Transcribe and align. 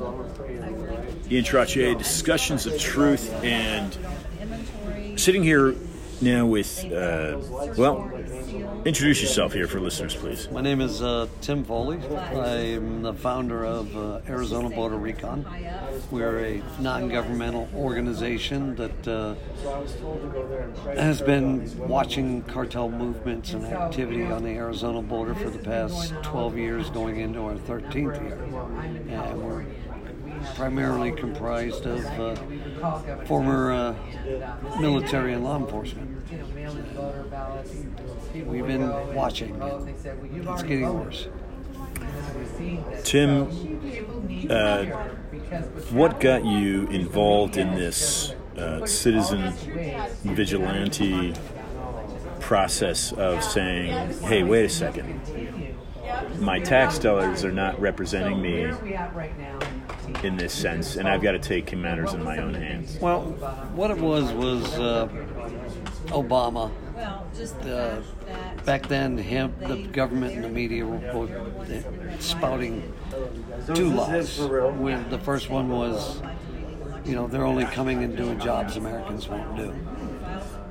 Ian 0.00 1.44
Trottier, 1.44 1.96
Discussions 1.98 2.64
of 2.64 2.78
Truth, 2.80 3.44
and 3.44 3.98
sitting 5.20 5.42
here 5.42 5.74
now 6.22 6.46
with, 6.46 6.84
uh, 6.86 7.38
well, 7.76 8.10
introduce 8.84 9.20
yourself 9.20 9.52
here 9.52 9.66
for 9.66 9.78
listeners, 9.78 10.14
please. 10.14 10.50
My 10.50 10.62
name 10.62 10.80
is 10.80 11.02
uh, 11.02 11.28
Tim 11.42 11.64
Foley. 11.64 11.98
I'm 12.16 13.02
the 13.02 13.12
founder 13.12 13.64
of 13.64 13.94
uh, 13.96 14.20
Arizona 14.26 14.70
Border 14.70 14.96
Recon. 14.96 15.46
We're 16.10 16.44
a 16.44 16.62
non 16.78 17.08
governmental 17.08 17.68
organization 17.74 18.76
that 18.76 19.08
uh, 19.08 19.34
has 20.94 21.20
been 21.20 21.76
watching 21.88 22.42
cartel 22.44 22.90
movements 22.90 23.52
and 23.52 23.64
activity 23.66 24.24
on 24.24 24.44
the 24.44 24.50
Arizona 24.50 25.02
border 25.02 25.34
for 25.34 25.50
the 25.50 25.58
past 25.58 26.14
12 26.22 26.56
years, 26.56 26.90
going 26.90 27.20
into 27.20 27.40
our 27.40 27.54
13th 27.54 27.94
year. 28.22 28.38
And 29.10 29.42
we're 29.42 29.64
primarily 30.54 31.12
comprised 31.12 31.86
of 31.86 32.04
uh, 32.20 32.36
former 33.24 33.72
uh, 33.72 33.94
military 34.80 35.32
and 35.32 35.44
law 35.44 35.56
enforcement. 35.56 36.08
We've 38.46 38.66
been 38.66 39.14
watching. 39.14 39.60
It's 39.60 40.62
getting 40.62 40.92
worse. 40.94 41.28
Tim, 43.04 43.48
uh, 44.50 44.84
what 45.90 46.20
got 46.20 46.44
you 46.44 46.86
involved 46.88 47.56
in 47.56 47.74
this 47.74 48.34
uh, 48.56 48.86
citizen 48.86 49.52
vigilante 50.22 51.34
process 52.40 53.12
of 53.12 53.42
saying, 53.42 54.20
hey, 54.20 54.42
wait 54.42 54.64
a 54.64 54.68
second, 54.68 55.20
my 56.38 56.58
tax 56.58 56.98
dollars 56.98 57.44
are 57.44 57.52
not 57.52 57.80
representing 57.80 58.40
me 58.40 58.70
in 60.22 60.36
this 60.36 60.52
sense, 60.52 60.96
and 60.96 61.08
I've 61.08 61.22
got 61.22 61.32
to 61.32 61.38
take 61.38 61.76
matters 61.76 62.12
in 62.12 62.22
my 62.22 62.38
own 62.38 62.54
hands? 62.54 62.98
Well, 63.00 63.22
what 63.74 63.90
it 63.90 63.98
was 63.98 64.32
was 64.32 64.78
uh, 64.78 65.08
Obama. 66.06 66.70
Uh, 67.64 68.02
back 68.66 68.86
then, 68.88 69.16
him, 69.16 69.54
the 69.66 69.86
government, 69.86 70.34
and 70.34 70.44
the 70.44 70.48
media 70.48 70.84
were 70.84 70.98
both 71.12 71.30
spouting 72.22 72.92
two 73.74 73.90
lies. 73.90 74.38
When 74.38 75.08
the 75.08 75.18
first 75.18 75.48
one 75.48 75.70
was, 75.70 76.20
you 77.06 77.14
know, 77.14 77.26
they're 77.26 77.46
only 77.46 77.64
coming 77.64 78.04
and 78.04 78.14
doing 78.16 78.38
jobs 78.38 78.76
Americans 78.76 79.28
won't 79.28 79.56
do. 79.56 79.74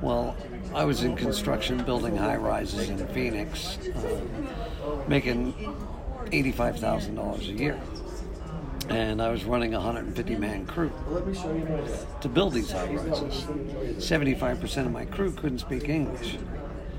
Well, 0.02 0.38
I 0.76 0.86
was 0.86 1.02
in 1.04 1.16
construction, 1.16 1.84
building 1.84 2.16
high 2.16 2.36
rises 2.36 2.90
in 2.90 3.08
Phoenix, 3.08 3.80
uh, 3.80 4.22
making 5.08 5.56
eighty-five 6.32 6.78
thousand 6.80 7.16
dollars 7.16 7.50
a 7.50 7.54
year 7.54 7.80
and 8.90 9.22
I 9.22 9.30
was 9.30 9.45
running 9.45 9.73
a 9.73 9.78
150 9.78 10.36
man 10.36 10.66
crew 10.66 10.92
to 12.22 12.30
build 12.30 12.54
these 12.54 12.72
high 12.72 12.94
rises. 12.94 13.45
75% 13.98 14.86
of 14.86 14.92
my 14.92 15.06
crew 15.06 15.32
couldn't 15.32 15.59
speak 15.59 15.90
English, 15.90 16.38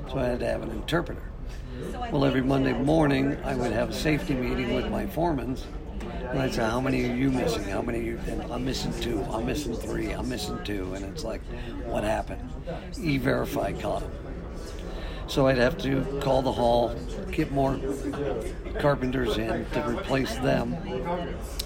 so 0.08 0.18
I 0.18 0.26
had 0.26 0.40
to 0.40 0.46
have 0.46 0.62
an 0.62 0.70
interpreter. 0.70 1.22
Well, 2.12 2.24
every 2.24 2.42
Monday 2.42 2.72
morning, 2.72 3.36
I 3.44 3.54
would 3.54 3.72
have 3.72 3.90
a 3.90 3.92
safety 3.92 4.34
meeting 4.34 4.74
with 4.74 4.90
my 4.90 5.06
foremen, 5.06 5.56
and 6.30 6.38
I'd 6.38 6.54
say, 6.54 6.62
How 6.62 6.80
many 6.80 7.08
are 7.10 7.14
you 7.14 7.30
missing? 7.30 7.64
How 7.64 7.82
many 7.82 8.00
are 8.00 8.02
you? 8.02 8.20
And 8.26 8.42
I'm 8.52 8.64
missing 8.64 8.92
two, 9.00 9.22
I'm 9.30 9.46
missing 9.46 9.74
three, 9.74 10.12
I'm 10.12 10.28
missing 10.28 10.58
two. 10.64 10.94
And 10.94 11.04
it's 11.04 11.24
like, 11.24 11.40
What 11.86 12.04
happened? 12.04 12.48
E 13.00 13.18
verify 13.18 13.72
caught 13.72 14.02
them. 14.02 14.29
So 15.30 15.46
I'd 15.46 15.58
have 15.58 15.78
to 15.78 16.04
call 16.20 16.42
the 16.42 16.50
hall, 16.50 16.92
get 17.30 17.52
more 17.52 17.78
carpenters 18.80 19.38
in 19.38 19.64
to 19.66 19.88
replace 19.88 20.34
them. 20.38 20.74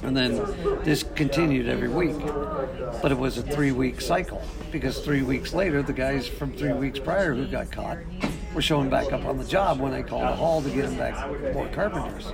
And 0.03 0.15
then 0.15 0.37
this 0.85 1.03
continued 1.03 1.67
every 1.67 1.89
week. 1.89 2.19
But 3.01 3.11
it 3.11 3.17
was 3.17 3.39
a 3.39 3.43
three 3.43 3.73
week 3.73 4.03
cycle 4.03 4.43
because 4.71 4.99
three 4.99 5.23
weeks 5.23 5.55
later, 5.55 5.83
the 5.83 5.95
guys 5.95 6.29
from 6.29 6.53
three 6.53 6.75
weeks 6.75 6.99
prior 6.99 7.35
who 7.35 7.47
got 7.47 7.73
caught 7.73 7.97
were 8.55 8.61
showing 8.61 8.91
back 8.91 9.15
up 9.15 9.25
on 9.25 9.39
the 9.39 9.45
job 9.45 9.81
when 9.81 9.95
I 9.95 10.03
called 10.03 10.25
the 10.25 10.37
hall 10.37 10.61
to 10.61 10.69
get 10.69 10.83
them 10.83 10.99
back 10.99 11.55
more 11.55 11.67
carpenters. 11.69 12.27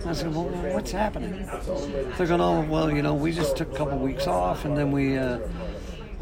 And 0.00 0.10
I 0.10 0.12
said, 0.12 0.34
Well, 0.34 0.46
what's 0.74 0.90
happening? 0.90 1.48
They're 2.18 2.26
going, 2.26 2.40
Oh, 2.40 2.62
well, 2.62 2.90
you 2.90 3.02
know, 3.02 3.14
we 3.14 3.30
just 3.30 3.56
took 3.56 3.72
a 3.72 3.76
couple 3.76 3.98
weeks 3.98 4.26
off 4.26 4.64
and 4.64 4.76
then 4.76 4.90
we. 4.90 5.16
Uh, 5.16 5.38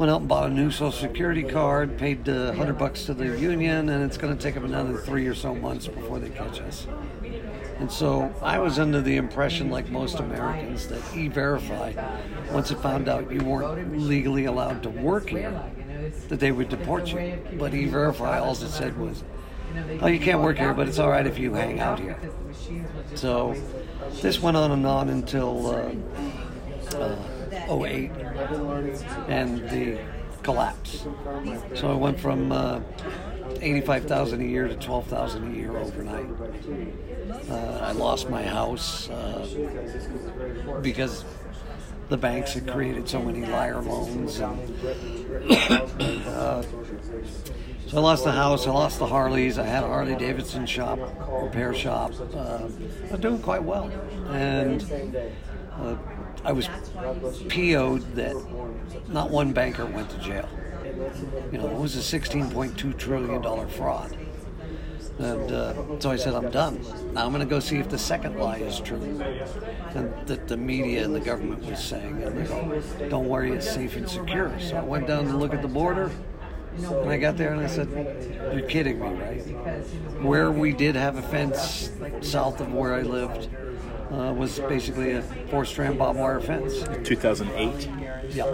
went 0.01 0.11
out 0.11 0.21
and 0.21 0.27
bought 0.27 0.49
a 0.49 0.51
new 0.51 0.71
Social 0.71 0.91
Security 0.91 1.43
card, 1.43 1.95
paid 1.95 2.27
uh, 2.27 2.51
hundred 2.53 2.75
bucks 2.75 3.05
to 3.05 3.13
the 3.13 3.39
union, 3.39 3.87
and 3.89 4.03
it's 4.03 4.17
going 4.17 4.35
to 4.35 4.43
take 4.43 4.55
them 4.55 4.65
another 4.65 4.97
three 4.97 5.27
or 5.27 5.35
so 5.35 5.53
months 5.53 5.87
before 5.87 6.17
they 6.17 6.31
catch 6.31 6.59
us. 6.59 6.87
And 7.77 7.91
so 7.91 8.33
I 8.41 8.57
was 8.57 8.79
under 8.79 8.99
the 8.99 9.17
impression, 9.17 9.69
like 9.69 9.91
most 9.91 10.17
Americans, 10.19 10.87
that 10.87 11.03
E-Verify, 11.15 11.93
once 12.51 12.71
it 12.71 12.79
found 12.79 13.09
out 13.09 13.31
you 13.31 13.43
weren't 13.43 13.95
legally 13.95 14.45
allowed 14.45 14.81
to 14.83 14.89
work 14.89 15.29
here, 15.29 15.53
that 16.29 16.39
they 16.39 16.51
would 16.51 16.69
deport 16.69 17.13
you. 17.13 17.39
But 17.59 17.75
E-Verify, 17.75 18.39
all 18.39 18.53
it 18.53 18.55
said 18.55 18.97
was, 18.97 19.23
"Oh, 20.01 20.07
you 20.07 20.19
can't 20.19 20.41
work 20.41 20.57
here, 20.57 20.73
but 20.73 20.87
it's 20.87 20.97
all 20.97 21.11
right 21.11 21.27
if 21.27 21.37
you 21.37 21.53
hang 21.53 21.79
out 21.79 21.99
here." 21.99 22.17
So 23.13 23.55
this 24.23 24.41
went 24.41 24.57
on 24.57 24.71
and 24.71 24.87
on 24.87 25.09
until. 25.09 25.67
Uh, 25.67 26.97
uh, 26.97 27.15
08 27.71 28.11
and 29.27 29.69
the 29.69 29.99
collapse. 30.43 31.05
So 31.75 31.91
I 31.91 31.95
went 31.95 32.19
from 32.19 32.51
uh, 32.51 32.81
85,000 33.61 34.41
a 34.41 34.43
year 34.43 34.67
to 34.67 34.75
12,000 34.75 35.51
a 35.51 35.55
year 35.55 35.77
overnight. 35.77 36.27
Uh, 37.49 37.79
I 37.81 37.91
lost 37.91 38.29
my 38.29 38.43
house 38.43 39.09
uh, 39.09 40.79
because 40.81 41.25
the 42.09 42.17
banks 42.17 42.53
had 42.53 42.67
created 42.67 43.07
so 43.07 43.21
many 43.21 43.45
liar 43.45 43.81
loans. 43.81 44.39
And, 44.39 44.59
uh, 46.27 46.61
so 47.87 47.97
I 47.97 47.99
lost 47.99 48.23
the 48.23 48.31
house, 48.31 48.67
I 48.67 48.71
lost 48.71 48.99
the 48.99 49.07
Harleys, 49.07 49.57
I 49.57 49.65
had 49.65 49.83
a 49.83 49.87
Harley 49.87 50.15
Davidson 50.15 50.65
shop, 50.65 50.99
repair 51.29 51.73
shop. 51.73 52.13
Uh, 52.33 52.67
I 53.07 53.11
was 53.11 53.19
doing 53.19 53.41
quite 53.41 53.63
well. 53.63 53.91
And 54.29 54.83
uh, 55.73 55.95
I 56.43 56.51
was 56.51 56.67
PO'd 57.49 58.15
that 58.15 58.35
not 59.09 59.29
one 59.29 59.53
banker 59.53 59.85
went 59.85 60.09
to 60.09 60.17
jail. 60.19 60.49
You 61.51 61.57
know, 61.57 61.67
it 61.67 61.77
was 61.77 61.95
a 61.95 62.19
$16.2 62.19 62.97
trillion 62.97 63.67
fraud. 63.69 64.17
And 65.19 65.51
uh, 65.51 65.99
so 65.99 66.09
I 66.09 66.15
said, 66.15 66.33
I'm 66.33 66.49
done. 66.49 66.81
Now 67.13 67.25
I'm 67.25 67.31
going 67.31 67.41
to 67.41 67.49
go 67.49 67.59
see 67.59 67.77
if 67.77 67.89
the 67.89 67.97
second 67.97 68.37
lie 68.39 68.57
is 68.57 68.79
true. 68.79 69.01
And 69.93 70.27
that 70.27 70.47
the 70.47 70.57
media 70.57 71.05
and 71.05 71.13
the 71.13 71.19
government 71.19 71.63
was 71.63 71.83
saying. 71.83 72.23
And 72.23 72.37
they 72.37 72.47
go, 72.47 72.81
don't 73.09 73.27
worry, 73.27 73.51
it's 73.51 73.69
safe 73.69 73.95
and 73.95 74.09
secure. 74.09 74.57
So 74.59 74.77
I 74.77 74.81
went 74.81 75.07
down 75.07 75.25
to 75.25 75.37
look 75.37 75.53
at 75.53 75.61
the 75.61 75.67
border. 75.67 76.11
And 76.77 77.09
I 77.09 77.17
got 77.17 77.37
there 77.37 77.53
and 77.53 77.61
I 77.61 77.67
said, 77.67 77.89
You're 78.53 78.67
kidding 78.67 78.99
me, 78.99 79.09
right? 79.09 79.41
Where 80.23 80.51
we 80.51 80.71
did 80.71 80.95
have 80.95 81.17
a 81.17 81.21
fence 81.21 81.91
south 82.21 82.61
of 82.61 82.73
where 82.73 82.95
I 82.95 83.01
lived, 83.01 83.49
uh, 84.11 84.33
was 84.33 84.59
basically 84.59 85.11
a 85.13 85.21
four 85.49 85.65
strand 85.65 85.97
barbed 85.97 86.19
wire 86.19 86.39
fence. 86.39 86.83
2008? 87.03 87.89
Yeah. 88.29 88.45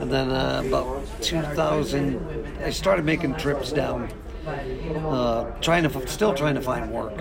And 0.00 0.10
then 0.10 0.30
uh, 0.30 0.62
about 0.66 1.04
2000, 1.22 2.60
I 2.62 2.70
started 2.70 3.04
making 3.04 3.36
trips 3.36 3.72
down, 3.72 4.08
uh, 4.46 5.44
trying 5.60 5.88
to, 5.88 6.08
still 6.08 6.34
trying 6.34 6.54
to 6.54 6.60
find 6.60 6.90
work, 6.90 7.18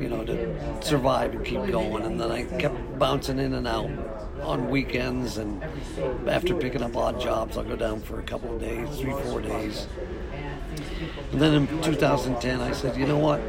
you 0.00 0.08
know, 0.08 0.24
to 0.24 0.82
survive 0.82 1.34
and 1.34 1.44
keep 1.44 1.66
going. 1.66 2.04
And 2.04 2.20
then 2.20 2.30
I 2.30 2.44
kept 2.44 2.98
bouncing 2.98 3.38
in 3.38 3.54
and 3.54 3.66
out 3.66 3.90
on 4.42 4.70
weekends. 4.70 5.36
And 5.38 5.62
after 6.26 6.54
picking 6.54 6.82
up 6.82 6.96
odd 6.96 7.20
jobs, 7.20 7.56
I'll 7.56 7.64
go 7.64 7.76
down 7.76 8.00
for 8.00 8.20
a 8.20 8.22
couple 8.22 8.54
of 8.54 8.60
days, 8.60 8.88
three, 8.98 9.12
four 9.24 9.40
days. 9.40 9.86
And 11.32 11.40
then 11.40 11.54
in 11.54 11.82
2010, 11.82 12.60
I 12.60 12.72
said, 12.72 12.96
you 12.96 13.06
know 13.06 13.18
what? 13.18 13.40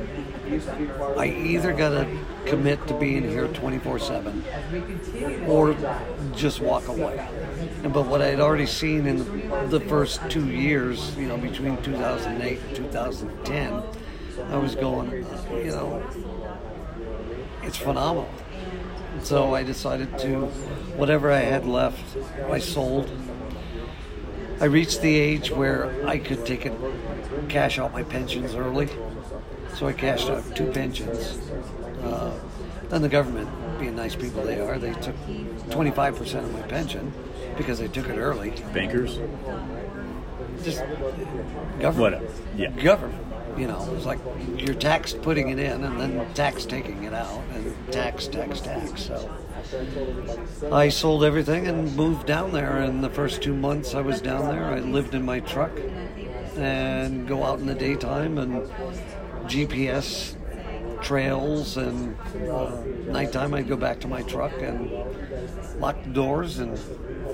I 1.17 1.27
either 1.27 1.71
got 1.71 1.89
to 1.89 2.19
commit 2.45 2.85
to 2.87 2.93
being 2.93 3.23
here 3.23 3.47
24 3.47 3.99
7 3.99 4.43
or 5.47 5.75
just 6.35 6.59
walk 6.59 6.87
away. 6.87 7.25
But 7.83 8.07
what 8.07 8.21
I 8.21 8.27
had 8.27 8.41
already 8.41 8.65
seen 8.65 9.07
in 9.07 9.69
the 9.69 9.79
first 9.79 10.21
two 10.29 10.49
years, 10.49 11.15
you 11.15 11.27
know, 11.27 11.37
between 11.37 11.81
2008 11.83 12.59
and 12.59 12.75
2010, 12.75 13.83
I 14.49 14.57
was 14.57 14.75
going, 14.75 15.25
you 15.53 15.71
know, 15.71 16.03
it's 17.63 17.77
phenomenal. 17.77 18.29
So 19.23 19.55
I 19.55 19.63
decided 19.63 20.17
to, 20.19 20.47
whatever 20.97 21.31
I 21.31 21.39
had 21.39 21.65
left, 21.65 22.17
I 22.49 22.59
sold. 22.59 23.09
I 24.59 24.65
reached 24.65 25.01
the 25.01 25.15
age 25.15 25.49
where 25.49 26.05
I 26.07 26.17
could 26.17 26.45
take 26.45 26.65
it, 26.65 26.73
cash 27.47 27.79
out 27.79 27.93
my 27.93 28.03
pensions 28.03 28.53
early. 28.53 28.89
So 29.75 29.87
I 29.87 29.93
cashed 29.93 30.29
out 30.29 30.55
two 30.55 30.71
pensions. 30.71 31.39
Uh, 32.03 32.39
then 32.89 33.01
the 33.01 33.09
government, 33.09 33.49
being 33.79 33.95
nice 33.95 34.15
people 34.15 34.43
they 34.43 34.59
are, 34.59 34.77
they 34.77 34.93
took 34.93 35.15
25% 35.69 36.35
of 36.43 36.53
my 36.53 36.61
pension 36.63 37.13
because 37.57 37.79
they 37.79 37.87
took 37.87 38.09
it 38.09 38.17
early. 38.17 38.51
Bankers? 38.73 39.19
Just 40.63 40.79
government. 41.79 41.97
Whatever. 41.97 42.27
Yeah. 42.55 42.69
Government. 42.71 43.25
You 43.57 43.67
know, 43.67 43.93
it's 43.95 44.05
like 44.05 44.19
you're 44.57 44.75
taxed 44.75 45.21
putting 45.21 45.49
it 45.49 45.59
in 45.59 45.83
and 45.83 45.99
then 45.99 46.33
tax 46.33 46.65
taking 46.65 47.03
it 47.03 47.13
out 47.13 47.41
and 47.51 47.75
tax, 47.91 48.27
tax, 48.27 48.61
tax. 48.61 49.03
So 49.03 49.29
I 50.71 50.89
sold 50.89 51.23
everything 51.23 51.67
and 51.67 51.95
moved 51.95 52.27
down 52.27 52.51
there. 52.51 52.77
And 52.77 53.03
the 53.03 53.09
first 53.09 53.41
two 53.41 53.53
months 53.53 53.93
I 53.93 54.01
was 54.01 54.21
down 54.21 54.47
there, 54.47 54.65
I 54.65 54.79
lived 54.79 55.13
in 55.13 55.23
my 55.25 55.41
truck 55.41 55.71
and 56.55 57.27
go 57.27 57.43
out 57.43 57.59
in 57.59 57.65
the 57.65 57.75
daytime 57.75 58.37
and 58.37 58.69
GPS 59.45 60.35
trails 61.01 61.77
and 61.77 62.15
uh, 62.49 62.83
nighttime 63.07 63.53
I'd 63.53 63.67
go 63.67 63.75
back 63.75 63.99
to 64.01 64.07
my 64.07 64.21
truck 64.23 64.53
and 64.61 64.91
lock 65.79 66.01
the 66.03 66.09
doors 66.09 66.59
and 66.59 66.77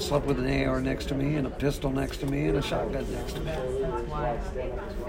slept 0.01 0.25
with 0.25 0.39
an 0.39 0.67
AR 0.67 0.79
next 0.79 1.05
to 1.09 1.15
me 1.15 1.35
and 1.35 1.47
a 1.47 1.49
pistol 1.49 1.91
next 1.91 2.17
to 2.17 2.25
me 2.25 2.47
and 2.47 2.57
a 2.57 2.61
shotgun 2.61 3.05
next 3.11 3.33
to 3.33 3.41
me. 3.41 3.51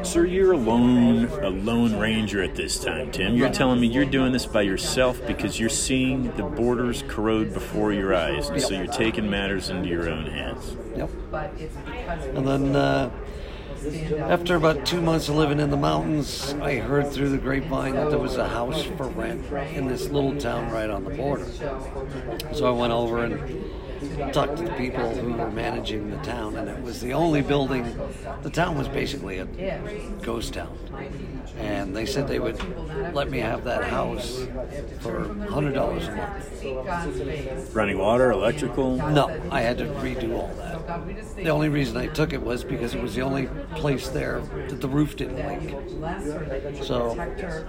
Sir, 0.03 0.25
you're 0.27 0.53
a 0.53 0.57
lone, 0.57 1.27
a 1.43 1.51
lone 1.51 1.99
ranger 1.99 2.43
at 2.43 2.55
this 2.55 2.83
time, 2.83 3.11
Tim. 3.11 3.35
You're 3.37 3.51
telling 3.51 3.81
me 3.81 3.87
you're 3.87 4.05
doing 4.05 4.33
this 4.33 4.47
by 4.47 4.63
yourself 4.63 5.25
because 5.27 5.59
you're 5.61 5.69
seeing 5.69 6.35
the 6.37 6.43
borders 6.43 7.05
corrode 7.09 7.53
before 7.53 7.93
your 7.93 8.15
eyes, 8.15 8.49
and 8.49 8.59
yep. 8.59 8.69
so 8.69 8.75
you're 8.75 8.87
taking 8.87 9.29
matters 9.29 9.71
into 9.71 9.89
your 9.89 10.09
own 10.09 10.27
hands. 10.27 10.77
Yep. 10.97 11.11
And 12.35 12.47
then 12.47 12.77
uh, 12.77 13.11
after 14.19 14.57
about 14.57 14.85
two 14.85 15.01
months 15.01 15.29
of 15.29 15.37
living 15.37 15.61
in 15.61 15.71
the 15.71 15.77
mountains, 15.77 16.55
I 16.61 16.77
heard 16.77 17.11
through 17.13 17.29
the 17.29 17.39
grapevine 17.39 17.95
that 17.95 18.11
there 18.11 18.19
was 18.19 18.37
a 18.37 18.49
house 18.49 18.83
for 18.83 19.09
rent 19.09 19.45
in 19.75 19.87
this 19.87 20.09
little 20.09 20.37
town 20.37 20.71
right 20.73 20.91
on 20.91 21.05
the 21.05 21.11
border. 21.11 21.47
So 22.53 22.67
I 22.67 22.71
went 22.71 22.93
over 22.93 23.25
and 23.25 23.65
talked 24.33 24.57
to 24.57 24.65
the 24.65 24.73
people 24.73 25.15
who 25.15 25.33
were 25.33 25.51
managing 25.51 26.11
the 26.11 26.19
town, 26.19 26.57
and 26.57 26.69
it 26.69 26.83
was 26.83 27.01
the 27.01 27.13
only 27.13 27.43
building. 27.43 27.99
The 28.43 28.51
town 28.51 28.77
was 28.77 28.89
basically 28.89 29.39
a 29.39 29.47
ghost 30.23 30.55
town 30.55 30.77
and 31.59 31.95
they 31.95 32.07
said 32.07 32.29
they 32.29 32.39
would 32.39 32.59
let 33.15 33.31
me 33.31 33.39
have 33.39 33.65
that 33.65 33.85
house 33.85 34.47
for 35.01 35.25
hundred 35.49 35.73
dollars 35.73 36.07
a 36.07 36.15
month. 36.15 37.75
Running 37.75 37.99
water, 37.99 38.31
electrical? 38.31 38.97
No, 38.97 39.29
I 39.51 39.63
had 39.63 39.79
to 39.79 39.85
redo 39.85 40.37
all 40.37 40.49
that. 40.57 41.37
The 41.37 41.49
only 41.49 41.69
reason 41.69 41.97
I 41.97 42.07
took 42.07 42.33
it 42.33 42.43
was 42.43 42.65
because 42.65 42.95
it 42.95 43.03
was 43.03 43.15
the 43.15 43.23
only 43.23 43.47
place 43.75 44.09
there 44.09 44.41
that 44.69 44.81
the 44.81 44.89
roof 44.89 45.17
didn't 45.17 45.37
leak. 45.37 46.85
So 46.85 47.19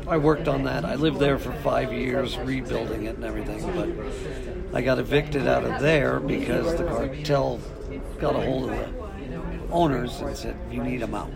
I 0.08 0.18
worked 0.18 0.48
on 0.48 0.64
that. 0.64 0.86
I 0.86 0.96
lived 0.96 1.20
there 1.20 1.40
for 1.40 1.52
five 1.54 1.92
years, 1.92 2.38
rebuilding 2.38 3.06
it 3.06 3.16
and 3.16 3.26
everything, 3.26 3.62
but 3.76 3.90
I 4.74 4.82
got 4.82 5.00
evicted 5.00 5.48
out 5.48 5.64
of 5.64 5.82
there 5.82 6.20
because 6.20 6.78
the 6.78 6.86
cartel 6.86 7.60
got 8.20 8.36
a 8.36 8.42
hold 8.42 8.70
of 8.70 8.78
the 8.78 9.70
owners 9.72 10.20
and 10.22 10.36
said, 10.36 10.56
"You 10.72 10.84
need 10.84 11.02
them 11.02 11.16
out." 11.16 11.32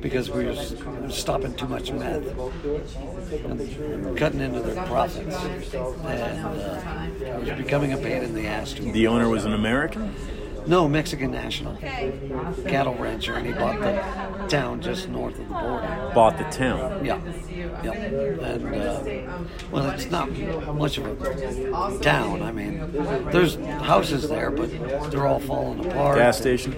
because 0.00 0.30
we 0.30 0.44
were 0.44 1.10
stopping 1.10 1.54
too 1.54 1.66
much 1.66 1.90
meth 1.92 2.26
and 3.44 4.16
cutting 4.16 4.40
into 4.40 4.60
their 4.60 4.84
profits. 4.86 5.36
And 5.36 6.46
uh, 6.46 7.08
it 7.20 7.40
was 7.40 7.50
becoming 7.58 7.92
a 7.92 7.96
pain 7.96 8.22
in 8.22 8.34
the 8.34 8.46
ass 8.46 8.72
to. 8.74 8.82
The 8.82 9.06
owner 9.06 9.28
was 9.28 9.44
an 9.44 9.54
American? 9.54 10.14
No, 10.66 10.88
Mexican 10.88 11.30
national. 11.30 11.76
Cattle 12.66 12.94
rancher, 12.94 13.34
and 13.34 13.46
he 13.46 13.52
bought 13.52 13.80
the 13.80 14.46
town 14.48 14.80
just 14.80 15.08
north 15.08 15.38
of 15.38 15.48
the 15.48 15.54
border. 15.54 16.10
Bought 16.14 16.36
the 16.36 16.44
town? 16.44 17.04
Yeah. 17.04 17.20
Yeah. 17.84 17.92
And, 17.92 18.74
uh, 18.74 19.44
well, 19.70 19.90
it's 19.90 20.10
not 20.10 20.30
much 20.74 20.98
of 20.98 21.06
a 21.06 21.98
town. 22.00 22.42
I 22.42 22.52
mean, 22.52 22.90
there's 23.30 23.56
houses 23.56 24.28
there, 24.28 24.50
but 24.50 24.70
they're 25.10 25.26
all 25.26 25.40
falling 25.40 25.84
apart. 25.86 26.18
Gas 26.18 26.38
station? 26.38 26.76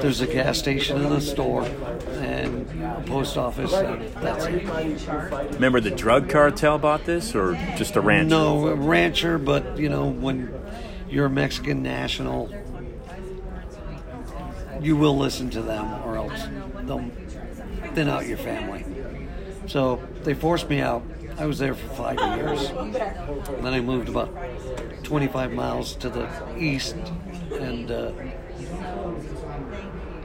There's 0.00 0.20
a 0.20 0.26
gas 0.26 0.58
station 0.58 1.04
and 1.04 1.14
a 1.14 1.20
store 1.20 1.64
and 1.64 2.82
a 2.82 3.02
post 3.06 3.36
office, 3.36 3.72
and 3.72 4.08
that's 4.14 4.44
it. 4.46 5.54
Remember 5.54 5.80
the 5.80 5.90
drug 5.90 6.28
cartel 6.28 6.78
bought 6.78 7.04
this, 7.04 7.34
or 7.34 7.54
just 7.76 7.96
a 7.96 8.00
rancher? 8.00 8.28
No, 8.30 8.68
a 8.68 8.74
rancher, 8.74 9.38
but, 9.38 9.78
you 9.78 9.88
know, 9.88 10.06
when 10.06 10.52
you're 11.08 11.26
a 11.26 11.30
Mexican 11.30 11.82
national, 11.82 12.50
you 14.80 14.96
will 14.96 15.16
listen 15.16 15.50
to 15.50 15.62
them 15.62 16.02
or 16.04 16.16
else 16.16 16.46
they'll 16.82 17.10
thin 17.94 18.08
out 18.08 18.26
your 18.26 18.38
family. 18.38 18.84
So 19.68 20.02
they 20.24 20.34
forced 20.34 20.68
me 20.68 20.80
out. 20.80 21.02
I 21.38 21.46
was 21.46 21.58
there 21.58 21.74
for 21.74 21.88
five 21.94 22.18
years. 22.36 22.70
And 22.70 22.94
then 22.94 23.74
I 23.74 23.80
moved 23.80 24.08
about 24.08 24.34
25 25.04 25.52
miles 25.52 25.94
to 25.96 26.08
the 26.08 26.28
east 26.58 26.96
and 27.52 27.90
uh, 27.90 28.12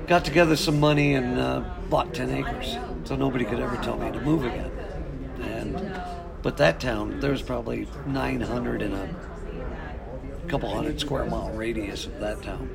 got 0.07 0.25
together 0.25 0.55
some 0.55 0.79
money 0.79 1.13
and 1.13 1.39
uh, 1.39 1.63
bought 1.89 2.13
10 2.13 2.31
acres. 2.31 2.77
So 3.03 3.15
nobody 3.15 3.45
could 3.45 3.59
ever 3.59 3.75
tell 3.77 3.97
me 3.97 4.11
to 4.11 4.21
move 4.21 4.45
again. 4.45 4.71
And 5.41 6.01
but 6.41 6.57
that 6.57 6.79
town, 6.79 7.19
there's 7.19 7.41
probably 7.41 7.87
900 8.05 8.81
in 8.81 8.93
a 8.93 9.09
couple 10.47 10.73
hundred 10.73 10.99
square 10.99 11.25
mile 11.25 11.49
radius 11.51 12.05
of 12.05 12.19
that 12.19 12.41
town. 12.41 12.69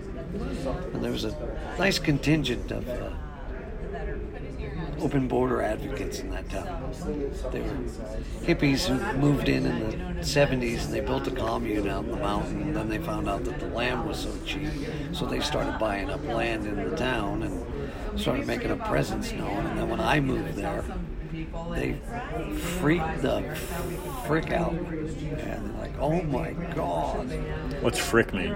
And 0.92 1.02
there 1.02 1.12
was 1.12 1.24
a 1.24 1.36
nice 1.78 1.98
contingent 1.98 2.70
of 2.70 2.88
uh, 2.88 3.10
open 5.00 5.28
border 5.28 5.62
advocates 5.62 6.20
in 6.20 6.30
that 6.30 6.48
town. 6.50 6.92
They 7.52 7.60
were 7.60 7.76
hippies 8.42 8.86
who 8.86 9.18
moved 9.18 9.48
in 9.48 9.66
in 9.66 10.16
the 10.16 10.20
70s 10.22 10.84
and 10.84 10.94
they 10.94 11.00
built 11.00 11.26
a 11.26 11.30
commune 11.30 11.88
out 11.88 12.04
in 12.04 12.10
the 12.10 12.16
mountain. 12.16 12.62
And 12.62 12.76
then 12.76 12.88
they 12.88 12.98
found 12.98 13.28
out 13.28 13.44
that 13.44 13.60
the 13.60 13.68
land 13.68 14.06
was 14.06 14.18
so 14.18 14.32
cheap. 14.44 14.70
So 15.12 15.26
they 15.26 15.40
started 15.40 15.78
buying 15.78 16.10
up 16.10 16.22
land 16.24 16.66
in 16.66 16.76
the 16.76 16.96
town 16.96 17.42
and 17.42 18.20
started 18.20 18.46
making 18.46 18.70
a 18.70 18.76
presence 18.76 19.32
known. 19.32 19.66
And 19.66 19.78
then 19.78 19.88
when 19.88 20.00
I 20.00 20.20
moved 20.20 20.54
there, 20.54 20.84
they 21.70 21.94
freaked 22.80 23.22
the 23.22 23.42
frick 24.26 24.50
out. 24.50 24.72
And 24.72 25.78
like, 25.78 25.98
oh 25.98 26.22
my 26.22 26.52
God. 26.74 27.30
What's 27.80 27.98
frick 27.98 28.32
mean? 28.34 28.50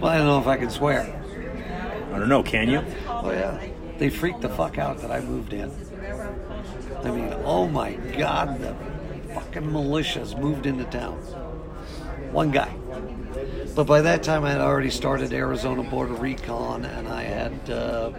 Well, 0.00 0.10
I 0.10 0.18
don't 0.18 0.26
know 0.26 0.40
if 0.40 0.46
I 0.46 0.56
can 0.56 0.70
swear. 0.70 1.20
I 2.12 2.18
don't 2.18 2.28
know, 2.28 2.42
can 2.42 2.68
you? 2.68 2.84
Oh, 3.08 3.32
yeah. 3.32 3.60
They 3.98 4.10
freaked 4.10 4.40
the 4.40 4.48
fuck 4.48 4.78
out 4.78 4.98
that 4.98 5.10
I 5.10 5.20
moved 5.20 5.52
in. 5.52 5.70
I 7.02 7.10
mean, 7.10 7.32
oh 7.44 7.68
my 7.68 7.92
God, 7.92 8.60
the 8.60 8.74
fucking 9.34 9.62
militias 9.62 10.38
moved 10.38 10.66
into 10.66 10.84
town. 10.84 11.16
One 12.32 12.50
guy. 12.50 12.74
But 13.74 13.86
by 13.86 14.00
that 14.02 14.22
time, 14.22 14.44
I 14.44 14.50
had 14.50 14.60
already 14.60 14.90
started 14.90 15.32
Arizona 15.32 15.82
Border 15.82 16.14
Recon, 16.14 16.84
and 16.84 17.08
I 17.08 17.22
had, 17.24 17.70
uh, 17.70 18.12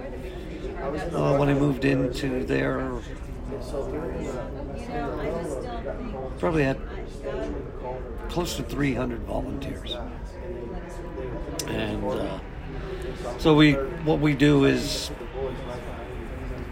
uh, 1.13 1.37
when 1.37 1.49
I 1.49 1.53
moved 1.53 1.85
into 1.85 2.45
there, 2.45 2.91
probably 6.39 6.63
had 6.63 6.79
close 8.29 8.55
to 8.57 8.63
300 8.63 9.19
volunteers. 9.21 9.95
And 11.67 12.03
uh, 12.03 12.39
so 13.37 13.55
we, 13.55 13.73
what 14.03 14.19
we 14.19 14.33
do 14.33 14.65
is, 14.65 15.09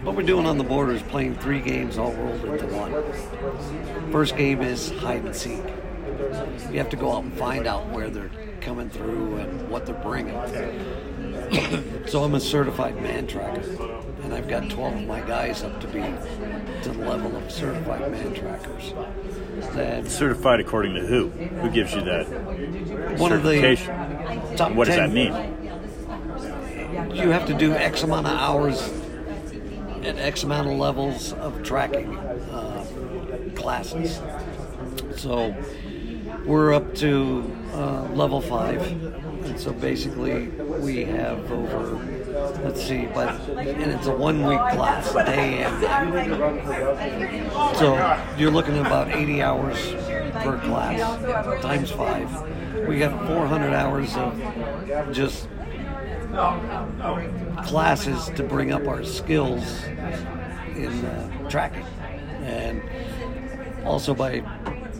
what 0.04 0.14
we're 0.14 0.22
doing 0.22 0.44
on 0.44 0.58
the 0.58 0.64
border 0.64 0.92
is 0.92 1.02
playing 1.02 1.34
three 1.36 1.60
games 1.60 1.96
all 1.96 2.12
rolled 2.12 2.44
into 2.44 2.66
one. 2.66 4.12
First 4.12 4.36
game 4.36 4.60
is 4.60 4.90
hide 4.98 5.24
and 5.24 5.34
seek. 5.34 5.62
You 6.70 6.78
have 6.78 6.90
to 6.90 6.96
go 6.96 7.12
out 7.12 7.24
and 7.24 7.32
find 7.32 7.66
out 7.66 7.88
where 7.88 8.10
they're 8.10 8.30
coming 8.60 8.90
through 8.90 9.36
and 9.36 9.70
what 9.70 9.86
they're 9.86 9.94
bringing. 9.94 10.34
so 12.06 12.22
I'm 12.22 12.34
a 12.34 12.40
certified 12.40 13.00
man 13.00 13.26
tracker, 13.26 13.62
and 14.22 14.34
I've 14.34 14.46
got 14.46 14.68
12 14.68 14.94
of 14.94 15.06
my 15.06 15.20
guys 15.22 15.62
up 15.62 15.80
to 15.80 15.86
be 15.86 16.00
to 16.82 16.90
the 16.90 16.98
level 16.98 17.34
of 17.36 17.50
certified 17.50 18.12
man 18.12 18.34
trackers. 18.34 18.92
That 19.74 20.10
certified 20.10 20.60
according 20.60 20.94
to 20.96 21.06
who? 21.06 21.30
Who 21.30 21.70
gives 21.70 21.94
you 21.94 22.02
that 22.02 22.28
one 23.18 23.30
certification? 23.30 23.90
Of 23.90 24.50
the 24.50 24.56
top 24.56 24.72
what 24.72 24.86
does 24.86 24.96
that 24.96 25.12
mean? 25.12 25.32
You 27.14 27.30
have 27.30 27.46
to 27.46 27.54
do 27.54 27.72
X 27.72 28.02
amount 28.02 28.26
of 28.26 28.34
hours 28.34 29.03
at 30.04 30.18
X 30.18 30.42
amount 30.42 30.68
of 30.68 30.74
levels 30.74 31.32
of 31.34 31.62
tracking 31.62 32.16
uh, 32.16 32.84
classes. 33.54 34.20
So 35.16 35.54
we're 36.44 36.74
up 36.74 36.94
to 36.96 37.50
uh, 37.72 38.02
level 38.12 38.40
five, 38.40 38.82
and 39.44 39.58
so 39.58 39.72
basically 39.72 40.48
we 40.48 41.04
have 41.04 41.50
over 41.50 41.96
let's 42.62 42.82
see, 42.84 43.06
but 43.06 43.28
and 43.48 43.92
it's 43.92 44.06
a 44.06 44.14
one 44.14 44.44
week 44.46 44.58
class, 44.58 45.12
day 45.12 45.62
and 45.62 45.80
night. 45.82 47.76
So 47.76 47.96
you're 48.36 48.50
looking 48.50 48.76
at 48.76 48.86
about 48.86 49.08
80 49.08 49.42
hours 49.42 49.78
per 50.42 50.58
class 50.64 51.62
times 51.62 51.90
five. 51.90 52.30
We 52.88 52.98
got 52.98 53.26
400 53.26 53.72
hours 53.72 54.14
of 54.16 55.12
just 55.12 55.48
classes 57.64 58.30
to 58.36 58.42
bring 58.42 58.72
up 58.72 58.86
our 58.86 59.04
skills 59.04 59.84
in 60.74 61.04
uh, 61.04 61.48
tracking, 61.48 61.86
and 62.42 62.82
also 63.84 64.14
by 64.14 64.42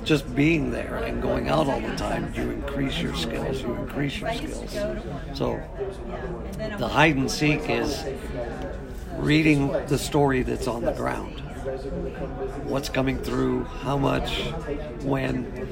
just 0.05 0.35
being 0.35 0.71
there 0.71 0.97
and 0.97 1.23
going 1.23 1.49
out 1.49 1.67
all 1.67 1.81
the 1.81 1.97
time, 1.97 2.33
you 2.35 2.51
increase 2.51 3.01
your 3.01 3.15
skills. 3.15 3.63
You 3.63 3.75
increase 3.75 4.19
your 4.19 4.33
skills. 4.35 4.77
So 5.33 5.63
the 6.79 6.89
hide 6.89 7.17
and 7.17 7.31
seek 7.31 7.71
is 7.71 8.05
reading 9.17 9.73
the 9.87 9.99
story 9.99 10.43
that's 10.43 10.67
on 10.67 10.83
the 10.85 10.93
ground. 10.93 11.43
What's 12.65 12.89
coming 12.89 13.19
through, 13.19 13.65
how 13.65 13.97
much, 13.97 14.43
when. 15.03 15.69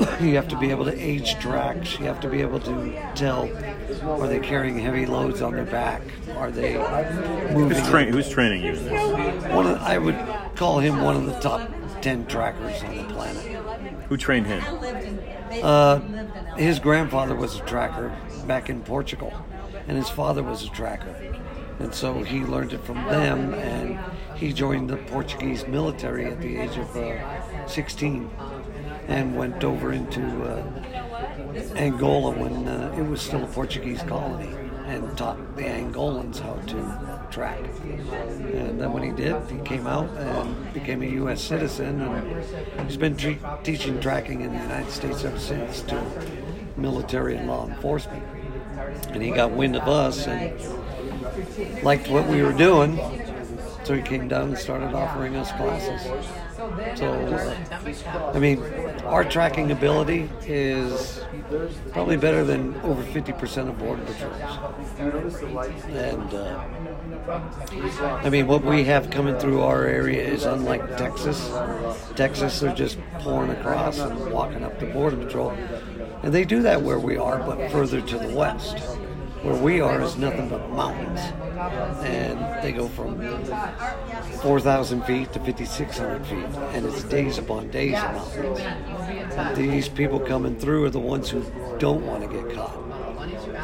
you 0.20 0.34
have 0.36 0.48
to 0.48 0.56
be 0.58 0.70
able 0.70 0.84
to 0.84 0.98
age 0.98 1.38
tracks. 1.38 1.98
You 1.98 2.06
have 2.06 2.20
to 2.20 2.28
be 2.28 2.40
able 2.40 2.60
to 2.60 3.12
tell 3.14 3.50
are 4.02 4.26
they 4.26 4.40
carrying 4.40 4.78
heavy 4.78 5.06
loads 5.06 5.42
on 5.42 5.54
their 5.54 5.64
back? 5.64 6.02
Are 6.36 6.50
they 6.50 6.78
moving? 7.52 7.78
Who's, 7.78 7.88
tra- 7.88 8.04
who's 8.04 8.28
training 8.28 8.62
you 8.64 8.72
in 8.72 8.84
this? 8.84 9.44
One 9.52 9.66
of, 9.66 9.78
I 9.82 9.98
would 9.98 10.18
call 10.56 10.78
him 10.78 11.00
one 11.00 11.16
of 11.16 11.26
the 11.26 11.38
top 11.40 11.70
10 12.00 12.26
trackers 12.26 12.82
on 12.82 12.96
the 12.96 13.04
planet. 13.04 13.44
Who 14.08 14.16
trained 14.16 14.46
him? 14.46 14.62
Uh, 15.62 15.98
his 16.56 16.78
grandfather 16.78 17.34
was 17.34 17.56
a 17.56 17.60
tracker 17.60 18.16
back 18.46 18.70
in 18.70 18.82
Portugal, 18.82 19.32
and 19.86 19.96
his 19.96 20.08
father 20.08 20.42
was 20.42 20.64
a 20.64 20.68
tracker. 20.70 21.14
And 21.80 21.94
so 21.94 22.22
he 22.22 22.40
learned 22.40 22.74
it 22.74 22.84
from 22.84 22.96
them, 23.06 23.54
and 23.54 23.98
he 24.36 24.52
joined 24.52 24.90
the 24.90 24.96
Portuguese 24.96 25.66
military 25.66 26.26
at 26.26 26.40
the 26.40 26.58
age 26.58 26.76
of 26.76 26.94
uh, 26.96 27.66
16 27.66 28.30
and 29.08 29.36
went 29.36 29.64
over 29.64 29.92
into 29.92 30.22
uh, 30.44 30.62
Angola 31.74 32.30
when 32.32 32.68
uh, 32.68 32.94
it 32.96 33.02
was 33.02 33.20
still 33.20 33.42
a 33.42 33.46
Portuguese 33.46 34.02
colony 34.02 34.54
and 34.86 35.16
taught 35.16 35.56
the 35.56 35.62
Angolans 35.62 36.40
how 36.40 36.54
to 36.54 37.26
track. 37.30 37.60
And 38.52 38.80
then 38.80 38.92
when 38.92 39.02
he 39.02 39.12
did, 39.12 39.40
he 39.50 39.58
came 39.58 39.86
out 39.86 40.10
and 40.16 40.72
became 40.74 41.02
a 41.02 41.06
U.S. 41.06 41.40
citizen, 41.40 42.00
and 42.02 42.86
he's 42.86 42.96
been 42.96 43.16
tre- 43.16 43.38
teaching 43.62 44.00
tracking 44.00 44.42
in 44.42 44.52
the 44.52 44.58
United 44.60 44.90
States 44.90 45.24
ever 45.24 45.38
since 45.38 45.82
to 45.82 46.02
military 46.76 47.36
and 47.36 47.46
law 47.48 47.66
enforcement. 47.68 48.24
And 49.08 49.22
he 49.22 49.30
got 49.30 49.52
wind 49.52 49.76
of 49.76 49.88
us 49.88 50.26
and 50.26 50.58
liked 51.82 52.08
what 52.08 52.26
we 52.26 52.42
were 52.42 52.52
doing, 52.52 52.98
so 53.84 53.94
he 53.94 54.02
came 54.02 54.28
down 54.28 54.48
and 54.48 54.58
started 54.58 54.94
offering 54.94 55.36
us 55.36 55.50
classes. 55.52 56.30
So, 56.96 57.12
uh, 57.12 58.32
I 58.34 58.38
mean, 58.38 58.62
our 59.04 59.24
tracking 59.24 59.72
ability 59.72 60.28
is 60.42 61.22
probably 61.90 62.16
better 62.16 62.44
than 62.44 62.78
over 62.82 63.02
50% 63.02 63.68
of 63.68 63.78
border 63.78 64.02
patrols. 64.02 64.36
And, 65.88 66.34
uh, 66.34 66.64
I 68.22 68.30
mean, 68.30 68.46
what 68.46 68.64
we 68.64 68.84
have 68.84 69.10
coming 69.10 69.38
through 69.38 69.62
our 69.62 69.86
area 69.86 70.22
is 70.22 70.44
unlike 70.44 70.96
Texas. 70.96 71.50
Texas, 72.14 72.60
they're 72.60 72.74
just 72.74 72.98
pouring 73.20 73.50
across 73.50 73.98
and 73.98 74.30
walking 74.30 74.62
up 74.62 74.78
the 74.78 74.86
border 74.86 75.16
patrol. 75.16 75.50
And 76.22 76.34
they 76.34 76.44
do 76.44 76.62
that 76.62 76.82
where 76.82 76.98
we 76.98 77.16
are, 77.16 77.38
but 77.38 77.70
further 77.72 78.00
to 78.02 78.18
the 78.18 78.34
west. 78.34 78.76
Where 79.42 79.54
we 79.54 79.80
are 79.80 80.02
is 80.02 80.16
nothing 80.16 80.48
but 80.48 80.70
mountains. 80.70 81.20
And 82.04 82.62
they 82.62 82.72
go 82.72 82.88
from 82.88 83.20
4,000 84.42 85.02
feet 85.04 85.32
to 85.32 85.38
5,600 85.38 86.26
feet. 86.26 86.44
And 86.74 86.84
it's 86.84 87.04
days 87.04 87.38
upon 87.38 87.70
days 87.70 87.96
of 87.96 88.14
mountains. 88.14 88.60
And 89.36 89.56
these 89.56 89.88
people 89.88 90.20
coming 90.20 90.58
through 90.58 90.84
are 90.84 90.90
the 90.90 90.98
ones 90.98 91.30
who 91.30 91.42
don't 91.78 92.06
want 92.06 92.22
to 92.22 92.28
get 92.28 92.54
caught. 92.54 92.76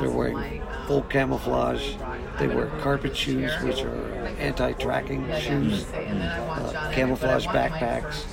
They're 0.00 0.10
wearing 0.10 0.62
full 0.86 1.02
camouflage. 1.02 1.96
They 2.38 2.48
wear 2.48 2.66
carpet 2.80 3.16
shoes, 3.16 3.52
which 3.62 3.82
are 3.82 4.14
anti-tracking 4.38 5.26
shoes, 5.40 5.84
uh, 5.92 6.90
camouflage 6.94 7.46
backpacks, 7.46 8.24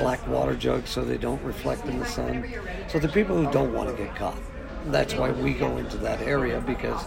black 0.00 0.26
water 0.26 0.54
jugs 0.54 0.90
so 0.90 1.04
they 1.04 1.18
don't 1.18 1.42
reflect 1.42 1.84
in 1.86 1.98
the 1.98 2.06
sun. 2.06 2.52
So 2.88 2.98
the 2.98 3.08
people 3.08 3.36
who 3.36 3.50
don't 3.52 3.72
want 3.72 3.94
to 3.94 4.02
get 4.02 4.14
caught. 4.16 4.38
That's 4.86 5.14
why 5.14 5.30
we 5.30 5.54
go 5.54 5.76
into 5.76 5.96
that 5.98 6.20
area 6.22 6.60
because 6.60 7.02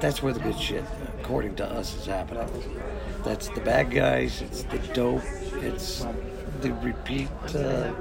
that's 0.00 0.22
where 0.22 0.32
the 0.32 0.40
good 0.40 0.58
shit, 0.58 0.84
according 1.20 1.56
to 1.56 1.66
us, 1.66 1.96
is 1.96 2.06
happening. 2.06 2.48
That's 3.24 3.48
the 3.48 3.60
bad 3.60 3.90
guys. 3.90 4.42
It's 4.42 4.62
the 4.64 4.78
dope. 4.94 5.22
It's 5.54 6.06
the 6.60 6.72
repeat 6.74 7.28
uh, 7.48 7.92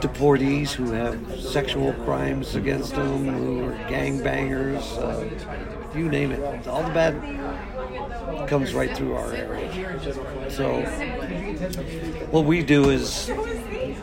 deportees 0.00 0.72
who 0.72 0.92
have 0.92 1.40
sexual 1.40 1.92
crimes 2.04 2.54
against 2.54 2.94
them, 2.94 3.26
who 3.26 3.64
are 3.64 3.72
gangbangers. 3.88 4.82
Uh, 4.98 5.98
you 5.98 6.08
name 6.08 6.32
it. 6.32 6.66
All 6.66 6.82
the 6.82 6.94
bad 6.94 8.48
comes 8.48 8.72
right 8.72 8.94
through 8.96 9.14
our 9.14 9.32
area. 9.32 10.50
So 10.50 10.82
what 12.30 12.44
we 12.44 12.62
do 12.62 12.90
is, 12.90 13.28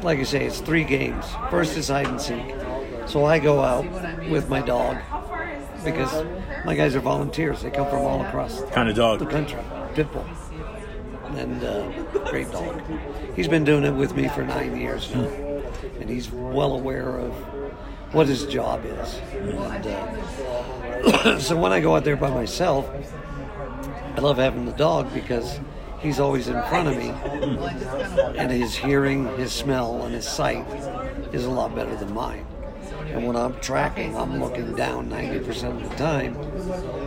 like 0.04 0.20
I 0.20 0.24
say, 0.24 0.46
it's 0.46 0.60
three 0.60 0.84
games. 0.84 1.25
First 1.50 1.77
is 1.77 1.88
hide 1.88 2.08
and 2.08 2.22
seek. 2.22 2.46
So 3.08 3.24
I 3.24 3.40
go 3.40 3.62
out 3.62 3.86
with 4.30 4.50
my 4.50 4.62
dog 4.62 4.98
because 5.84 6.26
my 6.66 6.76
guys 6.76 6.94
are 6.96 7.00
volunteers. 7.00 7.62
They 7.62 7.72
come 7.72 7.90
from 7.90 8.00
all 8.00 8.22
across 8.22 8.62
kind 8.72 8.90
of 8.90 8.96
dog? 8.96 9.20
the 9.20 9.26
country. 9.26 9.60
Pitbull. 9.94 10.26
And 11.38 11.64
uh, 11.64 11.90
great 12.30 12.52
dog. 12.52 12.82
He's 13.36 13.48
been 13.48 13.64
doing 13.64 13.86
it 13.86 13.92
with 13.92 14.16
me 14.16 14.28
for 14.28 14.44
nine 14.44 14.76
years 14.76 15.14
now. 15.16 15.24
And 16.00 16.10
he's 16.10 16.30
well 16.32 16.74
aware 16.74 17.18
of 17.18 17.34
what 18.14 18.28
his 18.28 18.46
job 18.46 18.84
is. 18.86 19.16
And, 19.34 19.88
uh, 19.88 21.40
so 21.40 21.56
when 21.56 21.72
I 21.72 21.80
go 21.80 21.96
out 21.96 22.04
there 22.04 22.18
by 22.18 22.30
myself, 22.30 22.90
I 24.16 24.20
love 24.20 24.38
having 24.38 24.66
the 24.66 24.74
dog 24.74 25.14
because 25.14 25.60
he's 26.00 26.20
always 26.20 26.48
in 26.50 26.62
front 26.64 26.90
of 26.90 26.98
me. 26.98 27.10
And 28.38 28.52
his 28.52 28.76
hearing, 28.76 29.28
his 29.38 29.54
smell, 29.54 30.04
and 30.04 30.14
his 30.14 30.28
sight 30.28 30.66
is 31.32 31.46
a 31.46 31.50
lot 31.50 31.74
better 31.74 31.96
than 31.96 32.14
mine. 32.14 32.46
And 33.14 33.26
when 33.26 33.36
I'm 33.36 33.60
tracking, 33.62 34.16
I'm 34.16 34.40
looking 34.40 34.76
down 34.76 35.10
90% 35.10 35.84
of 35.84 35.90
the 35.90 35.96
time, 35.96 36.36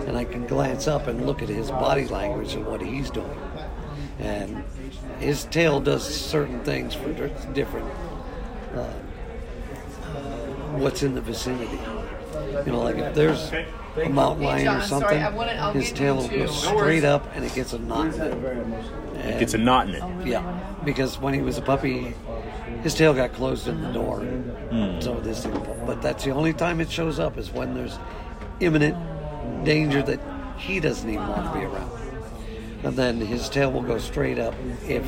and 0.09 0.16
I 0.16 0.25
can 0.25 0.47
glance 0.47 0.88
up 0.88 1.07
and 1.07 1.26
look 1.26 1.42
at 1.42 1.49
his 1.49 1.71
body 1.71 2.07
language 2.07 2.54
and 2.54 2.66
what 2.66 2.80
he's 2.80 3.11
doing. 3.11 3.38
And 4.19 4.64
his 5.19 5.45
tail 5.45 5.80
does 5.80 6.02
certain 6.02 6.62
things 6.64 6.95
for 6.95 7.12
different 7.52 7.90
uh, 8.75 8.92
what's 10.78 11.02
in 11.02 11.14
the 11.14 11.21
vicinity. 11.21 11.78
You 12.64 12.73
know, 12.73 12.83
like 12.83 12.97
if 12.97 13.14
there's 13.14 13.52
a 13.97 14.09
mountain 14.09 14.45
lion 14.45 14.69
or 14.69 14.83
something, 14.83 15.21
his 15.73 15.92
tail 15.92 16.16
will 16.16 16.28
go 16.28 16.47
straight 16.47 17.04
up 17.04 17.26
and 17.35 17.45
it 17.45 17.54
gets 17.54 17.73
a 17.73 17.78
knot 17.78 18.14
in 18.14 18.21
it. 18.21 19.26
It 19.26 19.38
gets 19.40 19.54
a 19.54 19.59
knot 19.59 19.88
in 19.88 19.97
it. 19.97 20.26
Yeah, 20.26 20.61
because 20.85 21.19
when 21.19 21.35
he 21.35 21.40
was 21.40 21.59
a 21.59 21.62
puppy, 21.62 22.14
his 22.82 22.94
tail 22.94 23.14
got 23.14 23.32
closed 23.32 23.68
in 23.68 23.80
the 23.82 23.92
door. 23.92 24.20
Hmm. 24.20 25.00
So 25.00 25.20
this 25.20 25.46
but 25.87 26.00
that's 26.02 26.25
the 26.25 26.30
only 26.30 26.52
time 26.52 26.80
it 26.80 26.90
shows 26.90 27.18
up 27.18 27.38
is 27.38 27.50
when 27.50 27.75
there's 27.75 27.99
imminent 28.60 28.96
danger 29.64 30.02
that 30.02 30.20
he 30.56 30.80
doesn't 30.80 31.08
even 31.08 31.26
want 31.26 31.52
to 31.52 31.58
be 31.58 31.64
around. 31.64 31.90
And 32.82 32.96
then 32.96 33.20
his 33.20 33.49
tail 33.49 33.70
will 33.72 33.82
go 33.82 33.99
straight 33.99 34.38
up 34.38 34.54
if 34.87 35.06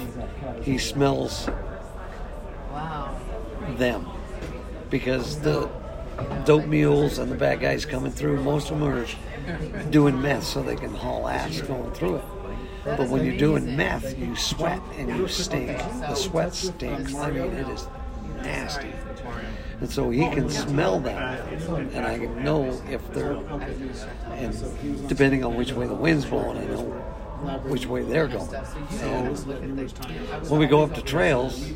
he 0.63 0.79
smells 0.79 1.49
them. 3.77 4.07
Because 4.91 5.41
the 5.41 5.71
dope 6.45 6.67
mules 6.67 7.19
and 7.19 7.31
the 7.31 7.37
bad 7.37 7.61
guys 7.61 7.87
coming 7.87 8.13
through, 8.13 8.43
most 8.43 8.71
of 8.71 8.79
them 8.79 8.89
are 8.89 9.07
doing 9.91 10.21
meth 10.21 10.45
so 10.45 10.63
they 10.63 10.77
can 10.77 10.95
haul 10.95 11.29
ass 11.29 11.63
going 11.63 11.91
through 11.93 12.17
it. 12.17 12.25
But 12.85 13.09
when 13.09 13.25
you're 13.25 13.37
doing 13.37 13.77
meth, 13.77 14.19
you 14.19 14.35
sweat 14.35 14.81
and 14.97 15.09
you 15.09 15.29
stink. 15.29 15.79
The 15.79 16.15
sweat 16.15 16.55
stinks. 16.55 17.15
I 17.15 17.31
mean, 17.31 17.53
it 17.53 17.69
is 17.69 17.87
nasty. 18.43 18.93
And 19.81 19.91
so 19.91 20.11
he 20.11 20.29
can 20.31 20.49
smell 20.49 21.01
that, 21.01 21.41
and 21.69 22.07
I 22.07 22.19
can 22.19 22.45
know 22.45 22.81
if 22.89 23.13
they're, 23.13 23.33
and 24.33 25.09
depending 25.09 25.45
on 25.45 25.57
which 25.57 25.73
way 25.73 25.87
the 25.87 25.95
wind's 25.95 26.25
blowing, 26.25 26.59
I 26.59 26.65
know 26.67 26.83
which 27.65 27.87
way 27.87 28.03
they're 28.03 28.29
going. 28.29 28.55
And 29.01 29.37
when 30.49 30.61
we 30.61 30.67
go 30.67 30.83
up 30.83 30.95
to 30.95 31.03
trails, 31.03 31.73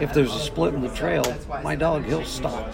if 0.00 0.12
there's 0.12 0.34
a 0.34 0.38
split 0.40 0.74
in 0.74 0.80
the 0.80 0.88
trail, 0.88 1.24
my 1.62 1.76
dog, 1.76 2.04
he'll 2.04 2.24
stop 2.24 2.72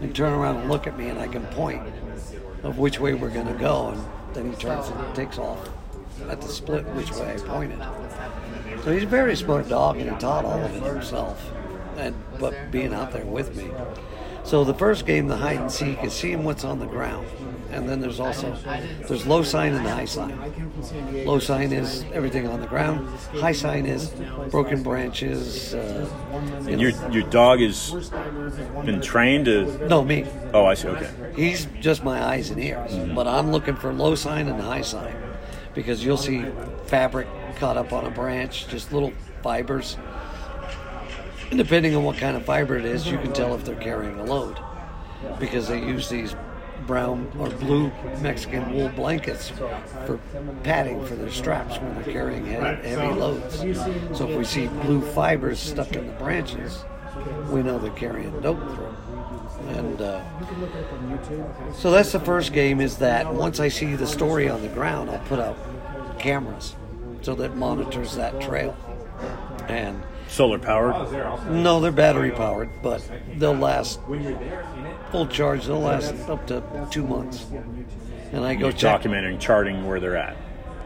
and 0.00 0.14
turn 0.14 0.32
around 0.32 0.56
and 0.56 0.70
look 0.70 0.86
at 0.86 0.98
me, 0.98 1.08
and 1.08 1.18
I 1.18 1.28
can 1.28 1.44
point 1.48 1.82
of 2.62 2.78
which 2.78 3.00
way 3.00 3.12
we're 3.14 3.28
going 3.28 3.48
to 3.48 3.54
go, 3.54 3.88
and 3.88 4.02
then 4.34 4.50
he 4.50 4.56
turns 4.56 4.88
and 4.88 5.14
takes 5.14 5.38
off 5.38 5.68
at 6.30 6.40
the 6.40 6.48
split 6.48 6.84
which 6.94 7.10
way 7.12 7.34
I 7.34 7.36
pointed. 7.38 7.78
So 8.84 8.92
he's 8.92 9.04
a 9.04 9.06
very 9.06 9.36
smart 9.36 9.68
dog, 9.68 9.98
and 9.98 10.10
he 10.10 10.16
taught 10.18 10.44
all 10.44 10.58
of 10.60 10.74
it 10.74 10.82
himself, 10.82 11.52
and 11.96 12.14
but 12.38 12.70
being 12.70 12.92
out 12.92 13.12
there 13.12 13.24
with 13.24 13.54
me. 13.56 13.70
So 14.44 14.64
the 14.64 14.74
first 14.74 15.06
game, 15.06 15.28
the 15.28 15.36
hide 15.36 15.58
and 15.58 15.70
seek, 15.70 16.02
is 16.02 16.12
seeing 16.12 16.42
what's 16.42 16.64
on 16.64 16.80
the 16.80 16.86
ground, 16.86 17.28
and 17.70 17.88
then 17.88 18.00
there's 18.00 18.18
also 18.18 18.56
there's 19.06 19.24
low 19.24 19.44
sign 19.44 19.72
and 19.72 19.86
high 19.86 20.04
sign. 20.04 20.36
Low 21.24 21.38
sign 21.38 21.72
is 21.72 22.04
everything 22.12 22.48
on 22.48 22.60
the 22.60 22.66
ground. 22.66 23.06
High 23.38 23.52
sign 23.52 23.86
is 23.86 24.12
broken 24.50 24.82
branches. 24.82 25.74
Uh, 25.74 26.08
And 26.66 26.80
your 26.80 26.90
your 27.12 27.22
dog 27.30 27.60
has 27.60 27.92
been 28.84 29.00
trained 29.00 29.44
to. 29.44 29.86
no 29.86 30.02
me. 30.02 30.26
Oh, 30.52 30.64
I 30.66 30.74
see. 30.74 30.88
Okay. 30.88 31.10
He's 31.36 31.66
just 31.80 32.02
my 32.02 32.20
eyes 32.20 32.50
and 32.50 32.58
ears, 32.60 32.92
but 33.14 33.28
I'm 33.28 33.52
looking 33.52 33.76
for 33.76 33.92
low 33.92 34.16
sign 34.16 34.48
and 34.48 34.60
high 34.60 34.82
sign 34.82 35.14
because 35.74 36.04
you'll 36.04 36.16
see 36.16 36.44
fabric 36.86 37.28
caught 37.56 37.76
up 37.76 37.92
on 37.92 38.04
a 38.04 38.10
branch, 38.10 38.68
just 38.68 38.92
little 38.92 39.12
fibers. 39.42 39.96
And 41.50 41.58
depending 41.58 41.94
on 41.94 42.04
what 42.04 42.16
kind 42.16 42.36
of 42.36 42.44
fiber 42.44 42.76
it 42.76 42.84
is, 42.84 43.06
you 43.06 43.18
can 43.18 43.32
tell 43.32 43.54
if 43.54 43.64
they're 43.64 43.76
carrying 43.76 44.18
a 44.18 44.24
load 44.24 44.58
because 45.38 45.68
they 45.68 45.78
use 45.78 46.08
these 46.08 46.34
brown 46.86 47.30
or 47.38 47.48
blue 47.48 47.92
Mexican 48.20 48.74
wool 48.74 48.88
blankets 48.88 49.50
for 50.06 50.18
padding 50.64 51.04
for 51.04 51.14
their 51.14 51.30
straps 51.30 51.78
when 51.78 51.94
they're 51.94 52.12
carrying 52.12 52.44
heavy 52.46 53.14
loads. 53.14 53.58
So 54.16 54.28
if 54.28 54.36
we 54.36 54.44
see 54.44 54.66
blue 54.66 55.00
fibers 55.00 55.60
stuck 55.60 55.92
in 55.94 56.06
the 56.06 56.12
branches, 56.14 56.84
we 57.50 57.62
know 57.62 57.78
they're 57.78 57.92
carrying 57.92 58.40
dope 58.40 58.58
through. 58.74 58.96
And 59.68 60.00
uh, 60.00 60.22
so 61.72 61.90
that's 61.90 62.12
the 62.12 62.20
first 62.20 62.52
game. 62.52 62.80
Is 62.80 62.98
that 62.98 63.32
once 63.32 63.60
I 63.60 63.68
see 63.68 63.94
the 63.94 64.06
story 64.06 64.48
on 64.48 64.62
the 64.62 64.68
ground, 64.68 65.10
I'll 65.10 65.18
put 65.20 65.38
up 65.38 65.56
cameras 66.18 66.74
so 67.22 67.34
that 67.36 67.56
monitors 67.56 68.14
that 68.16 68.40
trail. 68.40 68.76
And 69.68 70.02
solar 70.28 70.58
powered? 70.58 71.12
No, 71.50 71.80
they're 71.80 71.92
battery 71.92 72.32
powered, 72.32 72.70
but 72.82 73.02
they'll 73.36 73.54
last 73.54 74.00
full 75.10 75.26
charge. 75.28 75.66
They'll 75.66 75.80
last 75.80 76.14
up 76.28 76.46
to 76.48 76.62
two 76.90 77.06
months. 77.06 77.46
And 78.32 78.44
I 78.44 78.54
go 78.54 78.66
You're 78.68 78.72
check. 78.72 79.02
documenting, 79.02 79.38
charting 79.38 79.86
where 79.86 80.00
they're 80.00 80.16
at. 80.16 80.36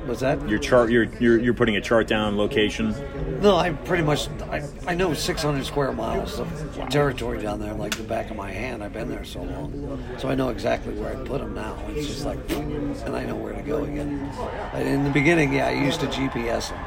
Was 0.06 0.20
that? 0.20 0.48
Your 0.48 0.58
chart. 0.58 0.90
You're, 0.90 1.04
you're 1.18 1.38
you're 1.38 1.54
putting 1.54 1.76
a 1.76 1.80
chart 1.80 2.06
down 2.06 2.36
location. 2.36 2.94
No, 3.40 3.56
I 3.56 3.72
pretty 3.72 4.04
much 4.04 4.28
I, 4.42 4.62
I 4.86 4.94
know 4.94 5.14
600 5.14 5.64
square 5.64 5.92
miles 5.92 6.38
of 6.38 6.88
territory 6.90 7.42
down 7.42 7.58
there 7.58 7.74
like 7.74 7.96
the 7.96 8.04
back 8.04 8.30
of 8.30 8.36
my 8.36 8.50
hand. 8.50 8.84
I've 8.84 8.92
been 8.92 9.08
there 9.10 9.24
so 9.24 9.42
long, 9.42 10.00
so 10.18 10.28
I 10.28 10.34
know 10.34 10.50
exactly 10.50 10.94
where 10.94 11.10
I 11.10 11.16
put 11.26 11.40
them 11.40 11.54
now. 11.54 11.76
It's 11.88 12.06
just 12.06 12.24
like, 12.24 12.38
and 12.50 13.16
I 13.16 13.24
know 13.24 13.34
where 13.34 13.52
to 13.52 13.62
go 13.62 13.82
again. 13.82 14.30
In 14.74 15.04
the 15.04 15.10
beginning, 15.10 15.52
yeah, 15.52 15.68
I 15.68 15.72
used 15.72 16.00
to 16.00 16.06
GPS 16.06 16.70
them, 16.70 16.80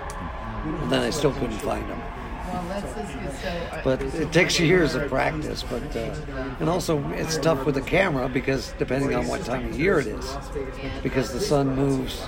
and 0.84 0.92
then 0.92 1.02
I 1.02 1.10
still 1.10 1.34
couldn't 1.34 1.60
find 1.60 1.88
them. 1.90 2.02
But 3.84 4.02
it 4.02 4.32
takes 4.32 4.60
years 4.60 4.96
of 4.96 5.08
practice. 5.10 5.64
But 5.64 5.96
uh, 5.96 6.16
and 6.60 6.70
also 6.70 7.06
it's 7.12 7.38
tough 7.38 7.66
with 7.66 7.76
the 7.76 7.82
camera 7.82 8.30
because 8.30 8.74
depending 8.80 9.14
on 9.14 9.28
what 9.28 9.44
time 9.44 9.68
of 9.68 9.80
year 9.80 10.00
it 10.00 10.08
is, 10.08 10.38
because 11.04 11.32
the 11.32 11.40
sun 11.40 11.76
moves 11.76 12.28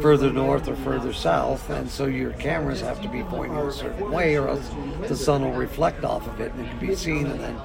further 0.00 0.32
north 0.32 0.68
or 0.68 0.76
further 0.76 1.12
south, 1.12 1.70
and 1.70 1.88
so 1.88 2.06
your 2.06 2.32
cameras 2.32 2.80
have 2.80 3.00
to 3.02 3.08
be 3.08 3.22
pointing 3.22 3.56
a 3.56 3.72
certain 3.72 4.10
way, 4.10 4.36
or 4.36 4.48
else 4.48 4.70
the 5.08 5.16
sun 5.16 5.42
will 5.42 5.52
reflect 5.52 6.04
off 6.04 6.26
of 6.26 6.40
it 6.40 6.52
and 6.52 6.66
it 6.66 6.70
can 6.70 6.78
be 6.78 6.94
seen 6.94 7.26
and 7.26 7.40
then 7.40 7.56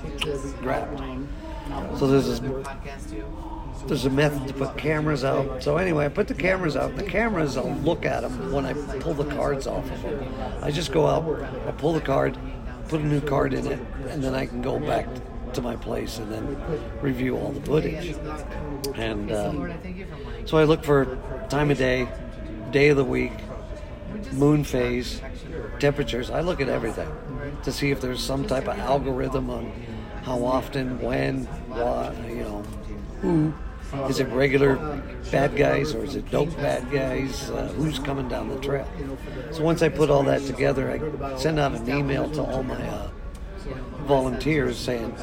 grabbed. 0.62 1.02
So 1.98 2.08
there's 2.08 2.40
this, 2.40 2.42
there's 3.86 4.06
a 4.06 4.10
method 4.10 4.48
to 4.48 4.54
put 4.54 4.78
cameras 4.78 5.24
out. 5.24 5.64
So 5.64 5.78
anyway, 5.78 6.06
I 6.06 6.10
put 6.10 6.28
the 6.28 6.34
cameras 6.34 6.76
out. 6.76 6.96
The 6.96 7.04
cameras, 7.04 7.58
I'll 7.58 7.74
look 7.76 8.06
at 8.06 8.22
them 8.22 8.52
when 8.52 8.66
I 8.66 8.74
pull 9.00 9.14
the 9.14 9.26
cards 9.36 9.68
off 9.68 9.90
of 9.90 10.02
them. 10.02 10.34
I 10.62 10.72
just 10.72 10.92
go 10.92 11.08
out, 11.08 11.24
I 11.68 11.72
pull 11.72 11.94
the 11.94 12.02
card, 12.02 12.38
put 12.88 13.02
a 13.02 13.06
new 13.06 13.22
card 13.22 13.54
in 13.54 13.68
it, 13.68 13.80
and 14.10 14.24
then 14.24 14.36
I 14.36 14.46
can 14.46 14.62
go 14.62 14.80
back 14.80 15.08
to 15.54 15.62
my 15.62 15.76
place 15.76 16.18
and 16.18 16.32
then 16.32 16.62
review 17.02 17.38
all 17.38 17.52
the 17.52 17.62
footage. 17.62 18.16
And 18.96 19.32
um, 19.32 19.74
so 20.46 20.58
I 20.58 20.64
look 20.64 20.84
for 20.84 21.18
time 21.50 21.72
of 21.72 21.78
day, 21.78 22.08
day 22.72 22.90
of 22.90 22.98
the 22.98 23.06
week, 23.06 23.34
moon 24.32 24.64
phase, 24.64 25.22
temperatures. 25.80 26.30
I 26.30 26.42
look 26.42 26.62
at 26.62 26.70
everything 26.70 27.10
to 27.64 27.72
see 27.72 27.92
if 27.92 28.02
there's 28.02 28.24
some 28.24 28.46
type 28.46 28.68
of 28.68 28.78
algorithm 28.80 29.50
on 29.50 29.72
how 30.24 30.44
often, 30.44 31.00
when, 31.02 31.46
what, 31.46 32.16
you 32.30 32.44
know, 32.44 32.62
who. 33.22 33.54
Is 34.08 34.22
it 34.22 34.28
regular 34.30 34.78
bad 35.32 35.58
guys 35.58 35.94
or 35.94 36.06
is 36.06 36.16
it 36.16 36.32
dope 36.32 36.56
bad 36.56 36.90
guys? 36.92 37.50
Uh, 37.50 37.68
who's 37.76 38.00
coming 38.00 38.30
down 38.30 38.48
the 38.48 38.58
trail? 38.60 38.88
So 39.52 39.64
once 39.64 39.82
I 39.82 39.90
put 39.90 40.10
all 40.10 40.24
that 40.24 40.44
together, 40.44 40.90
I 41.22 41.36
send 41.36 41.60
out 41.60 41.74
an 41.74 41.90
email 41.90 42.30
to 42.32 42.42
all 42.42 42.64
my 42.64 42.82
uh, 42.88 43.10
volunteers 44.04 44.78
saying, 44.78 45.14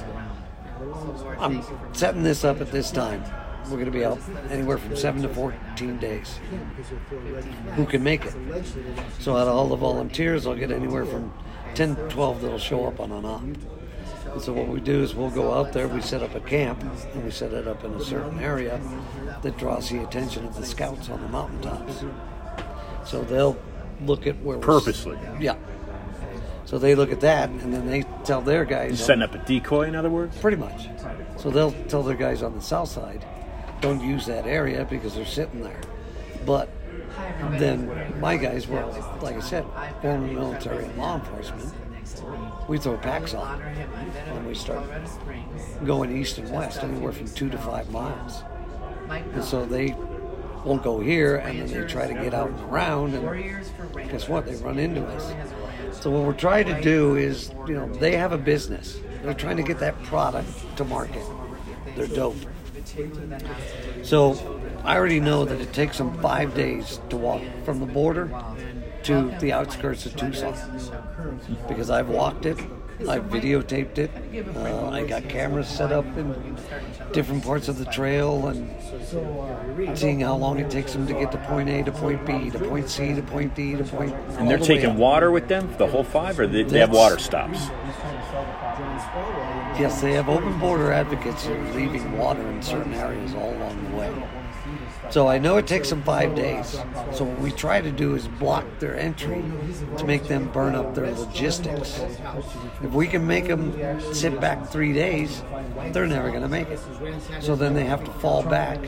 I'm 1.38 1.62
setting 1.94 2.22
this 2.22 2.44
up 2.44 2.60
at 2.60 2.70
this 2.70 2.90
time. 2.90 3.25
We're 3.70 3.76
going 3.76 3.87
to 3.87 3.90
be 3.90 4.04
out 4.04 4.18
anywhere 4.50 4.78
from 4.78 4.96
7 4.96 5.22
to 5.22 5.28
14 5.28 5.98
days. 5.98 6.38
Who 7.76 7.84
can 7.84 8.02
make 8.02 8.25
it? 8.25 8.34
So, 9.20 9.37
out 9.37 9.46
of 9.46 9.54
all 9.54 9.68
the 9.68 9.76
volunteers, 9.76 10.46
I'll 10.46 10.54
get 10.54 10.70
anywhere 10.70 11.04
from 11.04 11.32
10 11.75 11.96
to 11.96 12.08
12 12.08 12.40
that'll 12.42 12.58
show 12.58 12.87
up 12.87 12.98
on 12.98 13.12
an 13.12 13.25
op. 13.25 13.42
And 13.42 14.42
so, 14.42 14.52
what 14.54 14.68
we 14.68 14.80
do 14.80 15.02
is 15.02 15.14
we'll 15.14 15.30
go 15.30 15.52
out 15.52 15.72
there, 15.72 15.87
we 15.87 16.00
set 16.00 16.22
up 16.22 16.34
a 16.34 16.40
camp, 16.40 16.82
and 16.82 17.25
we 17.25 17.30
set 17.30 17.52
it 17.52 17.68
up 17.68 17.84
in 17.84 17.92
a 17.92 18.02
certain 18.02 18.40
area 18.40 18.80
that 19.42 19.58
draws 19.58 19.90
the 19.90 20.02
attention 20.02 20.46
of 20.46 20.57
the 20.57 20.64
scouts 20.64 21.11
on 21.11 21.20
the 21.20 21.28
mountaintops. 21.28 22.04
So, 23.04 23.22
they'll 23.22 23.59
look 24.00 24.26
at 24.26 24.40
where 24.42 24.59
Purposely. 24.59 25.18
Yeah. 25.38 25.57
So 26.64 26.78
they 26.78 26.94
look 26.94 27.12
at 27.12 27.20
that, 27.20 27.48
and 27.48 27.72
then 27.72 27.87
they 27.87 28.02
tell 28.24 28.42
their 28.42 28.66
guys. 28.66 29.02
Setting 29.02 29.22
up 29.22 29.35
a 29.35 29.38
decoy, 29.38 29.88
in 29.88 29.96
other 29.96 30.11
words? 30.11 30.37
Pretty 30.37 30.59
much. 30.59 30.88
So 31.38 31.48
they'll 31.48 31.72
tell 31.88 32.02
their 32.02 32.14
guys 32.14 32.42
on 32.42 32.54
the 32.54 32.61
south 32.61 32.90
side, 32.90 33.24
don't 33.81 34.01
use 34.01 34.27
that 34.27 34.47
area 34.47 34.87
because 34.88 35.14
they're 35.14 35.25
sitting 35.25 35.62
there. 35.62 35.81
But 36.47 36.69
then 37.53 38.21
my 38.21 38.37
guys 38.37 38.67
were, 38.67 38.85
like 39.21 39.37
I 39.37 39.41
said, 39.41 39.64
former 40.01 40.27
military 40.27 40.85
and 40.85 40.97
law 40.97 41.17
enforcement. 41.17 41.73
We 42.69 42.79
throw 42.79 42.97
packs 42.97 43.35
on 43.35 43.61
and 43.62 44.47
we 44.47 44.55
start 44.55 44.87
going 45.85 46.17
east 46.17 46.38
and 46.38 46.51
west, 46.51 46.83
anywhere 46.83 47.12
from 47.12 47.29
two 47.29 47.49
to 47.51 47.59
five 47.59 47.91
miles. 47.91 48.43
And 49.09 49.45
so 49.45 49.64
they 49.64 49.95
won't 50.64 50.83
go 50.83 51.01
here, 51.01 51.37
and 51.37 51.59
then 51.59 51.81
they 51.81 51.87
try 51.87 52.07
to 52.07 52.14
get 52.14 52.35
out 52.35 52.51
and 52.51 52.61
around, 52.71 53.14
and 53.14 54.11
guess 54.11 54.29
what? 54.29 54.45
They 54.45 54.57
run 54.57 54.79
into 54.79 55.05
us. 55.07 55.33
So 56.01 56.11
what 56.11 56.25
we're 56.25 56.33
trying 56.33 56.67
to 56.67 56.81
do 56.81 57.17
is, 57.17 57.51
you 57.67 57.75
know, 57.75 57.88
they 57.95 58.17
have 58.17 58.33
a 58.33 58.38
business. 58.38 59.01
They're 59.23 59.35
trying 59.35 59.57
to 59.57 59.62
get 59.62 59.79
that 59.81 60.01
product 60.05 60.49
to 60.77 60.85
market. 60.85 61.25
They're 61.97 62.07
dope. 62.07 62.37
So 64.03 64.61
I 64.85 64.97
already 64.97 65.21
know 65.21 65.45
that 65.45 65.61
it 65.61 65.73
takes 65.73 65.99
them 65.99 66.17
five 66.21 66.55
days 66.55 67.01
to 67.11 67.17
walk 67.17 67.43
from 67.64 67.81
the 67.81 67.87
border 67.87 68.31
to 69.05 69.35
the 69.41 69.53
outskirts 69.53 70.07
of 70.07 70.17
Tucson 70.17 70.55
because 71.69 71.91
I've 71.91 72.09
walked 72.09 72.47
it, 72.47 72.59
I've 73.09 73.25
videotaped 73.25 73.99
it, 73.99 74.11
uh, 74.57 74.88
I 74.91 75.07
got 75.07 75.29
cameras 75.29 75.69
set 75.69 75.93
up 75.93 76.05
in 76.17 76.57
different 77.12 77.45
parts 77.45 77.69
of 77.69 77.79
the 77.79 77.85
trail 77.87 78.49
and 78.49 78.69
seeing 79.97 80.21
how 80.21 80.37
long 80.37 80.59
it 80.59 80.71
takes 80.71 80.93
them 80.95 81.07
to 81.07 81.12
get 81.12 81.31
to 81.33 81.38
point 81.38 81.69
A 81.69 81.85
to 81.85 81.93
point 81.93 82.27
B 82.27 82.51
to 82.51 82.59
point 82.59 82.88
C 82.88 83.14
to 83.14 83.23
point 83.23 83.55
D 83.55 83.77
to 83.77 83.85
point. 83.85 84.14
And 84.38 84.51
they're 84.51 84.59
the 84.59 84.64
taking 84.64 84.97
water 84.97 85.31
with 85.31 85.49
them, 85.49 85.73
the 85.79 85.87
whole 85.87 86.05
five, 86.05 86.38
or 86.38 86.47
they, 86.47 86.64
they 86.64 86.81
have 86.81 86.91
water 86.91 87.19
stops? 87.19 87.69
Yes, 89.79 90.01
they 90.01 90.12
have 90.14 90.29
open 90.29 90.59
border 90.59 90.93
advocates 90.93 91.47
are 91.47 91.73
leaving 91.73 92.19
water 92.19 92.47
in 92.49 92.61
certain 92.62 92.95
areas 92.95 93.33
all 93.35 93.55
along 93.55 93.91
the 93.91 93.97
way. 93.97 94.12
So 95.11 95.29
I 95.29 95.38
know 95.38 95.57
it 95.57 95.67
takes 95.67 95.88
them 95.88 96.03
five 96.03 96.35
days. 96.35 96.73
So 97.12 97.25
what 97.25 97.38
we 97.38 97.51
try 97.53 97.81
to 97.81 97.91
do 97.91 98.14
is 98.14 98.27
block 98.27 98.64
their 98.81 98.97
entry 98.97 99.43
to 99.97 100.05
make 100.05 100.25
them 100.25 100.49
burn 100.49 100.75
up 100.75 100.95
their 100.95 101.11
logistics. 101.14 102.01
If 102.83 102.93
we 102.93 103.07
can 103.07 103.27
make 103.27 103.47
them 103.47 103.73
sit 104.12 104.41
back 104.41 104.69
three 104.69 104.93
days, 104.93 105.43
they're 105.93 106.07
never 106.07 106.29
going 106.31 106.43
to 106.43 106.49
make 106.49 106.69
it. 106.69 106.81
So 107.41 107.57
then 107.57 107.75
they 107.75 107.85
have 107.85 108.05
to 108.05 108.11
fall 108.14 108.43
back, 108.43 108.81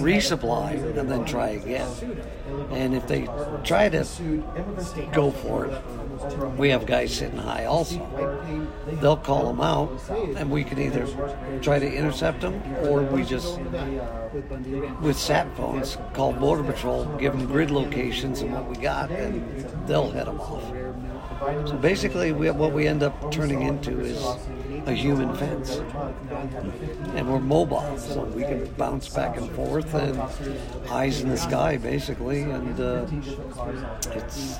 resupply, 0.00 0.98
and 0.98 1.10
then 1.10 1.24
try 1.24 1.50
again. 1.50 1.88
And 2.70 2.94
if 2.94 3.06
they 3.06 3.28
try 3.64 3.88
to 3.88 4.04
go 5.12 5.30
for 5.30 5.66
it, 5.66 5.82
we 6.56 6.70
have 6.70 6.86
guys 6.86 7.14
sitting 7.14 7.38
high 7.38 7.64
also. 7.64 7.98
They'll 9.00 9.16
call 9.16 9.46
them 9.46 9.60
out, 9.60 9.90
and 10.36 10.50
we 10.50 10.64
can 10.64 10.78
either 10.78 11.06
try 11.60 11.78
to 11.78 11.92
intercept 11.92 12.40
them 12.40 12.62
or 12.84 13.02
we 13.02 13.24
just, 13.24 13.58
with 15.00 15.16
sat 15.16 15.54
phones, 15.56 15.98
call 16.14 16.32
Border 16.32 16.64
Patrol, 16.64 17.04
give 17.18 17.32
them 17.32 17.46
grid 17.46 17.70
locations 17.70 18.42
and 18.42 18.52
what 18.52 18.68
we 18.68 18.76
got, 18.76 19.10
and 19.10 19.42
they'll 19.86 20.10
head 20.10 20.26
them 20.26 20.40
off. 20.40 21.68
So 21.68 21.76
basically, 21.76 22.32
we, 22.32 22.50
what 22.50 22.72
we 22.72 22.86
end 22.86 23.02
up 23.02 23.32
turning 23.32 23.62
into 23.62 24.00
is 24.00 24.22
a 24.86 24.92
human 24.92 25.34
fence. 25.36 25.80
And 27.14 27.30
we're 27.30 27.40
mobile, 27.40 27.98
so 27.98 28.24
we 28.24 28.42
can 28.42 28.66
bounce 28.74 29.08
back 29.08 29.36
and 29.36 29.50
forth 29.52 29.94
and 29.94 30.20
eyes 30.90 31.20
in 31.20 31.28
the 31.28 31.36
sky, 31.36 31.76
basically. 31.76 32.42
And 32.42 32.80
uh, 32.80 33.06
it's, 34.12 34.58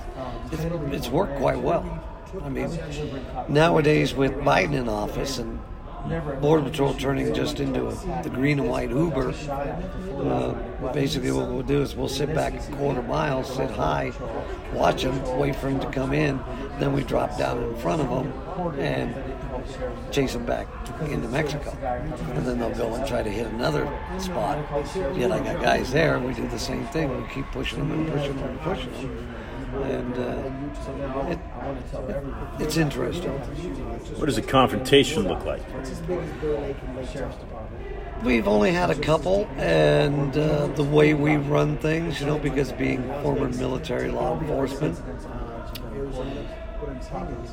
it's, 0.51 0.65
it's 0.93 1.09
worked 1.09 1.37
quite 1.39 1.61
well. 1.61 1.85
I 2.43 2.49
mean, 2.49 2.79
nowadays 3.49 4.15
with 4.15 4.33
Biden 4.33 4.75
in 4.75 4.89
office 4.89 5.39
and 5.39 5.61
Border 6.41 6.69
Patrol 6.69 6.95
turning 6.95 7.33
just 7.33 7.61
into 7.61 7.87
a, 7.87 8.23
the 8.23 8.31
green 8.31 8.59
and 8.59 8.69
white 8.69 8.91
Uber. 8.91 9.29
Uh, 9.29 10.93
basically, 10.93 11.31
what 11.31 11.49
we'll 11.49 11.63
do 11.63 11.81
is 11.81 11.95
we'll 11.95 12.09
sit 12.09 12.35
back 12.35 12.55
a 12.55 12.73
quarter 12.73 13.03
mile, 13.03 13.45
sit 13.45 13.71
high, 13.71 14.13
watch 14.73 15.03
them, 15.03 15.39
wait 15.39 15.55
for 15.55 15.67
them 15.67 15.79
to 15.79 15.91
come 15.91 16.13
in, 16.13 16.41
then 16.81 16.93
we 16.93 17.05
drop 17.05 17.39
down 17.39 17.63
in 17.63 17.77
front 17.77 18.03
of 18.03 18.09
them 18.09 18.33
and 18.79 19.15
chase 20.11 20.33
them 20.33 20.45
back 20.45 20.67
into 21.09 21.29
Mexico. 21.29 21.71
And 22.35 22.47
then 22.47 22.59
they'll 22.59 22.75
go 22.75 22.95
and 22.95 23.07
try 23.07 23.23
to 23.23 23.31
hit 23.31 23.47
another 23.49 23.87
spot. 24.19 24.59
Yet 25.17 25.33
I 25.33 25.41
got 25.41 25.63
guys 25.63 25.93
there, 25.93 26.19
we 26.19 26.35
do 26.35 26.47
the 26.49 26.59
same 26.59 26.87
thing. 26.89 27.21
We 27.21 27.29
keep 27.29 27.47
pushing 27.53 27.79
them 27.79 27.93
and 27.93 28.13
pushing 28.13 28.37
them 28.37 28.49
and 28.49 28.61
pushing 28.61 28.93
them 28.93 29.35
and 29.75 30.15
uh, 30.19 31.31
it, 31.31 31.39
it, 32.09 32.25
it's 32.61 32.77
interesting. 32.77 33.31
What 34.19 34.27
does 34.27 34.39
a 34.39 34.43
confrontation 34.43 35.27
look 35.27 35.45
like? 35.45 35.63
We've 38.23 38.47
only 38.47 38.73
had 38.73 38.91
a 38.91 38.95
couple, 38.95 39.49
and 39.57 40.37
uh, 40.37 40.67
the 40.69 40.85
way 40.85 41.15
we 41.15 41.37
run 41.37 41.79
things, 41.79 42.21
you 42.21 42.27
know, 42.27 42.39
because 42.39 42.71
being 42.73 43.03
former 43.23 43.49
military 43.49 44.11
law 44.11 44.39
enforcement, 44.39 45.01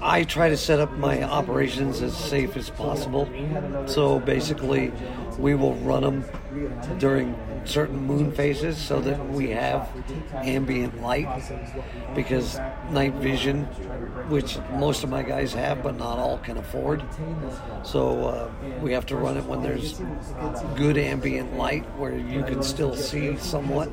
I 0.01 0.23
try 0.23 0.49
to 0.49 0.57
set 0.57 0.79
up 0.79 0.91
my 0.93 1.23
operations 1.23 2.01
as 2.01 2.15
safe 2.15 2.55
as 2.57 2.69
possible. 2.69 3.29
So 3.85 4.19
basically, 4.19 4.91
we 5.37 5.55
will 5.55 5.75
run 5.75 6.03
them 6.03 6.25
during 6.97 7.35
certain 7.69 7.97
moon 8.05 8.32
phases 8.32 8.77
so 8.77 8.99
that 9.01 9.29
we 9.29 9.49
have 9.51 9.89
ambient 10.34 11.01
light. 11.01 11.27
Because 12.15 12.60
night 12.91 13.13
vision 13.15 13.65
which 14.29 14.58
most 14.73 15.03
of 15.03 15.10
my 15.10 15.23
guys 15.23 15.53
have 15.53 15.82
but 15.84 15.97
not 15.97 16.17
all 16.17 16.38
can 16.39 16.58
afford. 16.58 17.03
So 17.84 18.25
uh, 18.27 18.51
we 18.82 18.91
have 18.93 19.05
to 19.08 19.15
run 19.15 19.38
it 19.38 19.45
when 19.45 19.62
there's 19.62 20.01
good 20.75 20.97
ambient 20.97 21.58
light 21.58 21.86
where 21.97 22.17
you 22.17 22.43
can 22.43 22.63
still 22.63 22.95
see 22.95 23.38
somewhat. 23.38 23.91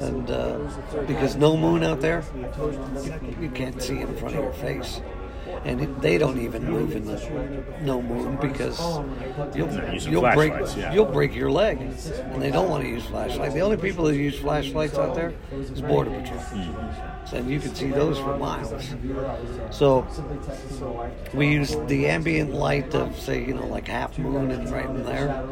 And 0.00 0.30
uh, 0.30 0.58
because 1.06 1.36
no 1.36 1.56
moon 1.56 1.82
out 1.82 2.00
there 2.00 2.24
you, 2.34 3.34
you 3.40 3.50
can't 3.50 3.80
see 3.82 4.00
in 4.00 4.16
front 4.16 4.36
of 4.36 4.44
your 4.44 4.52
face 4.54 5.00
and 5.64 5.80
it, 5.82 6.00
they 6.00 6.16
don't 6.16 6.40
even 6.40 6.64
move 6.64 6.96
in 6.96 7.04
the 7.04 7.64
no 7.82 8.00
moon 8.00 8.36
because 8.40 8.78
you'll, 9.54 9.70
you'll 10.10 10.32
break 10.32 10.52
yeah. 10.76 10.92
you'll 10.92 11.04
break 11.04 11.34
your 11.34 11.50
leg, 11.50 11.80
and 11.80 12.42
they 12.42 12.50
don't 12.50 12.70
want 12.70 12.82
to 12.84 12.88
use 12.88 13.04
flashlights. 13.06 13.54
The 13.54 13.60
only 13.60 13.76
people 13.76 14.04
that 14.06 14.16
use 14.16 14.38
flashlights 14.38 14.96
out 14.96 15.14
there 15.14 15.34
is 15.52 15.82
border 15.82 16.10
patrol, 16.10 16.38
mm-hmm. 16.38 17.36
and 17.36 17.50
you 17.50 17.60
can 17.60 17.74
see 17.74 17.90
those 17.90 18.18
for 18.18 18.36
miles. 18.38 18.72
So 19.70 20.06
we 21.34 21.48
use 21.48 21.76
the 21.86 22.06
ambient 22.06 22.54
light 22.54 22.94
of 22.94 23.18
say 23.18 23.44
you 23.44 23.54
know 23.54 23.66
like 23.66 23.88
half 23.88 24.18
moon 24.18 24.50
and 24.50 24.70
right 24.70 24.86
in 24.86 25.04
there, 25.04 25.46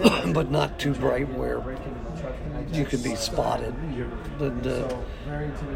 but 0.32 0.50
not 0.50 0.78
too 0.78 0.94
bright 0.94 1.28
where 1.34 1.60
you 2.72 2.84
can 2.84 3.02
be 3.02 3.14
spotted. 3.14 3.74
And 4.40 4.66
uh, 4.66 4.88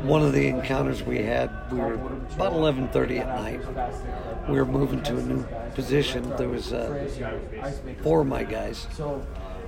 one 0.02 0.22
of 0.22 0.33
the 0.33 0.46
encounters 0.46 1.02
we 1.02 1.18
had, 1.22 1.50
we 1.70 1.78
were 1.78 1.94
about 1.94 2.52
11:30 2.52 3.20
at 3.20 3.28
night. 3.28 4.48
We 4.48 4.57
were 4.57 4.66
moving 4.66 5.02
to 5.05 5.18
a 5.18 5.22
new 5.22 5.44
position. 5.74 6.28
There 6.37 6.48
was 6.48 6.72
uh, 6.72 7.09
four 8.02 8.20
of 8.22 8.26
my 8.26 8.44
guys. 8.44 8.87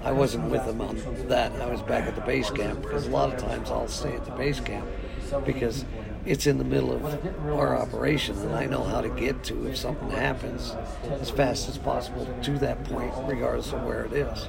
I 0.02 0.12
wasn't 0.12 0.50
with 0.50 0.66
them 0.66 0.80
on 0.82 0.98
that. 1.28 1.52
I 1.52 1.66
was 1.66 1.80
back 1.82 2.06
at 2.06 2.14
the 2.14 2.20
base 2.20 2.50
camp 2.50 2.82
because 2.82 3.06
a 3.06 3.10
lot 3.10 3.32
of 3.32 3.40
times 3.40 3.70
I'll 3.70 3.88
stay 3.88 4.14
at 4.14 4.24
the 4.26 4.32
base 4.32 4.60
camp 4.60 4.86
because 5.46 5.86
it's 6.26 6.46
in 6.46 6.58
the 6.58 6.64
middle 6.64 6.92
of 6.92 7.04
our 7.48 7.76
operation 7.76 8.38
and 8.38 8.54
I 8.54 8.66
know 8.66 8.82
how 8.82 9.00
to 9.00 9.08
get 9.08 9.42
to 9.44 9.66
if 9.66 9.76
something 9.76 10.10
happens 10.10 10.74
as 11.20 11.30
fast 11.30 11.68
as 11.68 11.78
possible 11.78 12.26
to 12.42 12.58
that 12.58 12.84
point, 12.84 13.12
regardless 13.26 13.72
of 13.72 13.82
where 13.82 14.04
it 14.04 14.12
is. 14.12 14.48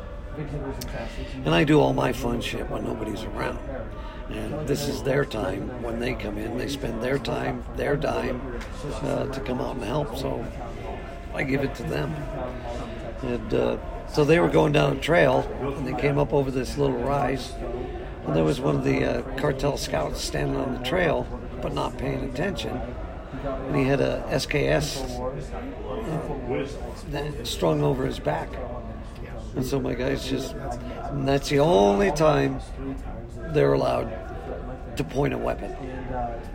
And 1.46 1.54
I 1.54 1.64
do 1.64 1.80
all 1.80 1.94
my 1.94 2.12
fun 2.12 2.42
shit 2.42 2.70
when 2.70 2.84
nobody's 2.84 3.24
around. 3.24 3.60
And 4.30 4.68
this 4.68 4.88
is 4.88 5.04
their 5.04 5.24
time 5.24 5.82
when 5.84 6.00
they 6.00 6.14
come 6.14 6.38
in. 6.38 6.58
They 6.58 6.68
spend 6.68 7.02
their 7.02 7.20
time, 7.20 7.64
their 7.76 7.96
dime, 7.96 8.42
uh, 9.04 9.28
to 9.28 9.40
come 9.42 9.62
out 9.62 9.76
and 9.76 9.86
help. 9.86 10.18
So 10.18 10.46
I 11.34 11.44
give 11.44 11.64
it 11.64 11.76
to 11.76 11.84
them. 11.84 12.14
And 13.22 13.54
uh, 13.54 13.78
so 14.08 14.26
they 14.26 14.40
were 14.40 14.50
going 14.50 14.72
down 14.74 14.98
a 14.98 15.00
trail, 15.00 15.48
and 15.78 15.88
they 15.88 16.00
came 16.00 16.18
up 16.18 16.34
over 16.34 16.50
this 16.52 16.78
little 16.78 16.98
rise. 16.98 17.54
And 18.26 18.36
there 18.36 18.44
was 18.44 18.60
one 18.60 18.76
of 18.78 18.84
the 18.84 19.04
uh, 19.04 19.22
cartel 19.38 19.78
scouts 19.78 20.22
standing 20.22 20.56
on 20.56 20.74
the 20.74 20.84
trail, 20.84 21.28
but 21.62 21.74
not 21.74 21.98
paying 21.98 22.24
attention. 22.24 22.82
And 23.44 23.76
he 23.76 23.84
had 23.84 24.02
a 24.02 24.24
SKS 24.30 25.06
strung 27.46 27.84
over 27.84 28.06
his 28.06 28.20
back. 28.20 28.50
And 29.56 29.66
so 29.66 29.80
my 29.80 29.94
guys 29.94 30.28
just, 30.28 30.54
and 30.54 31.28
that's 31.28 31.50
the 31.50 31.60
only 31.60 32.12
time 32.12 32.60
they're 33.54 33.74
allowed 33.74 34.12
to 34.98 35.04
point 35.04 35.34
a 35.34 35.38
weapon, 35.38 35.72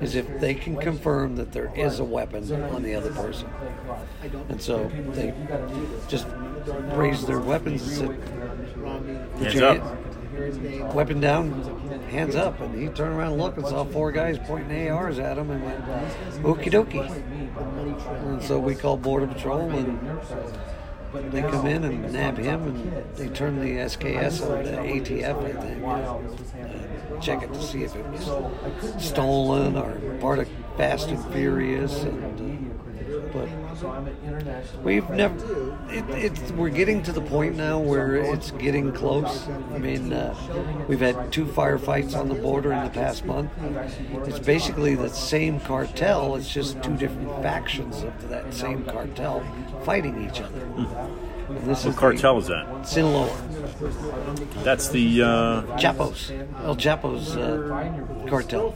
is 0.01 0.15
if 0.15 0.41
they 0.41 0.55
can 0.55 0.77
confirm 0.77 1.37
that 1.37 1.53
there 1.53 1.73
is 1.75 1.99
a 1.99 2.05
weapon 2.05 2.51
on 2.75 2.83
the 2.83 2.95
other 2.95 3.13
person. 3.13 3.49
And 4.49 4.61
so 4.61 4.91
they 5.11 5.35
just 6.09 6.27
raise 6.93 7.27
their 7.27 7.41
weapons 7.41 7.83
and 7.83 8.11
said, 8.11 9.51
Hands 9.53 9.63
up. 9.63 10.95
Weapon 10.95 11.21
down, 11.21 11.53
hands 12.11 12.37
up. 12.37 12.61
And 12.61 12.81
he 12.81 12.89
turned 12.89 13.15
around 13.15 13.33
and 13.33 13.41
looked 13.41 13.59
and 13.59 13.67
saw 13.67 13.85
four 13.85 14.13
guys 14.13 14.39
pointing 14.45 14.91
ARs 14.91 15.19
at 15.19 15.37
him 15.37 15.51
and 15.51 15.65
went, 15.65 15.85
okie 16.43 16.71
dokie. 16.71 17.07
And 18.27 18.43
so 18.43 18.59
we 18.59 18.75
called 18.75 19.03
Border 19.03 19.27
Patrol 19.27 19.71
and 19.71 20.21
they 21.13 21.43
come 21.43 21.67
in 21.67 21.85
and 21.85 22.13
nab 22.13 22.39
him, 22.39 22.63
and 22.67 23.05
they 23.17 23.29
turn 23.29 23.59
the 23.61 23.79
SKS 23.79 24.43
over 24.43 24.63
to 24.63 24.77
ATF, 24.79 25.37
I 25.45 25.53
think, 25.61 25.85
uh, 25.85 27.21
check 27.21 27.43
it 27.43 27.53
to 27.53 27.63
see 27.63 27.85
if 27.85 27.95
it 27.97 28.07
was 28.07 28.31
stolen 28.99 29.77
or 29.77 29.99
part 30.21 30.39
of 30.39 30.49
Fast 30.77 31.09
and 31.09 31.25
Furious. 31.33 32.03
And, 32.05 32.70
uh, 32.70 32.70
but 33.33 34.83
we've 34.83 35.09
never. 35.11 35.37
It, 35.89 36.05
it's 36.11 36.53
we're 36.53 36.71
getting 36.71 37.03
to 37.05 37.13
the 37.13 37.21
point 37.21 37.57
now 37.57 37.79
where 37.79 38.17
it's 38.17 38.51
getting 38.53 38.93
close. 38.93 39.49
I 39.73 39.79
mean, 39.79 40.13
uh, 40.13 40.35
we've 40.89 41.01
had 41.01 41.33
two 41.33 41.45
firefights 41.45 42.17
on 42.17 42.29
the 42.29 42.35
border 42.35 42.73
in 42.73 42.85
the 42.85 42.91
past 42.91 43.25
month. 43.25 43.51
It's 44.27 44.39
basically 44.39 44.95
the 44.95 45.09
same 45.09 45.61
cartel. 45.61 46.37
It's 46.37 46.53
just 46.53 46.83
two 46.83 46.97
different 46.97 47.31
factions 47.43 48.03
of 48.03 48.29
that 48.29 48.53
same 48.53 48.85
cartel 48.85 49.45
fighting 49.85 50.29
each 50.29 50.41
other. 50.41 50.61
And 51.51 51.59
this 51.69 51.85
what 51.85 51.95
is 51.95 51.99
cartel 51.99 52.39
is 52.39 52.47
that? 52.47 52.87
Sinaloa. 52.87 53.60
That's 54.63 54.89
the 54.89 55.23
uh... 55.23 55.77
Chapos, 55.79 56.31
El 56.63 56.77
Chapo's 56.77 57.37
uh, 57.37 58.27
cartel. 58.29 58.75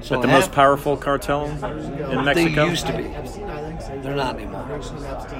So 0.00 0.14
that 0.14 0.22
the 0.22 0.28
most 0.28 0.52
powerful 0.52 0.96
cartel 0.96 1.46
in 1.46 2.24
Mexico. 2.24 2.64
They 2.64 2.70
used 2.70 2.86
to 2.86 2.96
be. 2.96 3.02
They're 4.02 4.14
not 4.14 4.36
anymore. 4.36 4.64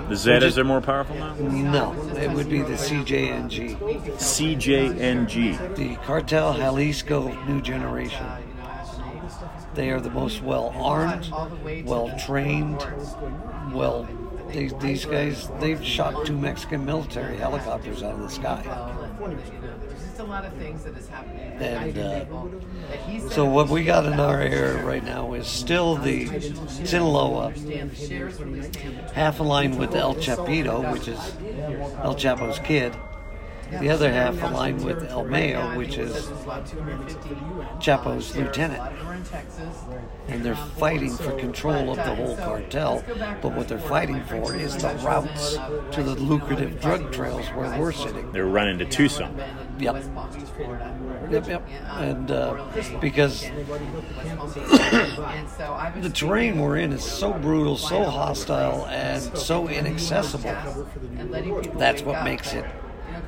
The 0.08 0.14
Zetas 0.14 0.58
are 0.58 0.64
more 0.64 0.80
powerful 0.80 1.14
now. 1.16 1.34
No, 1.34 1.92
it 2.16 2.32
would 2.32 2.48
be 2.48 2.62
the 2.62 2.74
CJNG. 2.74 3.78
CJNG. 4.16 5.76
The 5.76 5.96
Cartel 6.04 6.54
Jalisco 6.54 7.32
New 7.46 7.62
Generation. 7.62 8.26
They 9.74 9.90
are 9.90 10.00
the 10.00 10.10
most 10.10 10.42
well 10.42 10.72
armed, 10.76 11.30
well 11.84 12.10
trained, 12.18 12.84
well 13.72 14.08
these, 14.50 14.72
these 14.80 15.04
guys, 15.04 15.48
they've 15.60 15.84
shot 15.84 16.26
two 16.26 16.36
Mexican 16.36 16.84
military 16.84 17.36
helicopters 17.36 18.02
out 18.02 18.14
of 18.14 18.20
the 18.20 18.28
sky. 18.28 18.62
And 21.60 21.98
uh, 21.98 22.24
so 23.30 23.44
what 23.44 23.68
we 23.68 23.84
got 23.84 24.06
in 24.06 24.18
our 24.18 24.40
air 24.40 24.84
right 24.84 25.04
now 25.04 25.32
is 25.34 25.46
still 25.46 25.96
the 25.96 26.26
Sinaloa, 26.84 27.52
half 29.12 29.40
aligned 29.40 29.78
with 29.78 29.94
El 29.94 30.14
Chapito, 30.16 30.92
which 30.92 31.08
is 31.08 31.18
El 32.02 32.14
Chapo's 32.14 32.58
kid. 32.60 32.94
The 33.70 33.90
other 33.90 34.10
half 34.10 34.42
aligned 34.42 34.82
with 34.84 35.04
El 35.10 35.24
Mayo, 35.24 35.76
which 35.76 35.98
is 35.98 36.30
Chapo's 37.80 38.34
lieutenant. 38.34 38.82
And 40.28 40.42
they're 40.42 40.56
fighting 40.56 41.14
for 41.14 41.32
control 41.32 41.90
of 41.90 41.96
the 41.96 42.14
whole 42.14 42.36
cartel, 42.36 43.04
but 43.42 43.54
what 43.54 43.68
they're 43.68 43.78
fighting 43.78 44.24
for 44.24 44.54
is 44.54 44.76
the 44.76 44.94
routes 45.04 45.58
to 45.92 46.02
the 46.02 46.14
lucrative 46.14 46.80
drug 46.80 47.12
trails 47.12 47.46
where 47.48 47.78
we're 47.78 47.92
sitting. 47.92 48.32
They're 48.32 48.46
running 48.46 48.78
to 48.78 48.86
Tucson. 48.86 49.38
Yep. 49.78 50.02
Yep, 51.30 51.48
yep. 51.48 51.68
And 51.92 52.30
uh, 52.30 52.66
because 53.00 53.42
the 56.00 56.10
terrain 56.12 56.58
we're 56.58 56.78
in 56.78 56.92
is 56.92 57.04
so 57.04 57.32
brutal, 57.34 57.76
so 57.76 58.04
hostile, 58.04 58.86
and 58.86 59.22
so 59.36 59.68
inaccessible, 59.68 60.56
that's 61.76 62.02
what 62.02 62.24
makes 62.24 62.54
it 62.54 62.64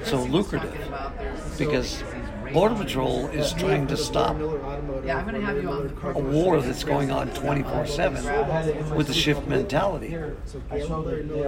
so 0.04 0.22
lucrative 0.24 0.76
because 1.58 2.02
Border 2.52 2.74
Patrol 2.74 3.26
is 3.28 3.52
trying 3.52 3.86
to 3.86 3.96
stop 3.96 4.36
a 4.40 6.18
war 6.18 6.60
that's 6.60 6.82
going 6.82 7.10
on 7.10 7.30
24 7.30 7.86
7 7.86 8.96
with 8.96 9.06
the 9.06 9.14
shift 9.14 9.46
mentality. 9.46 10.16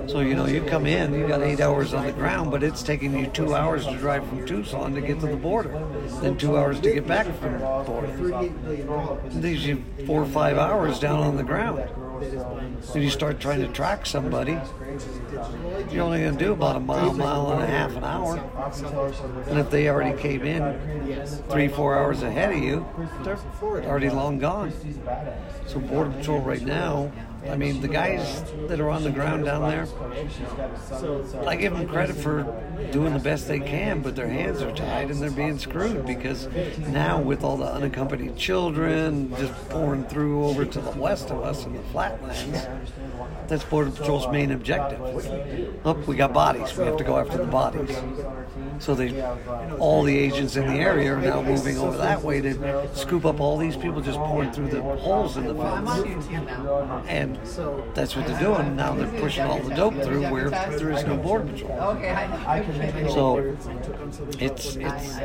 So, 0.07 0.21
you 0.21 0.35
know, 0.35 0.47
you 0.47 0.63
come 0.63 0.87
in, 0.87 1.13
you 1.15 1.27
got 1.27 1.43
eight 1.43 1.61
hours 1.61 1.93
on 1.93 2.07
the 2.07 2.13
ground, 2.13 2.51
but 2.51 2.63
it's 2.63 2.83
taking 2.83 3.19
you 3.19 3.27
two 3.29 3.55
hours 3.55 3.87
to 3.87 3.97
drive 3.97 4.27
from 4.29 4.47
Tucson 4.47 4.95
to 4.95 5.01
get 5.01 5.19
to 5.21 5.27
the 5.27 5.37
border, 5.37 5.71
then 6.21 6.37
two 6.37 6.57
hours 6.57 6.81
to 6.81 6.93
get 6.93 7.07
back 7.07 7.27
from 7.39 7.53
the 7.53 7.59
border. 7.59 8.07
It 9.27 9.35
leaves 9.35 9.67
you 9.67 9.83
four 10.07 10.23
or 10.23 10.27
five 10.27 10.57
hours 10.57 11.01
down 11.01 11.21
on 11.21 11.37
the 11.37 11.43
ground. 11.43 11.83
Then 12.93 13.03
you 13.03 13.11
start 13.11 13.41
trying 13.41 13.61
to 13.61 13.69
track 13.69 14.07
somebody 14.07 14.59
you're 15.91 16.05
only 16.05 16.21
going 16.21 16.37
to 16.37 16.45
do 16.45 16.53
about 16.53 16.77
a 16.77 16.81
mile, 16.81 17.13
mile 17.13 17.53
and 17.53 17.63
a 17.63 17.67
half 17.67 17.97
an 17.97 18.05
hour. 18.05 18.37
And 19.49 19.59
if 19.59 19.71
they 19.71 19.89
already 19.89 20.19
came 20.21 20.43
in 20.43 20.79
three, 21.49 21.69
four 21.69 21.97
hours 21.97 22.23
ahead 22.23 22.53
of 22.53 22.59
you, 22.59 22.87
they're 23.23 23.39
already 23.63 24.11
long 24.11 24.39
gone. 24.39 24.73
So 25.67 25.81
Border 25.81 26.11
Patrol 26.11 26.41
right 26.41 26.63
now, 26.63 27.13
I 27.49 27.57
mean, 27.57 27.81
the 27.81 27.89
guys 27.89 28.45
that 28.69 28.81
are 28.81 28.89
on 28.89 29.03
the 29.03 29.11
ground 29.11 29.45
down 29.45 29.69
there, 29.69 29.87
I 31.47 31.57
give 31.57 31.73
them 31.73 31.89
credit 31.89 32.17
for 32.17 32.43
doing 32.93 33.13
the 33.13 33.19
best 33.19 33.49
they 33.49 33.61
can, 33.61 34.01
but 34.01 34.15
their 34.15 34.29
hands 34.29 34.63
are 34.63 34.73
tied 34.73 35.11
and 35.11 35.21
they're 35.21 35.31
being 35.31 35.59
screwed 35.59 36.07
because 36.07 36.49
now 36.79 37.21
with 37.21 37.43
all 37.43 37.57
the 37.57 37.67
unaccompanied 37.67 38.37
children 38.37 39.35
just 39.37 39.53
pouring 39.69 40.05
through 40.05 40.45
over 40.45 40.65
to 40.65 40.81
the 40.81 40.93
west 40.93 41.31
of 41.31 41.43
us 41.43 41.65
in 41.65 41.73
the 41.73 41.83
flatlands, 41.85 42.67
that's 43.49 43.65
Border 43.65 43.91
Patrol's 43.91 44.29
main 44.29 44.53
objective. 44.53 45.01
Oh, 45.85 45.95
we 46.07 46.17
got 46.17 46.33
bodies. 46.33 46.77
We 46.77 46.85
have 46.85 46.97
to 46.97 47.05
go 47.05 47.19
after 47.19 47.39
the 47.39 47.45
bodies. 47.45 47.97
So 48.79 48.95
they, 48.95 49.23
all 49.79 50.03
the 50.03 50.17
agents 50.17 50.57
in 50.57 50.67
the 50.67 50.75
area 50.75 51.15
are 51.15 51.21
now 51.21 51.43
moving 51.43 51.79
over 51.79 51.97
that 51.99 52.23
way 52.23 52.41
to 52.41 52.89
scoop 52.95 53.25
up 53.25 53.41
all 53.41 53.57
these 53.59 53.77
people 53.77 54.01
just 54.01 54.19
pouring 54.19 54.53
through 54.53 54.69
the 54.69 54.83
holes 54.83 55.37
in 55.37 55.47
the 55.47 55.55
fence. 55.55 56.27
And 57.09 57.37
that's 57.95 58.17
what 58.17 58.27
they're 58.27 58.41
doing. 58.41 58.77
Now 58.77 58.95
they're 58.95 59.21
pushing 59.21 59.45
all 59.45 59.61
the 59.61 59.75
dope 59.75 59.95
through 59.95 60.31
where 60.31 60.51
there 60.51 60.91
is 60.91 61.05
no 61.05 61.17
border 61.17 61.47
patrol. 61.47 61.97
So 63.11 63.57
it's 64.39 64.77
it's 64.77 65.17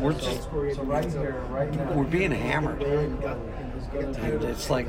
we're 0.00 0.12
just 0.12 0.50
we're 0.52 2.04
being 2.04 2.32
hammered. 2.32 2.80
And 3.94 4.44
it's 4.44 4.70
like, 4.70 4.86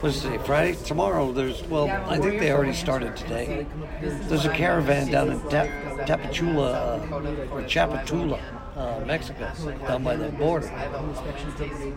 what's 0.00 0.22
today? 0.22 0.38
Friday? 0.38 0.76
Tomorrow, 0.84 1.32
there's, 1.32 1.62
well, 1.64 1.88
I 1.88 2.18
think 2.18 2.40
they 2.40 2.50
already 2.52 2.72
started 2.72 3.16
today. 3.16 3.66
There's 4.00 4.44
a 4.44 4.52
caravan 4.52 5.10
down 5.10 5.30
in 5.30 5.40
Tapachula, 5.40 6.74
uh, 6.74 7.54
or 7.54 7.62
Chapatula, 7.62 8.40
uh, 8.76 9.04
Mexico, 9.06 9.52
down 9.86 10.02
by 10.02 10.16
the 10.16 10.30
border. 10.30 10.66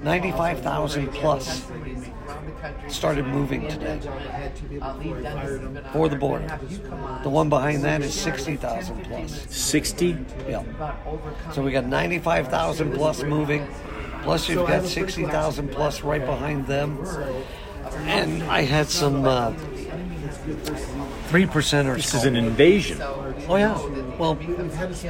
95,000 0.03 1.07
plus 1.11 1.65
started 2.87 3.25
moving 3.25 3.67
today 3.67 3.99
for 5.91 6.07
the 6.07 6.15
border. 6.15 6.59
The 7.23 7.29
one 7.29 7.49
behind 7.49 7.83
that 7.83 8.01
is 8.01 8.13
60,000 8.13 9.03
plus. 9.05 9.45
60? 9.49 10.17
Yeah. 10.47 10.63
So 11.53 11.63
we 11.63 11.71
got 11.71 11.85
95,000 11.85 12.93
plus 12.93 13.23
moving. 13.23 13.67
Plus, 14.25 14.49
you've 14.49 14.67
got 14.67 14.83
60,000 14.83 15.71
plus 15.71 16.01
right 16.01 16.25
behind 16.25 16.65
them. 16.65 16.97
And 18.07 18.41
I 18.43 18.63
had 18.63 18.87
some 18.87 19.25
uh, 19.25 19.53
3% 21.29 21.85
or 21.85 21.95
This 21.95 22.15
is 22.15 22.25
an 22.25 22.35
invasion. 22.35 22.97
Oh, 23.47 23.57
yeah. 23.57 23.77
Well, 24.17 24.39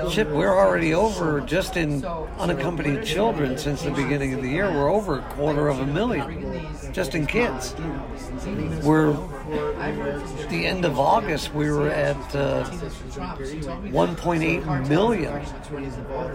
shit, 0.10 0.28
we're 0.30 0.58
already 0.58 0.94
over 0.94 1.40
just 1.42 1.78
in 1.78 2.04
unaccompanied 2.04 3.06
children 3.06 3.58
since 3.58 3.84
the 3.84 3.92
beginning 3.92 4.34
of 4.34 4.42
the 4.42 4.50
year. 4.50 4.70
We're 4.72 4.92
over 4.92 5.20
a 5.20 5.22
quarter 5.22 5.68
of 5.68 5.80
a 5.80 5.86
million 5.86 6.68
just 6.92 7.16
in 7.16 7.28
kids. 7.28 7.76
We're 8.84 9.14
the 10.50 10.66
end 10.66 10.86
of 10.86 11.00
August, 11.00 11.54
we 11.54 11.70
were 11.70 11.90
at 11.90 12.16
uh, 12.36 12.64
1.8 12.66 14.90
million 14.90 15.46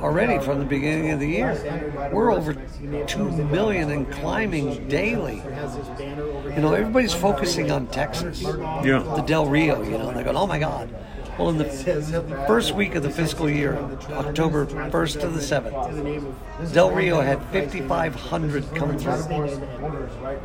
already 0.00 0.44
from 0.44 0.58
the 0.58 0.64
beginning 0.64 1.10
of 1.10 1.20
the 1.20 1.26
year. 1.26 2.10
We're 2.12 2.32
over 2.32 2.54
2 2.54 3.30
million 3.46 3.90
and 3.90 4.10
climbing 4.12 4.88
daily. 4.88 5.36
You 5.36 6.60
know, 6.60 6.74
everybody's 6.74 7.14
focusing 7.14 7.70
on 7.70 7.86
Texas. 7.88 8.42
Yeah. 8.42 9.02
The 9.16 9.22
Del 9.26 9.46
Rio, 9.46 9.82
you 9.82 9.98
know, 9.98 10.10
and 10.10 10.18
they 10.18 10.22
go, 10.22 10.32
oh 10.32 10.46
my 10.46 10.58
God. 10.58 10.94
Well, 11.40 11.48
in 11.48 11.56
the 11.56 12.44
first 12.46 12.74
week 12.74 12.94
of 12.96 13.02
the 13.02 13.08
fiscal 13.08 13.48
year, 13.48 13.78
October 14.10 14.66
1st 14.66 15.20
to 15.22 15.28
the 15.28 15.40
7th, 15.40 16.74
Del 16.74 16.90
Rio 16.90 17.22
had 17.22 17.42
5,500 17.46 18.74
come 18.74 18.98
through. 18.98 19.62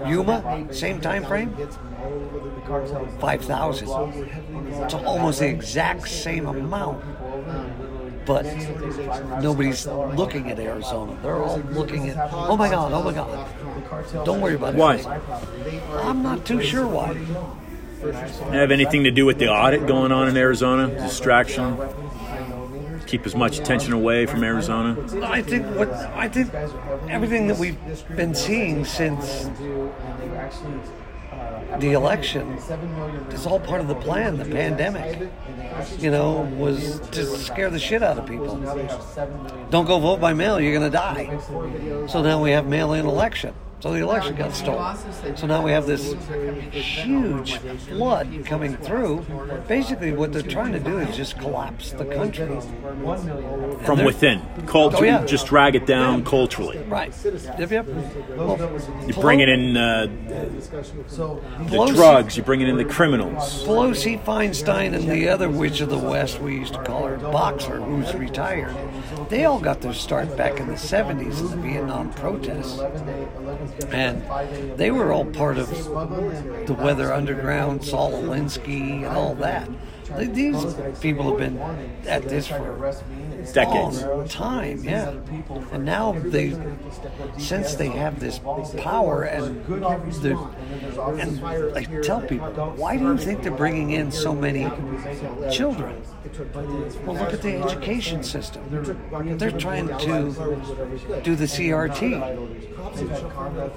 Yuma, 0.07 0.73
same 0.73 1.01
time 1.01 1.25
frame, 1.25 1.53
5,000. 3.19 3.89
It's 4.83 4.93
almost 4.93 5.39
the 5.39 5.49
exact 5.49 6.07
same 6.07 6.47
amount. 6.47 7.03
But 8.25 8.45
nobody's 9.41 9.85
looking 9.85 10.49
at 10.49 10.59
Arizona. 10.59 11.17
They're 11.21 11.43
all 11.43 11.59
looking 11.71 12.07
at, 12.07 12.31
oh 12.31 12.55
my 12.55 12.69
God, 12.69 12.93
oh 12.93 13.03
my 13.03 13.11
God. 13.11 14.25
Don't 14.25 14.39
worry 14.39 14.55
about 14.55 14.75
it. 14.75 14.77
Why? 14.77 15.19
I'm 16.01 16.23
not 16.23 16.45
too 16.45 16.61
sure 16.61 16.87
why. 16.87 17.17
Have 18.13 18.71
anything 18.71 19.03
to 19.03 19.11
do 19.11 19.25
with 19.25 19.39
the 19.39 19.49
audit 19.49 19.87
going 19.87 20.11
on 20.11 20.27
in 20.27 20.37
Arizona? 20.37 20.87
Distraction? 20.87 21.77
Keep 23.07 23.25
as 23.25 23.35
much 23.35 23.59
attention 23.59 23.93
away 23.93 24.25
from 24.25 24.43
Arizona? 24.43 24.97
I 25.23 25.41
think 25.41 25.65
what 25.75 25.91
I 25.93 26.27
think 26.27 26.53
everything 27.09 27.47
that 27.47 27.57
we've 27.57 27.77
been 28.15 28.33
seeing 28.33 28.83
since 28.83 29.49
the 31.79 31.91
election 31.91 32.53
is 33.31 33.45
all 33.45 33.59
part 33.59 33.81
of 33.81 33.87
the 33.87 33.95
plan. 33.95 34.37
The 34.37 34.45
pandemic, 34.45 35.29
you 35.99 36.09
know, 36.09 36.49
was 36.57 36.99
to 37.11 37.25
scare 37.25 37.69
the 37.69 37.79
shit 37.79 38.01
out 38.01 38.17
of 38.17 38.25
people. 38.25 38.55
Don't 39.69 39.85
go 39.85 39.99
vote 39.99 40.19
by 40.19 40.33
mail; 40.33 40.59
you're 40.59 40.77
going 40.77 40.91
to 40.91 40.97
die. 40.97 41.37
So 42.07 42.21
now 42.21 42.41
we 42.41 42.51
have 42.51 42.65
mail-in 42.65 43.05
election. 43.05 43.53
So 43.85 43.93
the 43.93 43.99
election 43.99 44.35
got 44.35 44.51
stolen. 44.55 45.37
So 45.37 45.45
now 45.45 45.63
we 45.63 45.69
have 45.69 45.85
this 45.85 46.15
huge 46.71 47.59
flood 47.59 48.43
coming 48.43 48.77
through. 48.77 49.23
Basically, 49.67 50.11
what 50.11 50.33
they're 50.33 50.41
trying 50.41 50.71
to 50.71 50.79
do 50.79 50.97
is 50.97 51.15
just 51.15 51.37
collapse 51.37 51.91
the 51.91 52.05
country 52.05 52.47
from 53.85 54.03
within. 54.03 54.41
Culture, 54.65 54.97
oh, 54.97 55.03
yeah. 55.03 55.23
just 55.25 55.45
drag 55.45 55.75
it 55.75 55.85
down 55.85 56.17
yeah. 56.17 56.25
culturally. 56.25 56.79
Right. 56.87 57.13
Yep, 57.23 57.69
yep. 57.69 57.85
Well, 58.29 58.57
you're 59.05 59.21
bringing 59.21 59.49
in 59.49 59.77
uh, 59.77 60.07
the 60.07 61.91
drugs. 61.93 62.37
You're 62.37 62.45
bringing 62.45 62.67
in 62.67 62.77
the 62.77 62.85
criminals. 62.85 63.63
Pelosi, 63.65 64.19
Feinstein, 64.23 64.95
and 64.95 65.07
the 65.07 65.29
other 65.29 65.47
witch 65.47 65.81
of 65.81 65.91
the 65.91 65.99
West, 65.99 66.41
we 66.41 66.55
used 66.55 66.73
to 66.73 66.83
call 66.83 67.05
her, 67.05 67.17
Boxer, 67.17 67.79
who's 67.79 68.15
retired. 68.15 68.75
They 69.29 69.45
all 69.45 69.59
got 69.59 69.81
their 69.81 69.93
start 69.93 70.35
back 70.35 70.59
in 70.59 70.65
the 70.65 70.73
70s 70.73 71.39
in 71.39 71.51
the 71.51 71.57
Vietnam 71.57 72.11
protests. 72.13 72.81
And 73.89 74.23
they 74.77 74.91
were 74.91 75.11
all 75.11 75.25
part 75.25 75.57
of 75.57 75.69
the 75.69 76.73
Weather 76.73 77.13
Underground, 77.13 77.83
Saul 77.83 78.11
Alinsky, 78.11 79.03
and 79.05 79.05
all 79.05 79.35
that. 79.35 79.69
These 80.17 80.75
people 81.01 81.29
have 81.29 81.37
been 81.37 81.57
at 82.07 82.23
this 82.23 82.47
for 82.47 82.93
decades. 83.53 84.03
Time 84.31 84.83
yeah. 84.83 85.13
And 85.71 85.85
now 85.85 86.13
they 86.13 86.57
since 87.37 87.75
they 87.75 87.89
have 87.89 88.19
this 88.19 88.39
power 88.77 89.23
and 89.23 89.65
the 89.65 90.37
and 91.19 91.45
i 91.75 91.83
tell 92.01 92.21
people 92.21 92.47
why 92.75 92.97
do 92.97 93.03
you 93.03 93.17
think 93.17 93.43
they're 93.43 93.51
bringing 93.51 93.91
in 93.91 94.11
so 94.11 94.33
many 94.33 94.69
children? 95.51 96.01
Well 97.05 97.15
look 97.15 97.33
at 97.33 97.41
the 97.41 97.57
education 97.63 98.23
system. 98.23 98.63
They're 99.37 99.51
trying 99.51 99.87
to 99.87 101.21
do 101.23 101.35
the 101.35 101.45
crt 101.45 102.65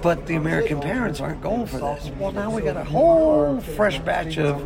but 0.01 0.27
the 0.27 0.35
American 0.35 0.79
parents 0.79 1.19
aren't 1.19 1.41
going 1.41 1.65
for 1.67 1.77
this. 1.77 2.11
Well, 2.19 2.31
now 2.31 2.49
we 2.49 2.61
got 2.61 2.77
a 2.77 2.83
whole 2.83 3.59
fresh 3.59 3.99
batch 3.99 4.37
of 4.37 4.61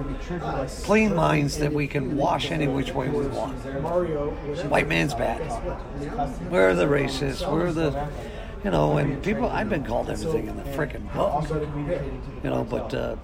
clean 0.83 1.15
minds 1.15 1.57
that 1.57 1.73
we 1.73 1.87
can 1.87 2.15
wash 2.17 2.51
any 2.51 2.67
which 2.67 2.93
way 2.93 3.09
we 3.09 3.27
want. 3.27 3.55
White 4.69 4.87
man's 4.93 5.13
bad. 5.15 5.39
We're 6.51 6.75
the 6.75 6.85
racists. 6.85 7.49
Where 7.51 7.67
are 7.67 7.73
the, 7.73 8.07
you 8.63 8.69
know, 8.69 8.97
and 8.97 9.23
people. 9.23 9.49
I've 9.49 9.69
been 9.69 9.83
called 9.83 10.09
everything 10.09 10.47
in 10.47 10.55
the 10.55 10.63
freaking 10.63 11.11
book. 11.13 11.49
You 12.43 12.49
know, 12.49 12.63
but 12.63 12.93
uh, 12.93 13.15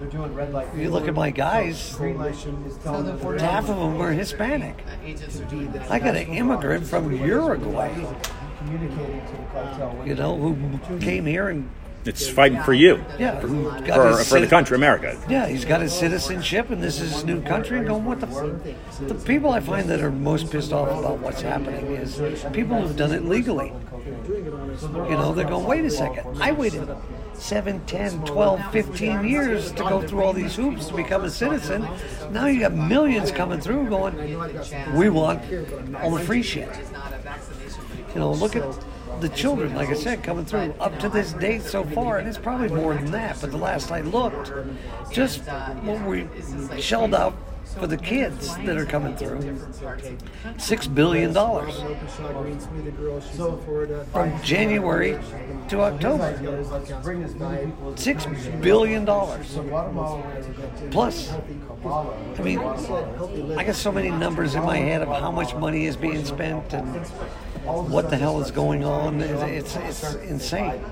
you 0.76 0.90
look 0.90 1.06
at 1.06 1.14
my 1.14 1.30
guys. 1.30 1.96
Half 1.96 3.68
of 3.68 3.76
them 3.76 4.00
are 4.00 4.10
Hispanic. 4.10 4.84
I 5.88 5.98
got 6.00 6.16
an 6.16 6.28
immigrant 6.28 6.86
from 6.86 7.12
Uruguay. 7.12 8.04
You 10.04 10.14
know, 10.16 10.36
who 10.36 10.98
came 10.98 11.24
here 11.24 11.48
and 11.48 11.70
it's 12.04 12.28
fighting 12.28 12.62
for 12.62 12.72
you. 12.72 13.04
Yeah, 13.18 13.40
for, 13.40 14.24
for 14.24 14.40
the 14.40 14.46
country, 14.46 14.76
America. 14.76 15.20
Yeah, 15.28 15.46
he's 15.46 15.64
got 15.64 15.80
his 15.80 15.92
citizenship, 15.92 16.70
and 16.70 16.82
this 16.82 17.00
is 17.00 17.12
his 17.12 17.24
new 17.24 17.42
country. 17.42 17.78
And 17.78 17.86
going, 17.86 18.04
what 18.04 18.20
the? 18.20 18.26
F-? 18.26 19.08
The 19.08 19.14
people 19.14 19.50
I 19.50 19.60
find 19.60 19.88
that 19.90 20.00
are 20.00 20.10
most 20.10 20.50
pissed 20.50 20.72
off 20.72 20.88
about 20.88 21.18
what's 21.18 21.42
happening 21.42 21.86
is 21.96 22.16
people 22.52 22.80
who've 22.80 22.96
done 22.96 23.12
it 23.12 23.24
legally. 23.24 23.72
You 24.26 25.10
know, 25.10 25.34
they're 25.34 25.48
going, 25.48 25.66
wait 25.66 25.84
a 25.84 25.90
second, 25.90 26.40
I 26.40 26.52
waited 26.52 26.88
7, 27.34 27.84
10, 27.86 28.24
12, 28.24 28.72
15 28.72 29.24
years 29.24 29.72
to 29.72 29.82
go 29.82 30.06
through 30.06 30.22
all 30.22 30.32
these 30.32 30.56
hoops 30.56 30.86
to 30.86 30.94
become 30.94 31.24
a 31.24 31.30
citizen. 31.30 31.86
Now 32.30 32.46
you 32.46 32.60
got 32.60 32.74
millions 32.74 33.30
coming 33.30 33.60
through 33.60 33.88
going, 33.88 34.16
we 34.96 35.10
want 35.10 35.42
all 35.96 36.12
the 36.12 36.20
free 36.20 36.42
shit. 36.42 36.68
You 38.14 38.20
know, 38.20 38.32
look 38.32 38.56
at 38.56 38.64
the 39.20 39.28
children, 39.28 39.74
like 39.74 39.88
I 39.88 39.94
said, 39.94 40.22
coming 40.22 40.44
through 40.44 40.74
up 40.80 40.98
to 41.00 41.08
this 41.08 41.32
date 41.34 41.62
so 41.62 41.84
far, 41.84 42.18
and 42.18 42.28
it's 42.28 42.38
probably 42.38 42.68
more 42.68 42.94
than 42.94 43.10
that. 43.12 43.40
But 43.40 43.50
the 43.50 43.58
last 43.58 43.90
I 43.90 44.00
looked, 44.00 44.52
just 45.12 45.40
what 45.82 46.02
we 46.06 46.26
shelled 46.80 47.14
out 47.14 47.34
for 47.78 47.86
the 47.86 47.96
kids 47.96 48.56
that 48.58 48.76
are 48.76 48.84
coming 48.84 49.14
through. 49.16 49.58
Six 50.58 50.86
billion 50.86 51.32
dollars 51.32 51.76
from 54.12 54.42
January 54.42 55.18
to 55.68 55.80
October. 55.80 56.34
Six 57.96 58.26
billion 58.60 59.04
dollars. 59.04 59.58
Plus, 60.90 61.32
I 61.32 62.42
mean, 62.42 62.58
I 62.58 63.64
got 63.64 63.76
so 63.76 63.92
many 63.92 64.10
numbers 64.10 64.54
in 64.54 64.64
my 64.64 64.78
head 64.78 65.02
of 65.02 65.08
how 65.08 65.30
much 65.30 65.54
money 65.54 65.86
is 65.86 65.96
being 65.96 66.24
spent 66.24 66.72
and 66.74 67.06
what 67.64 68.10
the 68.10 68.16
hell 68.16 68.40
is 68.40 68.50
going 68.50 68.84
on. 68.84 69.20
It's, 69.20 69.76
it's, 69.76 70.04
it's 70.04 70.14
insane. 70.16 70.82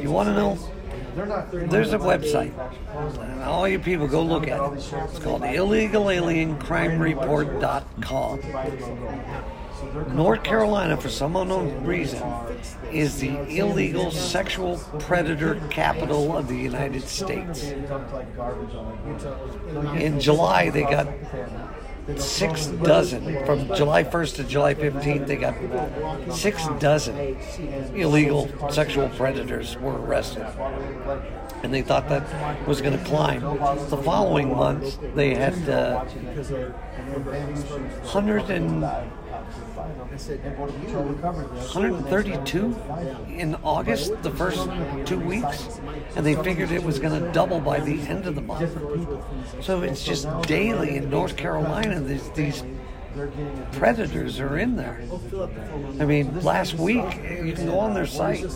You 0.00 0.10
want 0.10 0.28
to 0.28 0.34
know? 0.34 0.58
There's 1.68 1.92
a 1.92 1.98
website. 1.98 2.52
And 3.20 3.42
all 3.42 3.66
you 3.66 3.78
people 3.78 4.06
go 4.06 4.22
look 4.22 4.46
at 4.46 4.60
it. 4.60 4.72
It's 4.76 5.18
called 5.18 5.42
illegalaliencrimereport.com. 5.42 8.40
North 10.12 10.42
Carolina, 10.42 10.96
for 10.96 11.08
some 11.08 11.36
unknown 11.36 11.84
reason, 11.84 12.22
is 12.92 13.20
the 13.20 13.58
illegal 13.58 14.10
sexual 14.10 14.78
predator 14.98 15.60
capital 15.70 16.36
of 16.36 16.48
the 16.48 16.56
United 16.56 17.02
States. 17.02 17.62
In 19.94 20.20
July, 20.20 20.70
they 20.70 20.82
got 20.82 21.06
six 22.16 22.66
dozen. 22.66 23.44
From 23.44 23.66
July 23.74 24.04
1st 24.04 24.36
to 24.36 24.44
July 24.44 24.74
15th, 24.74 25.26
they 25.26 25.36
got 25.36 25.54
six 26.34 26.66
dozen 26.78 27.36
illegal 27.94 28.48
sexual 28.70 29.08
predators 29.10 29.76
were 29.78 30.00
arrested. 30.00 30.46
And 31.62 31.74
they 31.74 31.82
thought 31.82 32.08
that 32.08 32.66
was 32.66 32.80
going 32.80 32.96
to 32.96 33.04
climb. 33.04 33.40
The 33.40 33.98
following 33.98 34.54
month, 34.54 34.98
they 35.14 35.34
had 35.34 35.68
uh, 35.68 36.04
100 36.04 38.50
and 38.50 38.84
132 39.88 42.76
in 43.28 43.54
August, 43.56 44.22
the 44.22 44.30
first 44.30 44.68
two 45.06 45.18
weeks, 45.18 45.80
and 46.16 46.24
they 46.24 46.36
figured 46.36 46.70
it 46.70 46.82
was 46.82 46.98
going 46.98 47.20
to 47.20 47.32
double 47.32 47.60
by 47.60 47.80
the 47.80 48.00
end 48.02 48.26
of 48.26 48.34
the 48.34 48.42
month. 48.42 48.70
So 49.62 49.82
it's 49.82 50.04
just 50.04 50.28
daily 50.42 50.96
in 50.96 51.10
North 51.10 51.36
Carolina. 51.36 52.00
These, 52.00 52.30
these 52.30 52.64
predators 53.72 54.40
are 54.40 54.58
in 54.58 54.76
there. 54.76 55.00
I 56.00 56.04
mean, 56.04 56.40
last 56.42 56.74
week 56.74 57.04
you 57.44 57.52
can 57.52 57.66
go 57.66 57.78
on 57.78 57.94
their 57.94 58.06
site. 58.06 58.46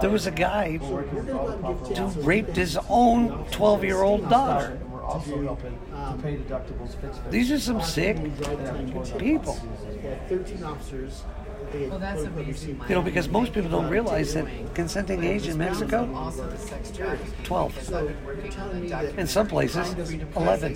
There 0.00 0.10
was 0.10 0.26
a 0.26 0.30
guy 0.30 0.78
who 0.78 2.06
raped 2.20 2.56
his 2.56 2.78
own 2.88 3.44
12-year-old 3.46 4.28
daughter. 4.28 4.78
These 7.30 7.52
are 7.52 7.58
some 7.58 7.80
sick 7.82 8.16
people. 9.18 9.54
13 10.28 10.64
officers. 10.64 11.24
Well, 11.72 11.98
that's 11.98 12.22
amazing. 12.22 12.80
You 12.88 12.94
know, 12.94 13.02
because 13.02 13.28
most 13.28 13.52
people 13.52 13.70
don't 13.70 13.88
realize 13.88 14.34
that 14.34 14.46
consenting 14.74 15.24
age 15.24 15.48
in 15.48 15.58
Mexico, 15.58 16.32
12. 17.44 17.92
In 19.18 19.26
some 19.26 19.48
places, 19.48 19.92
11. 20.36 20.74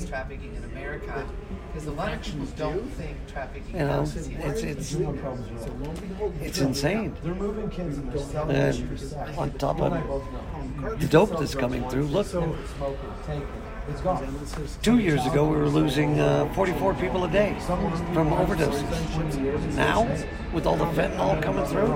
Because 1.73 1.87
a 1.87 1.93
lot 1.93 2.13
of 2.13 2.23
people 2.23 2.47
don't 2.57 2.89
think 2.95 3.17
trafficking. 3.29 3.75
You 3.75 3.87
know, 3.87 4.03
it's 4.03 4.17
it's 4.63 4.95
it's 6.41 6.59
insane. 6.59 7.15
And 8.49 8.79
on 9.39 9.51
top 9.53 9.81
of 9.81 9.93
the 10.99 11.07
dope 11.07 11.39
that's 11.39 11.55
coming 11.55 11.89
through, 11.89 12.05
look. 12.05 12.27
Two 14.83 14.99
years 14.99 15.25
ago, 15.27 15.47
we 15.47 15.57
were 15.57 15.69
losing 15.69 16.21
uh, 16.21 16.53
44 16.55 16.95
people 16.95 17.25
a 17.25 17.31
day 17.31 17.57
from 17.61 18.31
overdoses. 18.31 19.75
Now, 19.75 20.07
with 20.53 20.67
all 20.67 20.77
the 20.77 20.85
fentanyl 20.87 21.43
coming 21.43 21.65
through, 21.65 21.95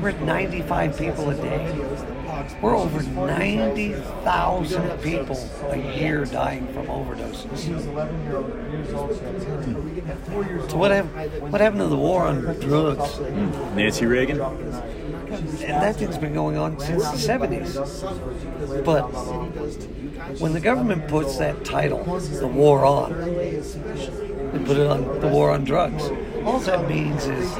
we're 0.00 0.10
at 0.10 0.20
95 0.22 0.96
people 0.96 1.30
a 1.30 1.34
day. 1.34 1.74
We're 2.60 2.76
over 2.76 3.02
90,000 3.02 4.98
people 5.00 5.36
a 5.70 5.76
year 5.76 6.24
dying 6.24 6.66
from 6.72 6.86
overdoses. 6.86 7.58
So 10.70 10.76
what 10.76 10.90
happened? 10.90 11.52
What 11.52 11.60
happened 11.60 11.80
to 11.80 11.88
the 11.88 11.96
war 11.96 12.26
on 12.26 12.42
drugs? 12.60 13.20
Nancy 13.74 14.06
Reagan. 14.06 14.38
And 15.34 15.82
that 15.82 15.96
thing's 15.96 16.18
been 16.18 16.34
going 16.34 16.56
on 16.56 16.78
since 16.78 17.02
the 17.10 17.16
70s. 17.16 18.84
But 18.84 19.04
when 20.40 20.52
the 20.52 20.60
government 20.60 21.08
puts 21.08 21.38
that 21.38 21.64
title, 21.64 22.04
the 22.04 22.46
war 22.46 22.84
on, 22.84 23.12
they 23.12 24.64
put 24.64 24.76
it 24.76 24.86
on 24.86 25.20
the 25.20 25.28
war 25.28 25.50
on 25.50 25.64
drugs. 25.64 26.04
All 26.44 26.60
that 26.60 26.88
means 26.88 27.26
is 27.26 27.54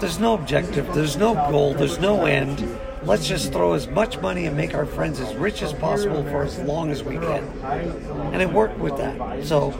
there's 0.00 0.18
no 0.18 0.34
objective, 0.34 0.92
there's 0.94 1.16
no 1.16 1.34
goal, 1.50 1.74
there's 1.74 1.98
no 1.98 2.24
end. 2.24 2.78
Let's 3.04 3.26
just 3.26 3.52
throw 3.52 3.72
as 3.72 3.88
much 3.88 4.20
money 4.20 4.46
and 4.46 4.56
make 4.56 4.74
our 4.74 4.86
friends 4.86 5.18
as 5.18 5.34
rich 5.34 5.62
as 5.62 5.72
possible 5.72 6.22
for 6.24 6.42
as 6.42 6.58
long 6.60 6.90
as 6.90 7.02
we 7.02 7.16
can. 7.16 7.44
And 8.32 8.40
it 8.40 8.52
worked 8.52 8.78
with 8.78 8.96
that. 8.98 9.44
So 9.44 9.70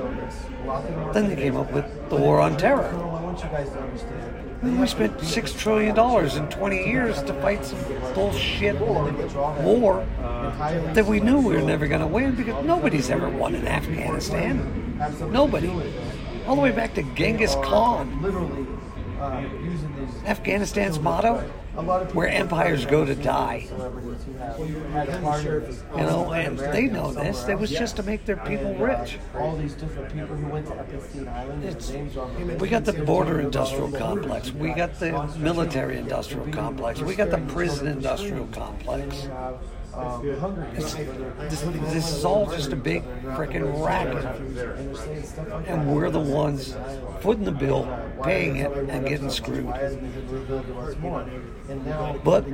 then 1.13 1.29
they 1.29 1.37
came 1.37 1.57
up 1.57 1.71
with 1.73 1.85
the 2.09 2.17
war 2.17 2.41
on 2.41 2.57
terror. 2.57 2.91
We 4.63 4.87
spent 4.87 5.21
six 5.21 5.53
trillion 5.53 5.95
dollars 5.97 6.37
in 6.37 6.49
20 6.49 6.87
years 6.87 7.21
to 7.25 7.35
fight 7.35 7.65
some 7.65 7.79
bullshit 8.15 8.79
war 8.81 10.07
that 10.95 11.05
we 11.05 11.19
knew 11.19 11.39
we 11.41 11.57
were 11.57 11.63
never 11.63 11.89
going 11.89 12.01
to 12.01 12.07
win 12.07 12.37
because 12.37 12.65
nobody's 12.65 13.11
ever 13.11 13.29
won 13.29 13.57
in 13.57 13.67
Afghanistan. 13.67 14.97
Nobody. 15.33 15.69
All 16.47 16.55
the 16.55 16.63
way 16.63 16.71
back 16.71 16.95
to 16.95 17.03
Genghis 17.15 17.57
Khan. 17.57 18.09
Afghanistan's 20.27 21.01
motto: 21.01 21.51
"Where 22.13 22.29
empires 22.29 22.85
go 22.85 23.05
to 23.05 23.15
die." 23.15 23.67
You 24.59 26.03
know, 26.03 26.33
and 26.33 26.59
they 26.59 26.87
know 26.87 27.13
this. 27.13 27.49
It 27.49 27.59
was 27.59 27.71
just 27.71 27.97
to 27.97 28.03
make 28.03 28.27
their 28.27 28.37
people 28.37 28.75
rich. 28.75 29.19
All 29.37 29.57
these 29.57 29.75
different 29.75 30.13
people 30.13 30.37
who 30.37 30.49
went 30.49 30.67
to 30.67 30.79
Epstein 30.79 31.29
Island. 31.29 32.61
we 32.61 32.69
got 32.69 32.85
the 32.85 32.93
border 32.93 33.41
industrial 33.41 33.91
complex. 33.91 34.53
We 34.53 34.73
got 34.73 34.99
the 34.99 35.13
military 35.39 35.97
industrial 35.99 36.47
complex. 36.49 37.01
We 37.01 37.15
got 37.15 37.31
the 37.31 37.39
prison 37.39 37.87
industrial 37.87 38.47
complex. 38.49 39.29
Um, 39.95 40.23
this, 40.73 40.95
this, 40.95 42.11
is 42.11 42.25
all 42.25 42.47
just 42.51 42.73
a 42.73 42.77
big 42.77 43.03
freaking 43.37 43.85
racket. 43.85 44.25
And 45.69 45.95
we're 45.95 46.09
the 46.09 46.19
ones 46.19 46.75
footing 47.21 47.45
the 47.45 47.53
bill, 47.53 47.85
paying 48.23 48.57
it, 48.57 48.71
and 48.73 49.07
getting 49.07 49.31
screwed. 49.31 49.67
But 52.25 52.45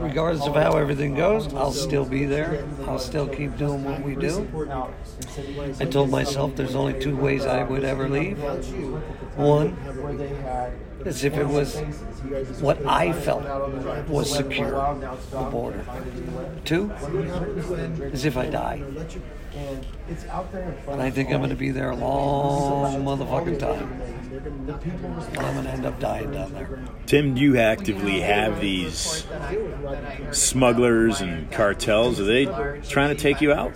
regardless 0.00 0.46
of 0.46 0.54
how 0.54 0.76
everything 0.76 1.14
goes, 1.14 1.52
I'll 1.54 1.72
still 1.72 2.04
be 2.04 2.24
there. 2.24 2.66
I'll 2.86 2.98
still 2.98 3.28
keep 3.28 3.56
doing 3.56 3.84
what 3.84 4.02
we 4.02 4.14
do. 4.16 4.46
I 5.80 5.84
told 5.84 6.10
myself 6.10 6.56
there's 6.56 6.74
only 6.74 6.98
two 7.00 7.16
ways 7.16 7.46
I 7.46 7.62
would 7.62 7.84
ever 7.84 8.08
leave. 8.08 8.38
One, 9.36 9.76
as 11.06 11.24
if 11.24 11.36
it 11.36 11.46
was 11.46 11.80
what 12.60 12.84
I 12.84 13.12
felt 13.12 13.44
was 14.08 14.30
secure, 14.30 14.72
the 15.30 15.48
border. 15.50 15.84
Two, 16.64 16.90
as 18.12 18.24
if 18.24 18.36
I 18.36 18.46
die. 18.46 18.82
And 20.88 21.00
I 21.02 21.10
think 21.10 21.30
I'm 21.30 21.38
going 21.38 21.50
to 21.50 21.56
be 21.56 21.70
there 21.70 21.90
a 21.90 21.96
long 21.96 23.04
motherfucking 23.04 23.58
time. 23.58 24.19
I'm 24.32 25.54
going 25.54 25.64
to 25.64 25.70
end 25.70 25.86
up 25.86 25.98
dying 25.98 26.30
down 26.30 26.52
there. 26.52 26.78
Tim, 27.06 27.34
do 27.34 27.40
you 27.40 27.58
actively 27.58 28.20
have 28.20 28.60
these 28.60 29.26
smugglers 30.30 31.20
and 31.20 31.50
cartels? 31.50 32.20
Are 32.20 32.24
they 32.24 32.46
trying 32.88 33.08
to 33.08 33.20
take 33.20 33.40
you 33.40 33.52
out? 33.52 33.72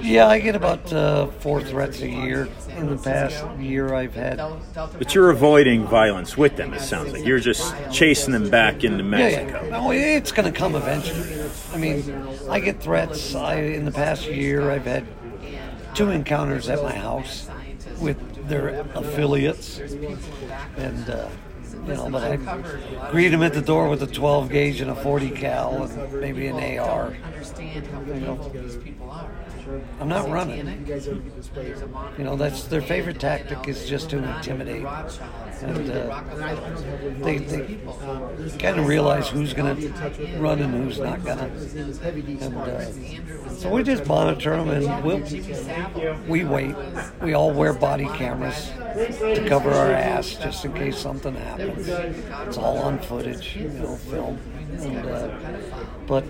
Yeah, 0.00 0.26
I 0.26 0.40
get 0.40 0.56
about 0.56 0.92
uh, 0.92 1.28
four 1.28 1.62
threats 1.62 2.00
a 2.00 2.08
year. 2.08 2.48
In 2.76 2.88
the 2.88 2.96
past 2.96 3.44
year, 3.58 3.94
I've 3.94 4.14
had. 4.14 4.40
But 4.74 5.14
you're 5.14 5.30
avoiding 5.30 5.86
violence 5.86 6.36
with 6.36 6.56
them. 6.56 6.74
It 6.74 6.80
sounds 6.80 7.12
like 7.12 7.24
you're 7.24 7.38
just 7.38 7.74
chasing 7.92 8.32
them 8.32 8.50
back 8.50 8.84
into 8.84 9.04
Mexico. 9.04 9.62
Yeah, 9.62 9.68
yeah. 9.68 9.80
Oh, 9.80 9.90
it's 9.92 10.32
going 10.32 10.52
to 10.52 10.58
come 10.58 10.74
eventually. 10.74 11.48
I 11.72 11.76
mean, 11.78 12.28
I 12.50 12.60
get 12.60 12.82
threats. 12.82 13.34
I 13.34 13.54
in 13.56 13.84
the 13.84 13.92
past 13.92 14.26
year, 14.26 14.70
I've 14.70 14.84
had 14.84 15.06
two 15.94 16.10
encounters 16.10 16.68
at 16.68 16.82
my 16.82 16.92
house 16.92 17.48
with 17.98 18.35
their 18.48 18.80
affiliates, 18.94 19.78
and. 20.76 21.10
Uh, 21.10 21.28
you 21.86 21.94
know, 21.94 22.10
but 22.10 22.24
I 22.24 22.36
greet 23.10 23.28
them 23.28 23.42
at 23.42 23.52
the 23.52 23.60
door 23.60 23.88
with 23.88 24.02
a 24.02 24.08
12 24.08 24.50
gauge 24.50 24.80
and 24.80 24.90
a 24.90 24.94
40 24.94 25.30
cal 25.30 25.84
and 25.84 26.12
maybe 26.20 26.48
an 26.48 26.56
AR. 26.78 27.16
You 28.08 28.20
know, 28.20 28.52
I'm 30.00 30.08
not 30.08 30.28
running. 30.28 30.86
You 32.18 32.24
know, 32.24 32.36
that's 32.36 32.64
their 32.64 32.82
favorite 32.82 33.18
tactic 33.18 33.66
is 33.68 33.88
just 33.88 34.10
to 34.10 34.18
intimidate. 34.18 34.84
and 35.62 35.90
uh, 35.90 36.22
they, 37.20 37.38
they 37.38 37.78
kind 38.58 38.78
of 38.78 38.86
realize 38.86 39.28
who's 39.28 39.52
going 39.54 39.76
to 39.76 40.38
run 40.38 40.60
and 40.60 40.74
who's 40.74 40.98
not 40.98 41.24
going 41.24 41.38
to. 41.38 41.44
And 42.44 42.56
uh, 42.56 43.50
so 43.50 43.70
we 43.70 43.82
just 43.82 44.06
monitor 44.06 44.56
them, 44.56 44.68
and 44.70 45.04
we'll, 45.04 45.22
we 46.28 46.44
wait. 46.44 46.74
We 47.22 47.34
all 47.34 47.52
wear 47.52 47.72
body 47.72 48.06
cameras 48.14 48.70
to 48.94 49.44
cover 49.48 49.70
our 49.70 49.90
ass 49.92 50.34
just 50.34 50.64
in 50.64 50.74
case 50.74 50.98
something 50.98 51.34
happens. 51.34 51.88
It's 51.88 52.58
all 52.58 52.78
on 52.78 52.98
footage, 52.98 53.56
you 53.56 53.68
know, 53.68 53.96
film. 53.96 54.38
And, 54.84 55.06
uh, 55.06 55.38
but 56.06 56.24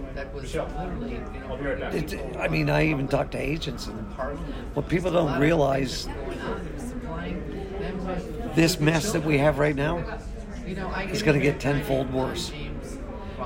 it, 1.95 2.37
I 2.37 2.49
mean, 2.49 2.71
I 2.71 2.87
even 2.87 3.09
talk 3.09 3.31
to 3.33 3.39
agents, 3.39 3.87
and 3.87 3.99
what 4.75 4.89
people 4.89 5.11
don't 5.11 5.39
realize 5.41 6.09
this 8.55 8.81
mess 8.81 9.13
that 9.13 9.25
we 9.25 9.39
have 9.39 9.59
right 9.59 9.77
now 9.77 9.99
is 11.11 11.23
going 11.23 11.39
to 11.39 11.43
get 11.43 11.61
tenfold 11.61 12.13
worse 12.13 12.53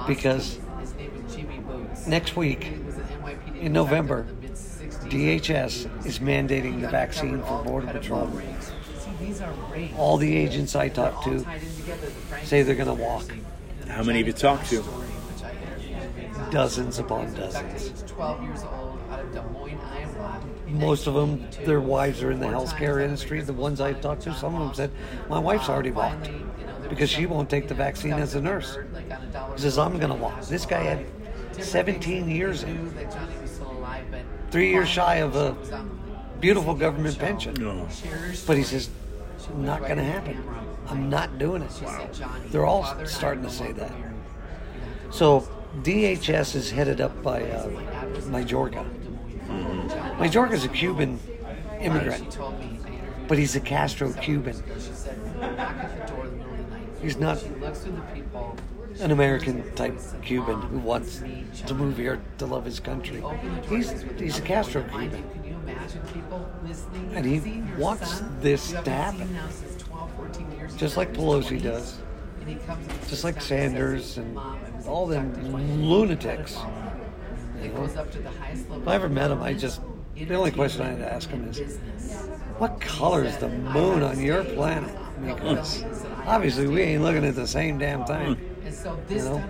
because 0.06 0.58
next 2.06 2.36
week 2.36 2.72
in 3.60 3.72
November, 3.72 4.26
DHS 5.04 6.06
is 6.06 6.18
mandating 6.20 6.80
the 6.80 6.88
vaccine 6.88 7.42
for 7.42 7.62
Border 7.64 7.88
Patrol. 7.88 8.30
All 9.96 10.16
the 10.16 10.36
agents 10.36 10.74
I 10.76 10.88
talk 10.88 11.24
to 11.24 11.44
say 12.44 12.62
they're 12.62 12.74
going 12.74 12.96
to 12.96 13.02
walk. 13.02 13.24
How 13.90 14.04
many 14.04 14.18
have 14.18 14.26
you 14.26 14.32
talked 14.32 14.68
to? 14.70 14.84
Dozens 16.50 16.98
upon 16.98 17.34
dozens. 17.34 18.02
12 18.06 18.42
years 18.44 18.62
old 18.62 18.98
out 19.10 19.20
of 19.20 19.32
Des 19.32 19.42
Moines, 19.52 19.80
Iowa. 19.80 20.40
Most 20.68 21.06
of 21.06 21.14
them, 21.14 21.46
their 21.64 21.80
wives 21.80 22.22
are 22.22 22.30
in 22.30 22.40
the 22.40 22.46
healthcare 22.46 23.02
industry. 23.02 23.40
The 23.40 23.52
ones 23.52 23.80
I've 23.80 24.00
talked 24.00 24.22
to, 24.22 24.34
some 24.34 24.54
of 24.54 24.60
them 24.60 24.74
said, 24.74 24.90
My 25.28 25.38
wife's 25.38 25.68
already 25.68 25.90
walked 25.90 26.30
because 26.88 27.10
she 27.10 27.26
won't 27.26 27.50
take 27.50 27.68
the 27.68 27.74
vaccine 27.74 28.14
as 28.14 28.34
a 28.34 28.40
nurse. 28.40 28.78
He 29.54 29.62
says, 29.62 29.78
I'm 29.78 29.98
going 29.98 30.10
to 30.10 30.16
walk. 30.16 30.40
This 30.42 30.66
guy 30.66 30.82
had 30.82 31.06
17 31.62 32.28
years 32.28 32.62
in, 32.62 32.94
three 34.50 34.70
years 34.70 34.88
shy 34.88 35.16
of 35.16 35.36
a 35.36 35.56
beautiful 36.40 36.74
government 36.74 37.18
pension. 37.18 37.54
No. 37.54 37.88
But 38.46 38.56
he 38.56 38.62
says, 38.62 38.90
not 39.56 39.80
going 39.80 39.96
to 39.96 40.04
happen. 40.04 40.42
I'm 40.90 41.08
not 41.08 41.38
doing 41.38 41.62
it. 41.62 41.70
They're 42.50 42.66
all 42.66 42.84
starting 43.06 43.44
to 43.44 43.50
say 43.50 43.72
that. 43.72 43.92
So 45.10 45.48
DHS 45.82 46.56
is 46.56 46.70
headed 46.70 47.00
up 47.00 47.22
by 47.22 47.42
uh, 47.42 47.68
Mayorkas. 48.28 48.86
Mayorkas 50.18 50.64
a 50.64 50.68
Cuban 50.68 51.18
immigrant, 51.80 52.38
but 53.28 53.38
he's 53.38 53.56
a 53.56 53.60
Castro 53.60 54.12
Cuban. 54.12 54.62
He's 57.00 57.16
not 57.16 57.42
an 59.00 59.10
American 59.10 59.72
type 59.74 59.98
Cuban 60.22 60.60
who 60.62 60.78
wants 60.78 61.22
to 61.66 61.74
move 61.74 61.96
here 61.96 62.20
to 62.38 62.46
love 62.46 62.64
his 62.64 62.80
country. 62.80 63.22
He's 63.68 64.04
he's 64.18 64.38
a 64.38 64.42
Castro 64.42 64.82
Cuban, 64.82 65.24
and 67.14 67.24
he 67.24 67.62
wants 67.80 68.22
this 68.40 68.72
to 68.72 68.90
happen, 68.90 69.38
just 70.80 70.96
like 70.96 71.12
Pelosi 71.12 71.62
does, 71.62 71.98
just 73.06 73.22
like 73.22 73.38
Sanders 73.38 74.16
and 74.16 74.38
all 74.86 75.06
them 75.06 75.30
lunatics. 75.82 76.56
You 77.62 77.68
know? 77.68 77.84
If 77.84 78.88
I 78.88 78.94
ever 78.94 79.10
met 79.10 79.30
him, 79.30 79.42
I 79.42 79.52
just 79.52 79.82
the 80.16 80.34
only 80.34 80.50
question 80.50 80.80
I 80.80 80.88
had 80.88 80.98
to 81.00 81.12
ask 81.12 81.28
him 81.28 81.46
is, 81.48 81.76
"What 82.56 82.80
color 82.80 83.24
is 83.24 83.36
the 83.36 83.50
moon 83.50 84.02
on 84.02 84.18
your 84.20 84.42
planet?" 84.42 84.96
Because 85.22 85.84
obviously 86.24 86.66
we 86.66 86.80
ain't 86.80 87.02
looking 87.02 87.26
at 87.26 87.34
the 87.34 87.46
same 87.46 87.76
damn 87.76 88.06
thing. 88.06 88.38
You 89.10 89.16
know, 89.16 89.44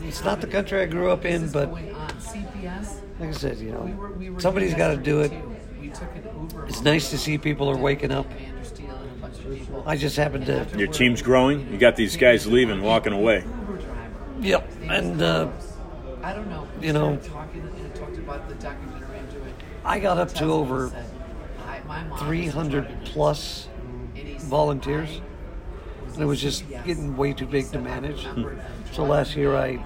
it's 0.00 0.24
not 0.24 0.40
the 0.40 0.46
country 0.46 0.80
I 0.80 0.86
grew 0.86 1.10
up 1.10 1.26
in, 1.26 1.50
but 1.50 1.70
like 1.70 3.28
I 3.28 3.32
said, 3.32 3.58
you 3.58 3.72
know, 3.72 4.38
somebody's 4.38 4.74
got 4.74 4.88
to 4.88 4.96
do 4.96 5.20
it. 5.20 5.32
It's 6.68 6.80
nice 6.80 7.10
to 7.10 7.18
see 7.18 7.36
people 7.36 7.68
are 7.68 7.76
waking 7.76 8.12
up. 8.12 8.26
I 9.86 9.96
just 9.96 10.16
happened 10.16 10.46
to. 10.46 10.66
Your 10.76 10.88
team's 10.88 11.22
growing. 11.22 11.70
You 11.72 11.78
got 11.78 11.96
these 11.96 12.16
guys 12.16 12.46
leaving, 12.46 12.82
walking 12.82 13.12
away. 13.12 13.44
Yep, 14.40 14.70
and 14.88 15.22
uh, 15.22 15.50
I 16.22 16.32
don't 16.32 16.48
know. 16.48 16.66
you 16.80 16.92
know, 16.92 17.18
I 19.84 19.98
got 20.00 20.18
up 20.18 20.32
to 20.34 20.46
over 20.46 20.92
300 22.18 22.88
plus 23.04 23.68
volunteers. 24.40 25.20
And 26.14 26.22
it 26.22 26.26
was 26.26 26.40
just 26.40 26.68
getting 26.68 27.16
way 27.16 27.32
too 27.32 27.46
big 27.46 27.70
to 27.72 27.80
manage. 27.80 28.26
So 28.92 29.04
last 29.04 29.34
year 29.34 29.56
I 29.56 29.84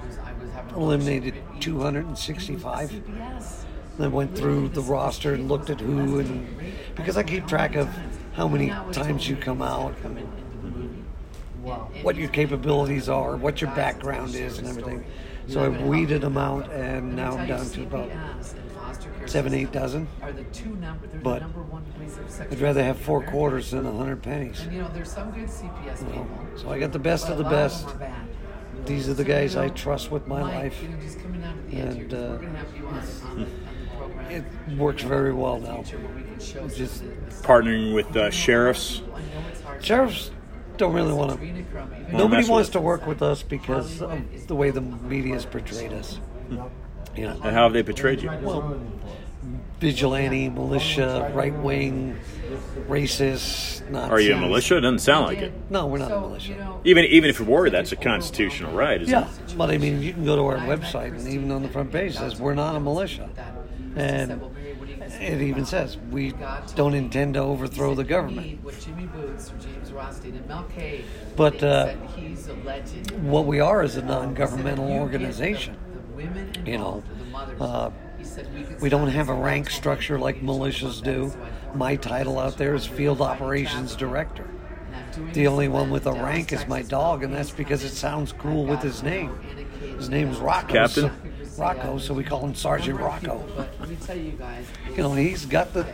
eliminated 0.77 1.35
265. 1.61 3.03
Then 3.99 4.13
went 4.13 4.37
through 4.37 4.69
the 4.69 4.83
roster 4.83 5.35
and 5.35 5.49
looked 5.49 5.71
at 5.71 5.81
who 5.81 6.21
and 6.21 6.47
because 6.95 7.17
I 7.17 7.23
keep 7.23 7.49
track 7.49 7.75
of 7.75 7.89
how 8.39 8.47
many 8.47 8.69
times 8.93 9.29
you 9.29 9.35
come 9.35 9.61
out 9.61 9.95
and 10.05 10.17
what 12.03 12.15
your 12.15 12.29
capabilities 12.29 13.09
are, 13.09 13.37
what 13.37 13.61
your 13.61 13.71
background 13.73 14.35
is, 14.37 14.59
and 14.59 14.69
everything. 14.69 15.05
So 15.49 15.65
I've 15.65 15.83
weeded 15.83 16.21
them 16.21 16.39
out, 16.39 16.71
and 16.71 17.17
now 17.17 17.37
I'm 17.37 17.49
down 17.49 17.67
to 17.71 17.83
about 17.83 18.11
seven, 19.27 19.55
eight 19.55 19.73
dozen. 19.73 20.07
But 21.21 21.43
I'd 22.51 22.61
rather 22.61 22.85
have 22.85 23.01
four 23.01 23.25
quarters 23.25 23.73
than 23.73 23.85
a 23.87 23.93
hundred 23.93 24.23
pennies. 24.23 24.65
You 24.71 24.83
know, 24.83 24.91
there's 24.95 25.11
some 25.11 25.33
good 25.33 25.49
CPS 25.49 25.99
people. 26.07 26.29
So 26.57 26.71
I 26.71 26.79
got 26.79 26.93
the 26.93 26.99
best 27.01 27.29
of 27.29 27.39
the 27.39 27.45
but 27.45 27.53
a 27.53 27.57
lot 27.57 27.63
best. 27.65 27.99
them. 27.99 28.29
These 28.85 29.09
are 29.09 29.15
the 29.15 29.25
guys 29.25 29.57
I 29.57 29.69
trust 29.71 30.13
with 30.13 30.29
my 30.29 30.41
Mike, 30.41 30.55
life. 30.55 30.83
you 30.83 30.89
know, 30.91 31.01
just 31.01 31.21
coming 31.21 31.41
down 31.41 31.57
to 31.57 31.63
the 31.63 31.77
end 31.77 32.01
And, 32.01 32.15
uh, 32.15 32.17
we're 32.17 32.37
gonna 32.39 32.59
have 32.59 32.77
you 32.77 32.87
on, 32.87 32.95
on, 32.95 33.03
the, 33.03 33.43
on 33.43 33.49
the 33.81 33.97
program. 33.97 34.45
It 34.69 34.79
works 34.79 35.03
very 35.03 35.33
well 35.33 35.59
now. 35.59 35.83
Future 36.39 36.61
where 36.61 36.69
we 36.69 36.71
can 36.71 36.79
show 36.79 36.85
Just 36.87 36.97
some 36.99 37.09
of 37.09 37.25
this. 37.27 37.41
Partnering 37.43 37.95
with 37.95 38.17
uh, 38.17 38.31
sheriffs. 38.31 39.03
I 39.15 39.19
know 39.21 39.25
it's 39.51 39.61
hard. 39.63 39.85
Sheriffs 39.85 40.31
don't 40.77 40.93
really 40.93 41.13
want 41.13 41.33
to. 41.33 41.37
Trina 41.39 41.63
Crumb, 41.65 41.91
even 41.99 42.13
Well, 42.13 42.29
Nobody 42.29 42.49
wants 42.49 42.69
to 42.71 42.81
work 42.81 43.07
with 43.07 43.23
us 43.23 43.43
because 43.43 44.01
of 44.03 44.47
the 44.47 44.55
way 44.55 44.71
the 44.71 44.81
media's 44.81 45.45
portrayed 45.45 45.93
us. 45.93 46.21
You 46.51 46.57
know, 46.57 46.71
And 47.17 47.55
how 47.55 47.65
have 47.65 47.73
they 47.73 47.83
portrayed 47.83 48.23
you? 48.23 48.29
well, 48.43 48.81
vigilante, 49.81 50.49
militia, 50.49 51.31
right 51.35 51.53
wing, 51.55 52.17
racist. 52.89 53.89
Nazis. 53.91 54.11
Are 54.11 54.21
you 54.21 54.35
a 54.35 54.41
militia? 54.41 54.77
It 54.79 54.81
doesn't 54.81 54.99
sound 55.01 55.27
like 55.27 55.39
it. 55.39 55.53
No, 55.71 55.87
we're 55.87 55.99
not 55.99 56.13
a 56.13 56.21
militia. 56.21 56.79
Even 56.85 57.05
even 57.07 57.31
if 57.31 57.41
it 57.41 57.47
were, 57.47 57.71
that's 57.71 57.93
a 57.93 57.97
constitutional 57.97 58.73
right, 58.75 59.01
isn't 59.03 59.13
Yeah, 59.13 59.29
it? 59.29 59.55
but 59.57 59.71
I 59.71 59.79
mean, 59.79 60.03
you 60.03 60.13
can 60.13 60.25
go 60.25 60.37
to 60.37 60.43
our 60.47 60.57
website, 60.59 61.17
and 61.19 61.27
even 61.29 61.51
on 61.51 61.63
the 61.63 61.69
front 61.69 61.93
page 61.93 62.13
it 62.13 62.19
says 62.19 62.41
we're 62.41 62.55
not 62.55 62.77
a 62.77 62.81
militia, 62.81 63.29
and 63.97 64.41
it 65.21 65.43
even 65.43 65.65
says 65.65 65.97
we 66.11 66.35
don't 66.75 66.95
intend 66.95 67.35
to 67.35 67.41
overthrow 67.41 67.95
the 67.95 68.05
government. 68.05 68.63
But, 71.37 71.63
uh. 71.63 71.95
What 73.23 73.47
we 73.47 73.61
are 73.61 73.83
is 73.83 73.97
a 73.97 74.03
non-governmental 74.03 74.91
organization. 74.91 75.77
You 76.65 76.79
know, 76.79 77.05
uh, 77.61 77.91
we, 78.81 78.89
don't 78.89 79.09
have 79.09 79.29
a 79.29 79.35
rank 79.35 79.71
structure 79.71 80.19
like 80.19 80.43
militias 80.43 81.03
do. 81.03 81.33
My 81.75 81.97
title 81.97 82.39
out 82.39 82.57
there 82.57 82.75
is 82.75 82.87
Field 82.87 83.21
Operations 83.21 83.95
Director. 83.95 84.49
The 85.33 85.47
only 85.47 85.69
one 85.69 85.91
with 85.91 86.07
a 86.07 86.13
rank 86.13 86.53
is 86.53 86.67
my 86.67 86.83
dog, 86.83 87.23
and 87.23 87.33
that's 87.33 87.51
because 87.51 87.85
it 87.85 87.91
sounds 87.91 88.33
cool 88.33 88.65
with 88.67 88.83
his 88.83 89.03
name. 89.03 89.39
His 89.81 90.09
name's 90.09 90.39
Rocco. 90.39 90.73
Captain? 90.73 91.11
Rocco, 91.59 91.99
so 91.99 92.15
we 92.15 92.25
call 92.25 92.41
him 92.45 92.55
Sergeant 92.55 93.01
Rocco. 93.01 93.45
But 93.57 93.69
let 93.81 93.89
me 93.89 93.97
tell 93.97 94.17
you 94.17 94.33
guys, 94.33 94.65
You 94.91 95.03
know, 95.03 95.13
he's 95.15 95.45
got 95.45 95.73
the 95.75 95.85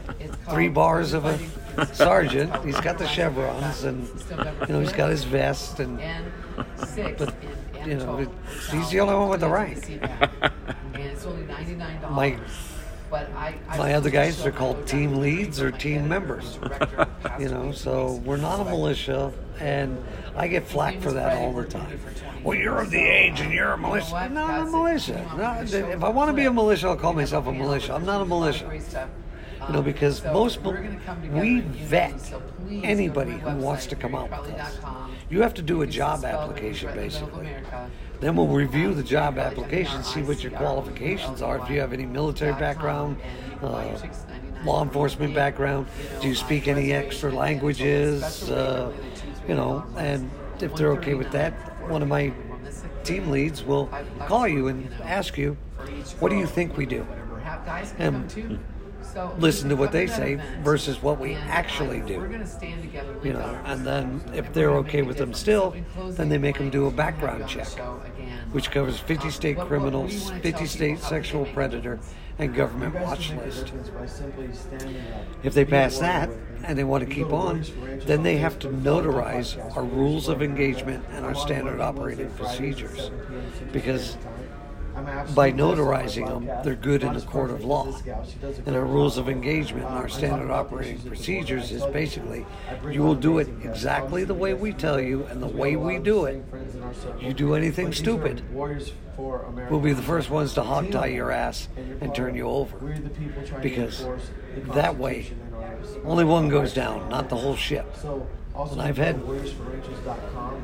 three 0.51 0.69
bars 0.69 1.13
of 1.15 1.25
a 1.25 1.39
sergeant. 1.95 2.65
He's 2.65 2.81
got 2.81 2.99
the 2.99 3.07
chevrons, 3.07 3.85
and 3.85 4.07
you 4.69 4.69
know, 4.75 4.81
he's 4.81 4.93
got 4.93 5.11
his 5.11 5.25
vest, 5.25 5.81
and 5.81 5.99
But, 7.19 7.35
you 7.87 7.97
know, 7.97 8.27
he's 8.71 8.91
the 8.91 9.01
only 9.01 9.15
one 9.15 9.29
with 9.29 9.41
the 9.41 9.49
rank. 9.49 9.89
and 10.01 10.97
it's 10.97 11.25
only 11.25 11.47
ninety 11.47 11.75
nine 11.75 12.01
dollars. 12.01 12.17
My- 12.17 12.39
but 13.11 13.31
I, 13.37 13.55
I 13.69 13.77
my 13.79 13.95
other 13.95 14.11
guys 14.11 14.45
are 14.45 14.51
called 14.51 14.89
team 14.89 15.19
leads 15.19 15.61
or 15.61 15.71
team 15.71 16.09
members. 16.09 16.57
director 16.57 16.97
of 16.97 17.23
past 17.23 17.41
You 17.43 17.49
know, 17.49 17.71
so 17.71 18.15
we're 18.25 18.39
not 18.39 18.61
a 18.61 18.65
militia, 18.65 19.33
and 19.61 20.03
I 20.37 20.49
get 20.49 20.67
flack 20.67 21.01
for 21.01 21.13
that 21.13 21.37
all 21.39 21.53
the 21.53 21.65
time. 21.65 22.01
Well, 22.43 22.59
you're 22.59 22.81
of 22.81 22.91
the 22.91 23.01
age 23.01 23.41
and 23.41 23.53
you're 23.53 23.73
a 23.73 23.79
militia. 23.79 24.29
No, 24.33 24.45
I'm 24.45 24.69
a 24.69 24.71
militia. 24.71 25.31
No, 25.37 25.61
if 25.63 26.05
I 26.05 26.09
want 26.09 26.29
to 26.29 26.35
be 26.35 26.45
a 26.45 26.53
militia, 26.53 26.89
I'll 26.89 26.97
call 26.97 27.13
myself 27.13 27.47
a 27.47 27.53
militia. 27.53 27.95
I'm 27.95 28.05
not 28.05 28.21
a 28.21 28.27
militia. 28.27 28.71
You 29.67 29.73
know, 29.73 29.83
because 29.83 30.23
most 30.25 30.61
we 30.61 31.61
vet 31.61 32.35
anybody 32.83 33.33
who 33.33 33.57
wants 33.57 33.87
to 33.87 33.97
come 33.97 34.15
out 34.15 34.31
with 34.31 34.51
us. 34.51 34.79
You 35.31 35.41
have 35.41 35.55
to 35.55 35.63
do 35.63 35.83
a 35.83 35.87
job 35.87 36.25
application 36.25 36.95
basically. 36.95 37.49
Then 38.21 38.37
we'll 38.37 38.47
review 38.47 38.95
the 38.95 39.03
job 39.03 39.39
application, 39.39 40.03
see 40.05 40.23
what 40.23 40.43
your 40.43 40.53
qualifications 40.53 41.43
are. 41.43 41.59
If 41.59 41.71
you 41.71 41.81
have 41.81 41.93
any 41.93 42.07
military 42.07 42.53
background, 42.55 43.19
uh, 43.63 43.99
law 44.65 44.83
enforcement 44.83 45.35
background, 45.35 45.87
do 46.21 46.29
you 46.29 46.35
speak 46.35 46.69
any 46.69 46.93
extra 46.93 47.31
languages? 47.31 48.51
Uh, 48.51 48.93
you 49.49 49.55
know, 49.55 49.85
and 49.97 50.31
if 50.61 50.75
they're 50.75 50.93
okay 50.93 51.15
with 51.15 51.31
that, 51.33 51.53
one 51.89 52.03
of 52.03 52.09
my 52.09 52.33
team 53.03 53.31
leads 53.31 53.63
will 53.63 53.91
call 54.27 54.49
you 54.49 54.69
and 54.69 54.93
ask 55.03 55.37
you, 55.37 55.57
what 56.19 56.31
do 56.31 56.37
you 56.37 56.47
think 56.47 56.77
we 56.77 56.87
do? 56.87 57.07
And 57.99 58.59
listen 59.39 59.69
to 59.69 59.77
what 59.77 59.93
they 59.93 60.07
say 60.07 60.41
versus 60.63 61.03
what 61.03 61.21
we 61.21 61.35
actually 61.35 62.01
do. 62.01 62.47
You 63.23 63.35
know, 63.35 63.61
and 63.65 63.87
then 63.87 64.23
if 64.35 64.53
they're 64.53 64.73
okay 64.79 65.03
with 65.03 65.19
them 65.19 65.35
still, 65.35 65.75
then 66.11 66.29
they 66.29 66.39
make 66.39 66.59
them 66.59 66.71
do 66.71 66.87
a 66.87 66.91
background 66.91 67.47
check, 67.47 67.69
which 68.53 68.71
covers 68.71 68.99
50 68.99 69.31
state 69.31 69.59
criminals, 69.59 70.31
50 70.43 70.67
state 70.67 70.99
sexual 71.01 71.45
predator, 71.47 72.01
and 72.39 72.55
government 72.55 72.95
watch 72.97 73.33
list. 73.33 73.73
If 75.43 75.55
they 75.55 75.65
pass 75.65 75.99
that 75.99 76.31
and 76.65 76.79
they 76.79 76.85
want 76.85 77.07
to 77.07 77.15
keep 77.15 77.33
on, 77.33 77.65
then 78.07 78.23
they 78.23 78.39
have 78.39 78.59
to 78.61 78.69
notarize 78.69 79.59
our 79.77 79.85
rules 79.85 80.29
of 80.29 80.43
engagement 80.43 81.05
and 81.13 81.25
our 81.25 81.35
standard 81.35 81.81
operating 81.81 82.31
procedures. 82.31 83.11
Because 83.73 84.17
by 85.35 85.51
notarizing 85.51 86.27
them, 86.27 86.47
they're 86.63 86.75
good 86.75 87.03
in 87.03 87.15
the 87.15 87.21
court 87.21 87.51
of 87.51 87.65
law. 87.65 87.93
And 88.67 88.77
our 88.77 88.85
rules 88.85 89.19
of 89.19 89.29
engagement 89.29 89.87
and 89.87 89.95
our 89.95 90.09
standard 90.09 90.51
operating 90.51 91.01
procedures 91.01 91.73
is 91.73 91.85
basically 91.87 92.47
you 92.91 93.03
will 93.03 93.15
do 93.15 93.39
it 93.39 93.49
exactly 93.63 94.25
the 94.25 94.35
way 94.35 94.55
we 94.55 94.73
tell 94.73 95.01
you 95.01 95.25
and 95.25 95.43
the 95.43 95.49
way 95.49 95.77
we 95.77 95.99
do 95.99 96.27
it. 96.27 96.45
You 97.21 97.35
do 97.35 97.55
anything 97.55 97.93
stupid, 97.93 98.43
we'll 98.53 99.81
be 99.81 99.93
the 99.93 100.03
first 100.03 100.31
ones 100.31 100.55
to 100.55 100.63
hog 100.63 100.91
tie 100.91 101.07
your 101.07 101.31
ass 101.31 101.69
and 102.01 102.15
turn 102.15 102.35
you 102.35 102.49
over. 102.49 102.77
Because 103.61 104.07
that 104.75 104.97
way, 104.97 105.33
only 106.05 106.25
one 106.25 106.49
goes 106.49 106.73
down, 106.73 107.09
not 107.09 107.29
the 107.29 107.37
whole 107.37 107.57
ship. 107.57 107.87
And 108.57 108.81
I've 108.81 108.97
had 108.97 109.21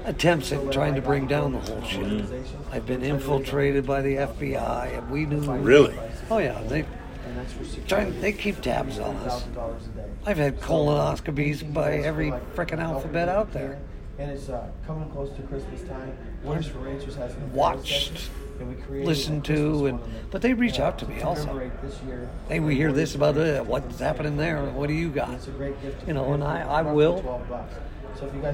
attempts 0.04 0.52
at 0.52 0.72
trying 0.72 0.94
to 0.94 1.02
bring 1.02 1.26
down 1.26 1.52
the 1.52 1.58
whole 1.58 1.82
shit. 1.82 2.00
Mm-hmm. 2.00 2.72
I've 2.72 2.86
been 2.86 3.02
infiltrated 3.02 3.84
by 3.84 4.00
the 4.02 4.14
FBI, 4.14 4.98
and 4.98 5.10
we 5.10 5.26
knew. 5.26 5.40
Really? 5.40 5.98
Oh 6.30 6.38
yeah, 6.38 6.62
they 6.68 6.84
trying. 7.88 8.20
They 8.20 8.32
keep 8.32 8.60
tabs 8.60 8.98
on 8.98 9.16
us. 9.16 9.44
I've 10.24 10.36
had 10.36 10.60
colonoscopies 10.60 11.72
by 11.72 11.94
every 11.94 12.30
freaking 12.54 12.78
alphabet 12.78 13.28
out 13.28 13.52
there. 13.52 13.78
And 14.18 14.30
it's 14.30 14.48
uh, 14.50 14.68
coming 14.86 15.08
close 15.10 15.34
to 15.36 15.42
Christmas 15.42 15.82
time. 15.82 16.16
Warriors 16.42 16.68
for 16.68 16.78
Rangers 16.78 17.16
has 17.16 17.34
watched, 17.52 18.30
listened 18.90 19.44
to, 19.46 19.86
and 19.86 20.00
but 20.30 20.42
they 20.42 20.54
reach 20.54 20.78
out 20.78 20.98
to 21.00 21.06
me 21.06 21.20
also. 21.22 21.70
Hey, 22.48 22.60
we 22.60 22.74
hear 22.76 22.92
this 22.92 23.14
about 23.14 23.36
it. 23.36 23.64
What's 23.66 23.98
happening 23.98 24.36
there? 24.36 24.64
What 24.64 24.88
do 24.88 24.94
you 24.94 25.10
got? 25.10 25.38
You 26.06 26.14
know, 26.14 26.32
and 26.32 26.42
I, 26.42 26.62
I 26.62 26.82
will 26.82 27.42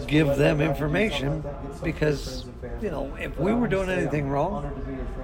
give 0.07 0.37
them 0.37 0.61
information 0.61 1.43
because 1.83 2.45
you 2.81 2.91
know 2.91 3.15
if 3.21 3.39
we 3.39 3.53
were 3.53 3.67
doing 3.69 3.89
anything 3.89 4.29
wrong, 4.29 4.71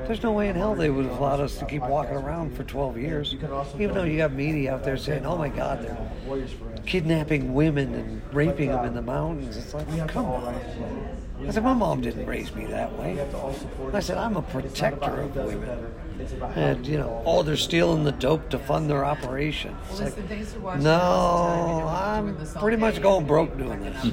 there's 0.06 0.22
no 0.22 0.32
way 0.32 0.48
in 0.48 0.56
hell 0.56 0.74
they 0.74 0.90
would 0.90 1.06
have 1.06 1.18
allowed 1.18 1.40
us 1.40 1.58
to 1.58 1.64
keep 1.66 1.82
walking 1.82 2.16
around 2.16 2.56
for 2.56 2.64
12 2.64 2.98
years. 2.98 3.34
Even 3.78 3.94
though 3.94 4.04
you 4.04 4.18
got 4.18 4.32
media 4.32 4.74
out 4.74 4.84
there 4.84 4.96
saying, 4.96 5.26
"Oh 5.26 5.36
my 5.36 5.48
God, 5.48 5.82
they're 5.84 6.46
kidnapping 6.86 7.54
women 7.54 7.94
and 7.94 8.22
raping 8.32 8.70
them 8.70 8.84
in 8.84 8.94
the 8.94 9.02
mountains," 9.02 9.56
it's 9.56 9.74
like, 9.74 10.08
come 10.08 10.26
on. 10.26 10.54
I 11.46 11.50
said, 11.50 11.64
my 11.64 11.74
mom 11.74 12.00
didn't 12.00 12.26
raise 12.26 12.54
me 12.54 12.66
that 12.66 12.92
way. 12.98 13.18
I 13.92 14.00
said, 14.00 14.16
I'm 14.18 14.36
a 14.36 14.42
protector 14.42 15.22
of 15.22 15.36
women. 15.36 15.94
And, 16.54 16.86
you 16.86 16.98
know, 16.98 17.22
oh, 17.26 17.42
they're 17.42 17.56
stealing 17.56 18.04
the 18.04 18.12
dope 18.12 18.48
to 18.50 18.58
fund 18.58 18.88
their 18.88 19.04
operation. 19.04 19.76
Like, 19.98 20.16
no, 20.80 21.88
I'm 21.88 22.36
pretty 22.58 22.76
much 22.76 23.02
going 23.02 23.26
broke 23.26 23.56
doing 23.58 23.80
this. 23.80 24.02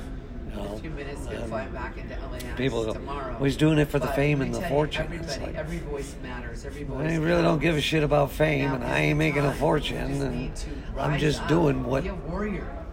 Two 0.82 0.90
minutes 0.92 1.26
to 1.28 1.38
fly 1.46 1.66
back 1.68 1.98
into 1.98 2.16
LAX 2.32 2.44
people 2.56 2.86
go, 2.86 2.94
tomorrow. 2.94 3.34
well, 3.34 3.44
he's 3.44 3.58
doing 3.58 3.80
it 3.80 3.90
for 3.90 4.00
the 4.00 4.08
fame 4.08 4.42
and 4.42 4.54
the 4.54 4.62
fortune. 4.64 5.04
Everybody, 5.06 5.32
It's 5.34 5.42
like, 5.42 5.56
every 5.56 5.80
voice 5.80 6.16
matters. 6.24 6.66
Every 6.66 6.84
voice. 6.84 7.12
I 7.12 7.16
really 7.16 7.42
don't 7.42 7.60
give 7.60 7.76
a 7.76 7.82
shit 7.82 8.02
about 8.04 8.32
fame, 8.32 8.70
Now 8.70 8.76
and 8.76 8.84
I 8.86 9.00
ain't 9.00 9.18
making 9.18 9.46
a 9.46 9.54
fortune, 9.54 10.08
just 10.08 10.22
and 10.22 10.52
I'm 10.98 11.20
just 11.20 11.42
up, 11.42 11.48
doing 11.50 11.84
what 11.84 12.04
be 12.04 12.10
a 12.10 12.16
warrior. 12.16 12.86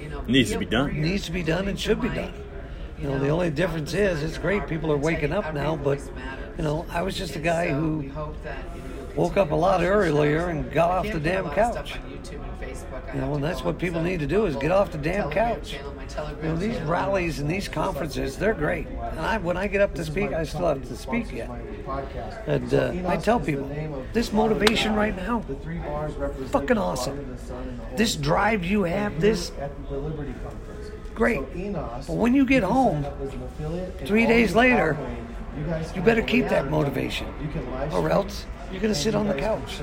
You 0.00 0.10
know, 0.10 0.22
Needs 0.22 0.50
be 0.50 0.54
to 0.54 0.58
be 0.60 0.66
done. 0.66 0.86
warrior. 0.86 1.02
needs 1.02 1.24
to 1.26 1.32
be 1.32 1.42
done 1.42 1.68
and 1.68 1.78
should 1.78 2.00
be 2.00 2.08
done. 2.08 2.32
You 3.04 3.10
know, 3.10 3.18
the 3.18 3.28
only 3.28 3.50
difference 3.50 3.92
is 3.92 4.22
it's 4.22 4.38
great 4.38 4.66
people 4.66 4.90
are 4.90 4.96
waking 4.96 5.30
up 5.30 5.52
now, 5.52 5.76
but 5.76 6.00
you 6.56 6.64
know, 6.64 6.86
I 6.88 7.02
was 7.02 7.14
just 7.14 7.36
a 7.36 7.38
guy 7.38 7.68
who 7.68 8.10
woke 9.14 9.36
up 9.36 9.50
a 9.50 9.54
lot 9.54 9.82
earlier 9.82 10.46
and 10.46 10.72
got 10.72 10.90
off 10.90 11.12
the 11.12 11.20
damn 11.20 11.50
couch. 11.50 11.96
You 13.12 13.20
know, 13.20 13.34
and 13.34 13.44
that's 13.44 13.62
what 13.62 13.78
people 13.78 14.00
need 14.00 14.20
to 14.20 14.26
do 14.26 14.46
is 14.46 14.56
get 14.56 14.70
off 14.70 14.90
the 14.90 14.96
damn 14.96 15.30
couch. 15.30 15.74
You 16.42 16.48
know, 16.48 16.56
these 16.56 16.80
rallies 16.80 17.40
and 17.40 17.50
these 17.50 17.68
conferences, 17.68 18.38
they're 18.38 18.54
great. 18.54 18.86
And 18.86 19.20
I, 19.20 19.36
when 19.36 19.58
I 19.58 19.66
get 19.66 19.82
up 19.82 19.94
to 19.96 20.04
speak, 20.06 20.32
I 20.32 20.44
still 20.44 20.68
have 20.68 20.88
to 20.88 20.96
speak 20.96 21.30
yet. 21.30 21.50
And 22.46 22.72
uh, 22.72 22.94
I 23.06 23.18
tell 23.18 23.38
people, 23.38 23.70
this 24.14 24.32
motivation 24.32 24.94
right 24.94 25.14
now, 25.14 25.44
fucking 26.46 26.78
awesome. 26.78 27.36
This 27.96 28.16
drive 28.16 28.64
you 28.64 28.84
have, 28.84 29.20
this 29.20 29.52
great. 31.14 31.40
But 31.72 32.08
when 32.08 32.34
you 32.34 32.44
get 32.44 32.62
home, 32.62 33.04
three 34.04 34.26
days 34.26 34.54
later, 34.54 34.96
you 35.94 36.02
better 36.02 36.22
keep 36.22 36.48
that 36.48 36.70
motivation, 36.70 37.28
or 37.92 38.10
else 38.10 38.46
you're 38.72 38.80
going 38.80 38.92
to 38.92 38.98
sit 38.98 39.14
on 39.14 39.28
the 39.28 39.34
couch. 39.34 39.80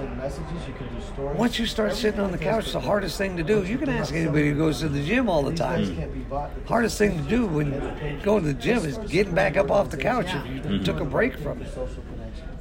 Once 1.18 1.58
you 1.58 1.66
start 1.66 1.94
sitting 1.94 2.20
on 2.20 2.32
the 2.32 2.38
couch, 2.38 2.74
the 2.74 2.80
hardest 2.80 3.18
thing 3.18 3.38
to 3.38 3.44
do, 3.44 3.64
you 3.64 3.78
can 3.78 3.90
ask 3.90 4.14
anybody 4.14 4.50
who 4.50 4.58
goes 4.58 4.80
to 4.80 4.90
the 4.90 5.02
gym 5.04 5.30
all 5.30 5.44
the 5.44 5.56
time. 5.56 6.28
Hardest 6.66 6.98
thing 6.98 7.18
to 7.18 7.30
do 7.30 7.46
when 7.46 8.20
going 8.22 8.44
to 8.44 8.54
the 8.54 8.60
gym 8.60 8.84
is 8.86 8.98
getting 8.98 9.34
back 9.34 9.56
up 9.56 9.72
off 9.72 9.90
the 9.90 9.98
couch 9.98 10.28
if 10.34 10.70
you 10.70 10.80
took 10.84 11.00
a 11.00 11.06
break 11.06 11.38
from 11.38 11.62
it. 11.62 11.70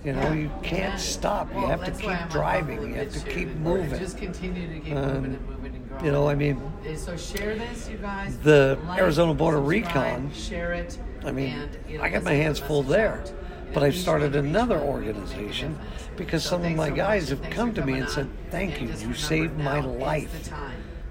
You 0.05 0.15
know, 0.15 0.33
you 0.33 0.51
can't 0.63 0.99
stop. 0.99 1.53
You 1.53 1.67
have 1.67 1.85
to 1.85 1.91
keep 1.91 2.17
driving. 2.31 2.81
You 2.89 2.95
have 2.95 3.13
to 3.13 3.21
keep 3.21 3.49
moving. 3.57 3.99
Just 3.99 4.17
continue 4.17 4.73
to 4.73 4.81
keep 4.81 4.97
Um, 4.97 5.13
moving 5.15 5.60
and 6.03 6.13
moving 6.13 6.13
and 6.13 6.13
growing. 6.13 6.13
You 6.13 6.13
know, 6.13 6.29
I 6.29 6.35
mean, 6.35 6.97
So 6.97 7.17
share 7.17 7.55
this, 7.57 7.89
you 7.89 7.99
guys. 7.99 8.37
The 8.39 8.79
Like, 8.87 9.01
Arizona 9.01 9.35
Border 9.35 9.61
Recon, 9.61 10.33
Share 10.33 10.73
it. 10.73 10.99
I 11.25 11.33
mean, 11.33 11.51
and, 11.51 11.79
you 11.89 11.99
know, 11.99 12.05
I 12.05 12.09
got 12.09 12.23
my 12.23 12.33
hands 12.33 12.59
full 12.59 12.83
there. 12.83 13.19
out. 13.21 13.33
But 13.73 13.85
I've 13.85 13.95
started 13.97 14.35
another 14.35 14.81
organization 14.81 15.79
because 16.17 16.43
So 16.43 16.51
some 16.51 16.65
of 16.65 16.73
my 16.73 16.91
guys 16.91 17.29
have 17.29 17.43
come 17.51 17.73
to 17.75 17.85
me 17.85 18.01
and 18.01 18.09
said. 18.09 18.29
Thank 18.51 18.81
you. 18.81 18.89
You 18.89 19.15
saved 19.15 19.59
my 19.59 19.81
life 19.81 20.51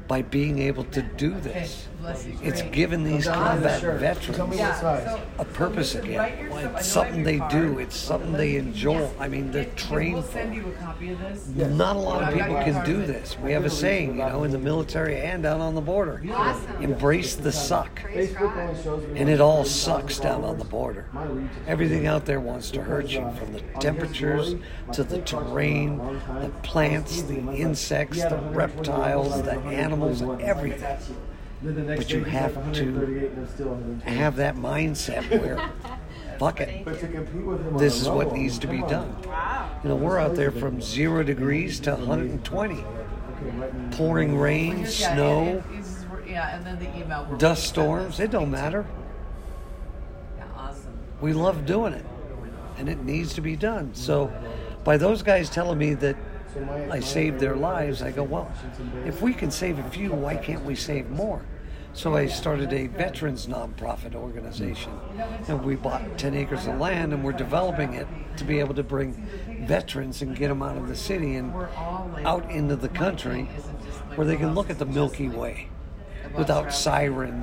by 0.08 0.22
being 0.24 0.60
able 0.60 0.84
to 0.86 1.02
do 1.02 1.40
this. 1.40 1.88
Bless. 2.00 2.26
It's 2.42 2.62
Great. 2.62 2.72
given 2.72 3.04
these 3.04 3.28
combat 3.28 3.82
veterans 3.82 4.56
Yeah, 4.58 4.80
so- 4.80 5.20
a 5.38 5.44
purpose 5.46 5.92
so 5.92 6.00
again. 6.00 6.50
Well, 6.50 6.76
It's 6.78 6.88
something 6.88 7.24
they 7.24 7.40
do. 7.50 7.78
It's 7.80 7.96
something 7.98 8.32
they 8.34 8.56
enjoy. 8.56 9.10
I 9.20 9.28
mean, 9.28 9.52
they're 9.52 9.66
trained 9.76 10.14
We'll 10.14 10.24
for. 10.24 10.32
send 10.32 10.56
you 10.56 10.64
a 10.68 10.72
copy 10.84 11.12
of 11.12 11.20
this. 11.20 11.48
Not 11.56 11.96
a 11.98 12.00
lot 12.00 12.24
of 12.24 12.34
people 12.34 12.56
can 12.56 12.86
do 12.86 13.02
it. 13.02 13.08
this. 13.08 13.38
We 13.44 13.52
have 13.52 13.66
a 13.66 13.70
saying, 13.70 14.12
you 14.12 14.26
know, 14.26 14.44
in 14.44 14.52
the 14.52 14.58
military 14.60 15.18
and 15.18 15.44
down 15.44 15.60
on 15.62 15.76
the 15.76 15.82
border 15.82 16.22
embrace 16.80 17.36
the 17.36 17.52
suck. 17.52 18.02
And 18.14 19.30
it 19.30 19.42
all 19.42 19.66
sucks 19.66 20.20
down 20.20 20.44
on 20.46 20.58
the 20.58 20.66
border. 20.66 21.06
Everything 21.68 22.08
out 22.08 22.26
there 22.26 22.40
wants 22.40 22.72
to 22.72 22.82
hurt 22.82 23.08
you 23.08 23.30
from 23.38 23.54
the 23.54 23.62
temperatures 23.80 24.56
to 24.94 25.04
the 25.04 25.20
terrain, 25.20 25.98
the 26.42 26.50
plants, 26.64 27.24
the 27.24 27.40
insects, 27.54 28.24
the 28.24 28.38
reptiles, 28.52 29.42
the 29.42 29.58
animals, 29.60 30.22
everything. 30.40 30.98
But 31.62 32.10
you 32.12 32.24
have 32.24 32.74
to 32.74 34.00
have 34.06 34.38
that 34.38 34.56
mindset 34.56 35.30
where, 35.42 35.58
fuck 36.40 36.62
it, 36.62 36.86
this 37.78 38.02
is 38.02 38.08
what 38.08 38.32
needs 38.34 38.60
to 38.60 38.68
be 38.68 38.80
done. 38.84 39.14
You 39.84 39.90
know, 39.90 39.96
we're 39.96 40.20
out 40.20 40.36
there 40.36 40.52
from 40.52 40.82
zero 40.82 41.22
degrees 41.24 41.80
to 41.82 41.92
120, 41.96 42.84
pouring 43.92 44.38
rain, 44.38 44.80
Yeah, 44.80 44.86
snow, 44.86 45.40
and 45.40 45.50
it- 45.50 45.64
it's- 45.74 46.06
Yeah, 46.28 46.56
and 46.56 46.66
then 46.66 46.80
the 46.80 46.96
email. 46.98 47.26
dust 47.38 47.66
storms. 47.66 48.20
It 48.20 48.30
don't 48.32 48.52
matter. 48.52 48.86
Yeah, 50.38 50.44
awesome. 50.56 50.94
We 51.20 51.34
love 51.34 51.66
doing 51.66 51.94
it, 51.94 52.06
and 52.78 52.88
it 52.88 53.04
needs 53.04 53.34
to 53.34 53.42
be 53.42 53.56
done. 53.58 53.94
So, 53.96 54.32
by 54.86 54.96
those 54.98 55.24
guys 55.24 55.50
telling 55.50 55.78
me 55.80 55.94
that 55.96 56.16
I 56.90 57.00
saved 57.00 57.40
their 57.40 57.56
lives, 57.56 58.02
I 58.02 58.12
go, 58.12 58.24
well, 58.24 58.52
if 59.06 59.22
we 59.22 59.34
can 59.34 59.52
save 59.52 59.80
a 59.80 59.90
few, 59.90 60.12
why 60.12 60.36
can't 60.36 60.64
we 60.66 60.76
save 60.76 61.10
more? 61.10 61.42
So 61.94 62.16
I 62.16 62.28
started 62.28 62.72
a 62.72 62.88
veterans 62.88 63.48
nonprofit 63.48 64.16
organization, 64.16 64.92
and 65.48 65.64
we 65.64 65.76
bought 65.76 66.18
10 66.18 66.36
acres 66.36 66.68
of 66.68 66.80
land, 66.80 67.14
and 67.14 67.24
we're 67.24 67.32
developing 67.34 67.94
it 67.94 68.08
to 68.38 68.44
be 68.44 68.60
able 68.60 68.76
to 68.76 68.84
bring 68.84 69.28
veterans 69.66 70.22
and 70.22 70.36
get 70.36 70.50
them 70.50 70.62
out 70.62 70.78
of 70.78 70.88
the 70.88 70.96
city 70.96 71.36
and 71.36 71.54
out 72.26 72.50
into 72.52 72.76
the 72.76 72.90
country 72.90 73.44
where 74.16 74.26
they 74.26 74.38
can 74.38 74.54
look 74.54 74.70
at 74.70 74.80
the 74.80 74.86
Milky 74.86 75.30
Way 75.30 75.68
without 76.38 76.70
traveling. 76.70 76.72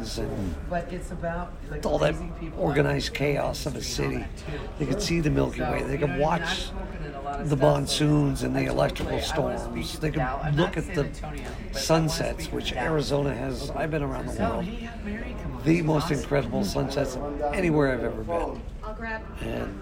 sirens 0.05 0.19
and 0.19 0.55
But 0.71 0.93
it's 0.93 1.11
about 1.11 1.53
like 1.71 1.85
all 1.85 1.99
that 1.99 2.15
organized 2.57 3.15
chaos 3.15 3.67
of 3.67 3.75
a 3.75 3.79
History 3.79 4.05
and 4.07 4.15
all 4.17 4.23
city. 4.23 4.31
They 4.79 4.87
could 4.87 5.03
see 5.03 5.21
the 5.21 5.31
Milky 5.31 5.61
Way. 5.63 5.83
They 5.83 5.93
you 5.93 5.99
could 5.99 6.11
know 6.11 6.19
what 6.19 6.33
I 6.33 6.39
mean? 6.39 6.41
I've 6.41 6.41
watch 6.41 6.63
spoken 6.63 7.05
at 7.07 7.15
a 7.15 7.21
lot 7.21 7.41
of 7.41 7.51
the 7.51 7.57
stuff, 7.57 7.61
monsoons 7.61 8.43
and 8.43 8.57
the 8.57 8.65
electrical 8.67 9.19
Clay, 9.19 9.25
I 9.35 9.39
wanna 9.41 9.59
speak 9.59 9.85
storms. 9.85 9.99
They 10.01 10.11
could 10.11 10.57
look 10.57 10.77
at 10.77 10.95
the 10.95 11.05
Antonio, 11.05 11.13
but 11.23 11.33
I 11.33 11.39
wanna 11.41 11.79
sunsets, 11.79 12.53
which. 12.53 12.73
Arizona 12.75 13.35
has. 13.35 13.71
I've 13.71 13.91
been 13.91 14.03
around 14.03 14.27
the 14.29 14.41
world. 14.41 14.65
he 14.65 14.85
had 14.87 15.05
Mary 15.05 15.35
come 15.43 15.57
on. 15.57 15.63
The 15.65 15.83
most 15.83 16.11
incredible 16.11 16.65
sunsets 16.65 17.19
anywhere 17.53 17.93
I've 17.93 18.05
ever 18.05 18.23
been. 18.23 18.63
I'll 18.85 18.95
grab. 18.95 19.23
And 19.41 19.81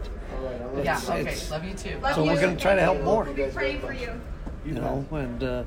Yeah, 0.82 0.96
it's, 0.96 1.08
okay. 1.10 1.30
it's 1.30 1.50
Love 1.50 1.64
you 1.64 1.74
too. 1.74 1.96
So 2.14 2.24
we're 2.24 2.40
gonna 2.40 2.56
try 2.56 2.74
to 2.74 2.80
help 2.80 3.00
more. 3.02 3.24
We'll 3.24 3.34
be 3.34 3.44
praying 3.44 3.80
for 3.80 3.92
you. 3.92 4.20
you 4.64 4.72
know, 4.72 5.04
and 5.12 5.42
uh, 5.44 5.64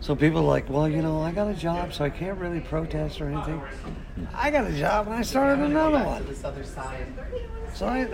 so 0.00 0.14
people 0.14 0.40
are 0.40 0.42
like, 0.42 0.68
well, 0.68 0.88
you 0.88 1.02
know, 1.02 1.22
I 1.22 1.32
got 1.32 1.48
a 1.48 1.54
job, 1.54 1.92
so 1.92 2.04
I 2.04 2.10
can't 2.10 2.38
really 2.38 2.60
protest 2.60 3.20
or 3.20 3.28
anything. 3.28 3.62
I 4.34 4.50
got 4.50 4.66
a 4.66 4.72
job, 4.72 5.06
and 5.06 5.16
I 5.16 5.22
started 5.22 5.64
another 5.64 6.04
one. 6.04 6.26
this 6.26 6.44
other 6.44 6.64
side. 6.64 7.06
So 7.74 7.86
I, 7.86 8.08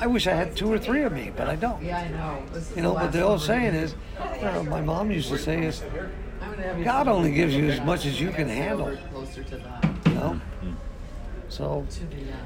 I 0.00 0.06
wish 0.06 0.26
I 0.26 0.32
had 0.32 0.56
two 0.56 0.72
or 0.72 0.78
three 0.78 1.02
of 1.02 1.12
me, 1.12 1.30
but 1.36 1.48
I 1.48 1.56
don't. 1.56 1.80
Yeah, 1.82 1.98
I 1.98 2.08
know. 2.08 2.42
You 2.74 2.82
know, 2.82 2.94
but 2.94 3.12
the 3.12 3.22
old 3.22 3.40
saying 3.40 3.74
is, 3.74 3.94
you 4.36 4.42
know, 4.42 4.64
my 4.64 4.80
mom 4.80 5.10
used 5.10 5.28
to 5.28 5.38
say 5.38 5.64
is, 5.64 5.82
I'm 6.40 6.50
gonna 6.50 6.62
have 6.62 6.78
you 6.78 6.84
God 6.84 7.06
only 7.06 7.32
gives 7.32 7.54
you 7.54 7.68
as 7.68 7.80
much 7.82 8.06
as 8.06 8.20
you 8.20 8.30
can 8.30 8.48
handle. 8.48 8.86
over 8.86 8.96
Closer 9.12 9.44
to 9.44 9.56
the, 9.56 10.10
you 10.10 10.14
know. 10.14 10.40
So 11.48 11.86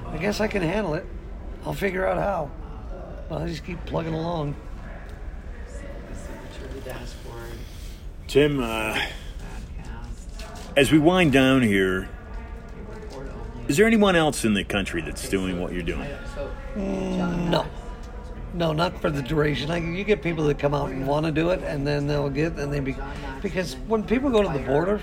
uh, 0.07 0.11
I 0.11 0.19
guess 0.19 0.41
I 0.41 0.49
can 0.49 0.63
handle 0.63 0.95
it. 0.95 1.07
I'll 1.65 1.75
figure 1.75 2.07
out 2.07 2.19
how. 2.19 2.51
But 3.29 3.43
I 3.43 3.47
just 3.47 3.65
keep 3.65 3.85
plugging 3.87 4.15
along. 4.15 4.55
so 5.67 5.79
let 5.79 6.11
me 6.11 6.17
see, 6.17 6.59
Maturity 6.59 6.81
dashboard, 6.85 7.59
Tim, 8.35 8.59
uh, 8.59 9.01
as 10.77 10.91
we 10.91 10.99
wind 10.99 11.31
down 11.31 11.63
here, 11.63 12.09
report 12.89 13.29
only. 13.29 13.69
is 13.69 13.77
there 13.77 13.87
anyone 13.87 14.17
else 14.17 14.45
in 14.45 14.55
the 14.55 14.65
country 14.65 15.03
that's 15.03 15.29
doing 15.29 15.61
what 15.61 15.73
you're 15.73 15.85
doing? 15.85 16.09
So, 16.35 16.51
John 16.75 17.49
No. 17.49 17.65
No, 18.53 18.73
not 18.73 19.01
for 19.01 19.09
the 19.09 19.23
duration. 19.23 19.69
Like 19.69 19.85
you 19.85 20.03
get 20.03 20.21
people 20.21 20.43
that 20.47 20.59
come 20.59 20.75
out 20.75 20.91
and 20.91 21.07
want 21.07 21.27
to 21.27 21.31
do 21.31 21.51
it, 21.51 21.63
and 21.63 21.87
then 21.87 22.09
they'll 22.09 22.29
get 22.29 22.59
and 22.59 22.73
they 22.73 22.81
be 22.81 22.97
because 23.41 23.77
when 23.87 24.03
people 24.03 24.31
go 24.31 24.43
to 24.43 24.49
the 24.49 24.65
border, 24.67 25.01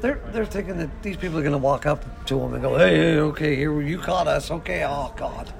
they're 0.00 0.20
they're 0.32 0.44
thinking 0.44 0.76
that 0.78 0.90
these 1.04 1.16
people 1.16 1.38
are 1.38 1.42
going 1.42 1.52
to 1.52 1.58
walk 1.58 1.86
up 1.86 2.26
to 2.26 2.36
them 2.36 2.52
and 2.54 2.62
go, 2.64 2.76
"Hey, 2.76 2.96
hey, 2.96 3.18
okay, 3.18 3.54
here 3.54 3.80
you 3.80 3.98
caught 3.98 4.26
us, 4.26 4.50
okay, 4.50 4.84
oh 4.84 5.14
God." 5.16 5.52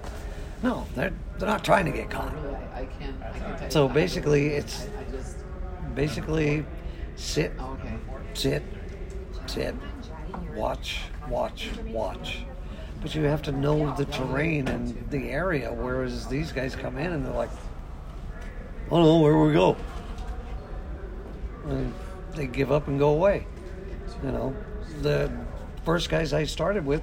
No, 0.65 0.89
they're 0.97 1.13
they're 1.39 1.49
not 1.49 1.65
trying 1.65 1.85
to 1.85 1.93
get 1.93 2.11
caught. 2.11 2.35
Really, 2.43 2.57
I, 2.57 2.81
I 2.81 2.85
can't. 2.87 3.23
I 3.23 3.31
can 3.31 3.41
tell 3.55 3.65
you 3.67 3.71
So 3.71 3.89
basically, 3.89 4.49
it's 4.49 4.87
I, 4.87 4.87
I 4.87 5.13
just. 5.13 5.37
basically 5.95 6.65
sit, 7.17 7.53
oh, 7.59 7.73
Okay. 7.81 7.97
sit, 8.35 8.63
sit, 9.47 9.75
watch, 10.55 11.01
watch, 11.29 11.71
watch. 11.89 12.45
But 13.01 13.15
you 13.15 13.25
have 13.25 13.43
to 13.43 13.53
know 13.53 13.95
the 13.97 14.05
terrain 14.05 14.69
and 14.69 15.11
the 15.11 15.31
area. 15.31 15.73
Whereas 15.73 16.27
these 16.29 16.53
guys 16.53 16.77
come 16.77 16.99
in 16.99 17.13
and 17.13 17.25
they're 17.27 17.33
like, 17.33 17.51
"Oh 18.91 19.03
no, 19.03 19.19
where 19.19 19.37
we 19.37 19.53
go?" 19.53 19.77
And 21.67 21.93
they 22.35 22.47
give 22.47 22.71
up 22.71 22.87
and 22.89 22.99
go 22.99 23.11
away. 23.11 23.47
You 24.25 24.31
know, 24.31 24.57
the 25.01 25.31
first 25.85 26.11
guys 26.11 26.33
I 26.33 26.45
started 26.45 26.87
with, 26.87 27.03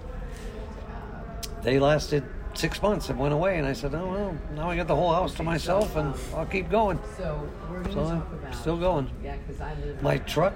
they 1.63 1.79
lasted 1.79 2.23
six 2.53 2.81
months 2.81 3.09
and 3.09 3.17
went 3.19 3.33
away, 3.33 3.57
and 3.57 3.67
I 3.67 3.73
said, 3.73 3.93
"Oh 3.95 4.07
well, 4.07 4.37
now 4.55 4.69
I 4.69 4.75
got 4.75 4.87
the 4.87 4.95
whole 4.95 5.13
house 5.13 5.33
to 5.35 5.43
myself, 5.43 5.95
and 5.95 6.13
um, 6.13 6.19
I'll 6.35 6.45
keep 6.45 6.69
going." 6.69 6.99
So 7.17 7.47
we're 7.69 7.79
gonna 7.81 7.93
So 7.93 7.99
talk 8.03 8.11
I'm 8.11 8.39
about. 8.39 8.55
still 8.55 8.77
going. 8.77 9.09
Yeah, 9.23 9.35
because 9.37 9.61
I 9.61 9.73
live. 9.75 10.01
My 10.01 10.17
truck 10.19 10.53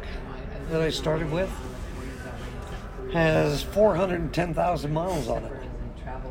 that 0.71 0.81
I 0.81 0.89
started 0.89 1.31
with 1.31 1.49
has 3.13 3.63
410,000 3.63 4.91
miles 4.93 5.27
on 5.27 5.43
it, 5.43 5.51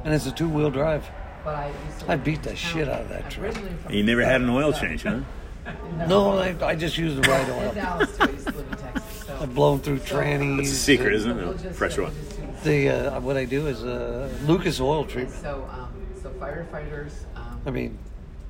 and 0.04 0.12
it's 0.12 0.26
a 0.26 0.32
two-wheel 0.32 0.70
drive. 0.70 1.04
But 1.44 1.54
I, 1.56 1.72
I 2.08 2.16
beat 2.16 2.42
the 2.42 2.54
shit 2.56 2.88
out 2.88 3.02
of 3.02 3.08
that 3.08 3.30
truck. 3.30 3.46
originally 3.56 3.96
You 3.96 4.02
never 4.04 4.24
had 4.24 4.40
an 4.40 4.50
oil 4.50 4.72
change, 4.72 5.02
huh? 5.02 5.20
No, 6.08 6.38
I, 6.38 6.56
I 6.64 6.74
just 6.74 6.98
use 6.98 7.14
the 7.14 7.22
right 7.22 7.48
In 7.48 7.54
oil. 7.54 7.72
Dallas 7.72 8.16
too. 8.16 8.22
I 8.24 8.30
used 8.30 8.46
to 8.48 8.52
live 8.54 8.66
in 8.72 8.78
Texas. 8.78 9.24
So. 9.26 9.38
I've 9.42 9.54
blown 9.54 9.78
through 9.80 9.96
It's 9.96 10.10
a 10.10 10.14
trannies. 10.14 10.66
secret, 10.66 11.14
isn't 11.14 11.38
it? 11.38 11.58
just- 11.62 11.78
Fresh 11.78 11.98
we'll 11.98 12.08
just 12.08 12.36
do- 12.36 12.41
The 12.62 12.88
uh, 12.88 13.20
what 13.20 13.36
I 13.36 13.44
do 13.44 13.66
is 13.66 13.82
uh, 13.82 14.28
Lucas 14.46 14.80
oil 14.80 15.04
treatment. 15.04 15.40
So, 15.42 15.68
um, 15.72 15.92
so 16.22 16.30
firefighters. 16.30 17.12
Um, 17.34 17.60
I 17.66 17.70
mean, 17.70 17.98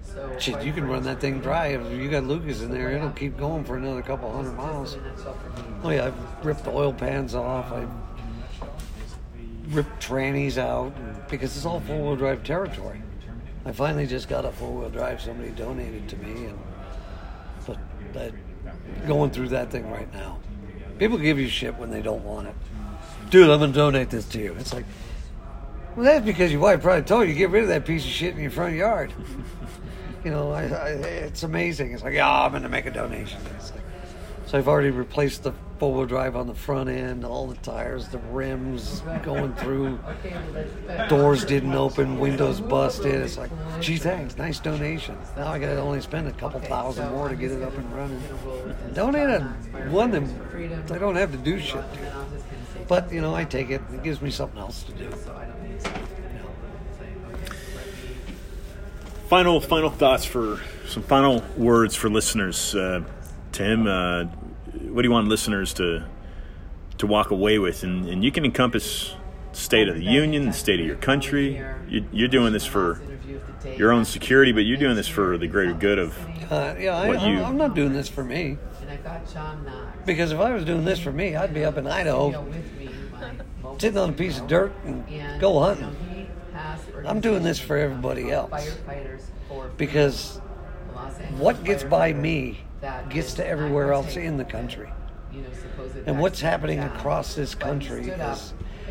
so 0.02 0.36
shit, 0.38 0.62
you 0.62 0.72
can 0.74 0.86
run 0.86 1.02
that 1.04 1.20
thing 1.20 1.40
dry. 1.40 1.68
If 1.68 1.98
you 1.98 2.10
got 2.10 2.24
Lucas 2.24 2.60
in 2.60 2.70
there, 2.70 2.90
it'll 2.90 3.10
keep 3.10 3.38
going 3.38 3.64
for 3.64 3.78
another 3.78 4.02
couple 4.02 4.30
hundred 4.30 4.52
miles. 4.52 4.94
In 4.94 5.00
a 5.00 5.08
nutshell 5.08 5.34
for 5.34 5.62
me. 5.62 5.66
Oh 5.82 5.90
yeah, 5.90 6.06
I've 6.06 6.44
ripped 6.44 6.64
the 6.64 6.70
oil 6.70 6.92
pans 6.92 7.34
off. 7.34 7.72
I 7.72 7.86
ripped 9.68 10.02
trannies 10.02 10.58
out 10.58 10.92
because 11.30 11.56
it's 11.56 11.64
all 11.64 11.80
four-wheel 11.80 12.16
drive 12.16 12.44
territory. 12.44 13.00
I 13.64 13.72
finally 13.72 14.06
just 14.06 14.28
got 14.28 14.44
a 14.44 14.52
four-wheel 14.52 14.90
drive. 14.90 15.22
Somebody 15.22 15.50
donated 15.50 16.08
to 16.10 16.16
me, 16.18 16.46
and 16.46 16.58
but 17.66 17.78
that 18.12 18.32
going 19.06 19.30
through 19.30 19.48
that 19.48 19.70
thing 19.70 19.90
right 19.90 20.12
now. 20.12 20.38
People 20.98 21.16
give 21.16 21.38
you 21.38 21.48
shit 21.48 21.74
when 21.76 21.90
they 21.90 22.02
don't 22.02 22.22
want 22.24 22.48
it. 22.48 22.54
Dude, 23.32 23.48
I'm 23.48 23.60
gonna 23.60 23.72
donate 23.72 24.10
this 24.10 24.26
to 24.26 24.38
you. 24.38 24.54
It's 24.58 24.74
like, 24.74 24.84
well, 25.96 26.04
that's 26.04 26.22
because 26.22 26.52
your 26.52 26.60
wife 26.60 26.82
probably 26.82 27.00
told 27.00 27.22
you 27.22 27.32
to 27.32 27.38
get 27.38 27.48
rid 27.48 27.62
of 27.62 27.70
that 27.70 27.86
piece 27.86 28.04
of 28.04 28.10
shit 28.10 28.34
in 28.34 28.40
your 28.42 28.50
front 28.50 28.74
yard. 28.74 29.10
you 30.22 30.30
know, 30.30 30.52
I, 30.52 30.64
I, 30.64 30.88
it's 30.90 31.42
amazing. 31.42 31.94
It's 31.94 32.02
like, 32.02 32.12
yeah, 32.12 32.30
I'm 32.30 32.52
gonna 32.52 32.68
make 32.68 32.84
a 32.84 32.90
donation. 32.90 33.42
Like, 33.44 33.82
so 34.44 34.58
I've 34.58 34.68
already 34.68 34.90
replaced 34.90 35.44
the 35.44 35.54
four-wheel 35.78 36.04
drive 36.04 36.36
on 36.36 36.46
the 36.46 36.54
front 36.54 36.90
end, 36.90 37.24
all 37.24 37.46
the 37.46 37.56
tires, 37.56 38.06
the 38.08 38.18
rims 38.18 39.02
going 39.22 39.54
through. 39.54 39.98
Doors 41.08 41.46
didn't 41.46 41.72
open, 41.72 42.18
windows 42.18 42.60
busted. 42.60 43.14
It's 43.14 43.38
like, 43.38 43.50
gee, 43.80 43.96
thanks, 43.96 44.36
nice 44.36 44.60
donation. 44.60 45.16
Now 45.38 45.48
I 45.48 45.58
gotta 45.58 45.80
only 45.80 46.02
spend 46.02 46.28
a 46.28 46.32
couple 46.32 46.60
thousand 46.60 47.10
more 47.12 47.30
to 47.30 47.34
get 47.34 47.50
it 47.50 47.62
up 47.62 47.74
and 47.78 47.92
running. 47.94 48.22
Donate 48.92 49.30
a 49.30 49.40
one 49.88 50.10
them. 50.10 50.26
They 50.86 50.98
don't 50.98 51.16
have 51.16 51.32
to 51.32 51.38
do 51.38 51.58
shit. 51.58 51.82
But 52.88 53.12
you 53.12 53.20
know, 53.20 53.34
I 53.34 53.44
take 53.44 53.70
it. 53.70 53.80
It 53.92 54.02
gives 54.02 54.20
me 54.22 54.30
something 54.30 54.58
else 54.58 54.82
to 54.84 54.92
do. 54.92 55.10
So 55.24 55.34
I 55.34 55.44
don't 55.46 55.62
need 55.62 55.80
to. 55.80 55.88
You 55.90 55.94
know, 56.38 56.50
say, 56.98 57.06
okay, 57.32 57.56
let. 57.76 59.28
Final, 59.28 59.60
final 59.60 59.90
thoughts 59.90 60.24
for 60.24 60.60
some 60.86 61.02
final 61.02 61.42
words 61.56 61.94
for 61.94 62.10
listeners. 62.10 62.74
Uh, 62.74 63.02
Tim, 63.52 63.86
uh, 63.86 64.24
what 64.24 65.02
do 65.02 65.08
you 65.08 65.12
want 65.12 65.28
listeners 65.28 65.72
to 65.74 66.04
to 66.98 67.06
walk 67.06 67.30
away 67.30 67.58
with? 67.58 67.82
And, 67.82 68.08
and 68.08 68.22
you 68.24 68.30
can 68.30 68.44
encompass 68.44 69.14
state 69.52 69.88
of 69.88 69.96
the 69.96 70.04
union, 70.04 70.46
the 70.46 70.52
state 70.52 70.80
of 70.80 70.86
your 70.86 70.96
country. 70.96 71.62
You, 71.88 72.04
you're 72.12 72.28
doing 72.28 72.52
this 72.52 72.64
for 72.64 73.00
your 73.76 73.92
own 73.92 74.04
security, 74.04 74.52
but 74.52 74.60
you're 74.60 74.78
doing 74.78 74.96
this 74.96 75.08
for 75.08 75.36
the 75.38 75.46
greater 75.46 75.74
good 75.74 75.98
of. 75.98 76.18
Uh, 76.50 76.74
yeah, 76.78 76.96
I, 76.96 77.08
What 77.08 77.22
you- 77.26 77.42
I'm 77.42 77.56
not 77.56 77.74
doing 77.74 77.92
this 77.92 78.08
for 78.08 78.24
me. 78.24 78.58
Got 79.04 79.32
John 79.32 79.64
Knox. 79.64 79.98
Because 80.06 80.32
if 80.32 80.38
I 80.38 80.52
was 80.52 80.64
doing 80.64 80.84
this 80.84 81.00
for 81.00 81.12
me, 81.12 81.34
I'd 81.36 81.52
be 81.52 81.64
up 81.64 81.76
in 81.76 81.86
Idaho, 81.86 82.40
with 82.42 82.78
me, 82.78 82.88
my 83.12 83.32
mobile 83.62 83.78
sitting 83.80 83.98
on 83.98 84.10
a 84.10 84.12
piece 84.12 84.38
of 84.38 84.46
dirt 84.46 84.72
and 84.84 85.04
go 85.40 85.60
hunting. 85.60 85.96
I'm 87.06 87.20
doing 87.20 87.42
this 87.42 87.58
for 87.58 87.76
everybody 87.76 88.30
else. 88.30 88.78
Because 89.76 90.40
the 90.88 90.94
Los 90.94 91.18
Angeles 91.18 91.40
what 91.40 91.64
gets 91.64 91.84
by 91.84 92.12
me 92.12 92.60
that 92.80 93.08
gets 93.08 93.34
to 93.34 93.46
everywhere 93.46 93.92
else 93.92 94.16
in 94.16 94.36
the 94.36 94.44
country. 94.44 94.90
you 95.32 95.42
know, 95.42 95.48
And 96.06 96.20
what's 96.20 96.40
happening 96.40 96.80
across 96.80 97.34
this 97.34 97.54
country 97.54 98.12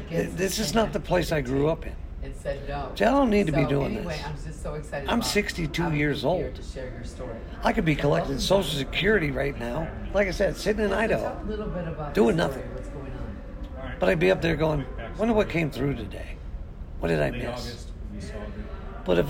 is 0.09 0.36
this 0.36 0.59
is 0.59 0.74
not 0.74 0.93
the 0.93 0.99
place 0.99 1.32
I 1.32 1.41
grew 1.41 1.70
up 1.70 1.86
in. 1.86 1.95
And 2.24 2.36
said 2.36 2.67
no. 2.67 2.91
See, 2.95 3.05
I 3.05 3.11
don't 3.11 3.30
need 3.30 3.47
to 3.47 3.53
be 3.53 3.65
doing 3.65 3.97
anyway, 3.97 4.17
this. 4.17 4.26
I'm 4.26 4.36
just 4.45 4.61
so 4.63 4.76
excited. 4.76 5.09
I'm 5.09 5.19
about 5.19 5.30
62 5.30 5.82
having 5.82 5.97
years 5.97 6.22
here 6.22 6.30
old. 6.30 6.55
To 6.55 6.63
share 6.63 6.91
your 6.91 7.03
story. 7.03 7.36
I 7.63 7.74
could 7.74 7.86
be 7.86 7.95
collecting 7.95 8.38
Social 8.38 8.78
Security 8.78 9.32
right 9.32 9.59
now, 9.59 9.89
like 10.13 10.28
I 10.28 10.32
said, 10.32 10.55
sitting 10.55 10.86
in 10.86 10.93
Idaho. 10.93 11.24
talk 11.24 11.43
a 11.43 11.47
little 11.47 11.67
bit 11.67 11.88
about 11.88 12.13
Doing 12.13 12.36
story, 12.36 12.47
nothing. 12.47 12.74
What's 12.76 12.89
going 12.89 13.11
on? 13.11 13.91
But 13.99 14.09
I'd 14.09 14.19
be 14.19 14.30
up 14.30 14.41
there 14.41 14.55
going, 14.55 14.86
wonder 15.17 15.34
what 15.34 15.49
came 15.49 15.72
through 15.72 15.95
today. 15.95 16.36
What 16.99 17.07
did 17.07 17.22
I 17.22 17.32
miss? 17.32 17.88
But 19.03 19.17
if 19.17 19.28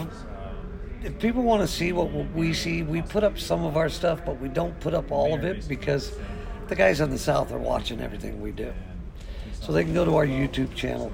if 1.04 1.18
people 1.18 1.42
want 1.42 1.62
to 1.62 1.68
see 1.68 1.94
what 1.94 2.12
we 2.34 2.54
see, 2.54 2.84
we 2.84 3.02
put 3.02 3.24
up 3.24 3.40
some 3.40 3.64
of 3.64 3.76
our 3.76 3.90
stuff, 3.90 4.24
but 4.26 4.40
we 4.40 4.48
don't 4.48 4.80
put 4.80 4.94
up 4.94 5.12
all 5.12 5.34
of 5.34 5.44
it 5.44 5.68
because 5.68 6.14
the 6.68 6.76
guys 6.76 7.02
in 7.02 7.10
the 7.10 7.18
South 7.18 7.52
are 7.52 7.58
watching 7.60 8.02
everything 8.02 8.40
we 8.40 8.52
do. 8.52 8.72
So 9.62 9.72
they 9.72 9.84
can 9.84 9.94
go 9.94 10.06
to 10.06 10.16
our 10.16 10.26
YouTube 10.26 10.76
channel, 10.76 11.12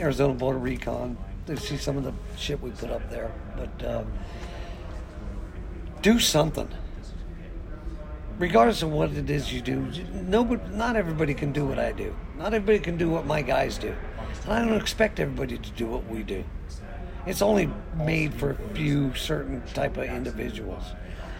Arizona 0.00 0.34
Border 0.34 0.58
Recon. 0.58 1.16
They 1.46 1.56
see 1.56 1.76
some 1.76 1.96
of 1.96 2.04
the 2.04 2.12
shit 2.36 2.60
we 2.60 2.70
put 2.70 2.90
up 2.90 3.08
there. 3.10 3.32
But 3.56 3.86
uh, 3.86 4.04
do 6.02 6.18
something. 6.18 6.68
Regardless 8.38 8.82
of 8.82 8.90
what 8.90 9.12
it 9.12 9.28
is 9.28 9.52
you 9.52 9.60
do, 9.60 9.80
nobody, 10.26 10.62
not 10.74 10.96
everybody 10.96 11.34
can 11.34 11.52
do 11.52 11.66
what 11.66 11.78
I 11.78 11.92
do. 11.92 12.16
Not 12.38 12.54
everybody 12.54 12.78
can 12.78 12.96
do 12.96 13.10
what 13.10 13.26
my 13.26 13.42
guys 13.42 13.76
do. 13.76 13.94
And 14.44 14.52
I 14.52 14.64
don't 14.64 14.80
expect 14.80 15.20
everybody 15.20 15.58
to 15.58 15.70
do 15.72 15.86
what 15.86 16.06
we 16.06 16.22
do. 16.22 16.42
It's 17.26 17.42
only 17.42 17.70
made 17.96 18.32
for 18.32 18.52
a 18.52 18.74
few 18.74 19.14
certain 19.14 19.62
type 19.74 19.98
of 19.98 20.04
individuals. 20.04 20.84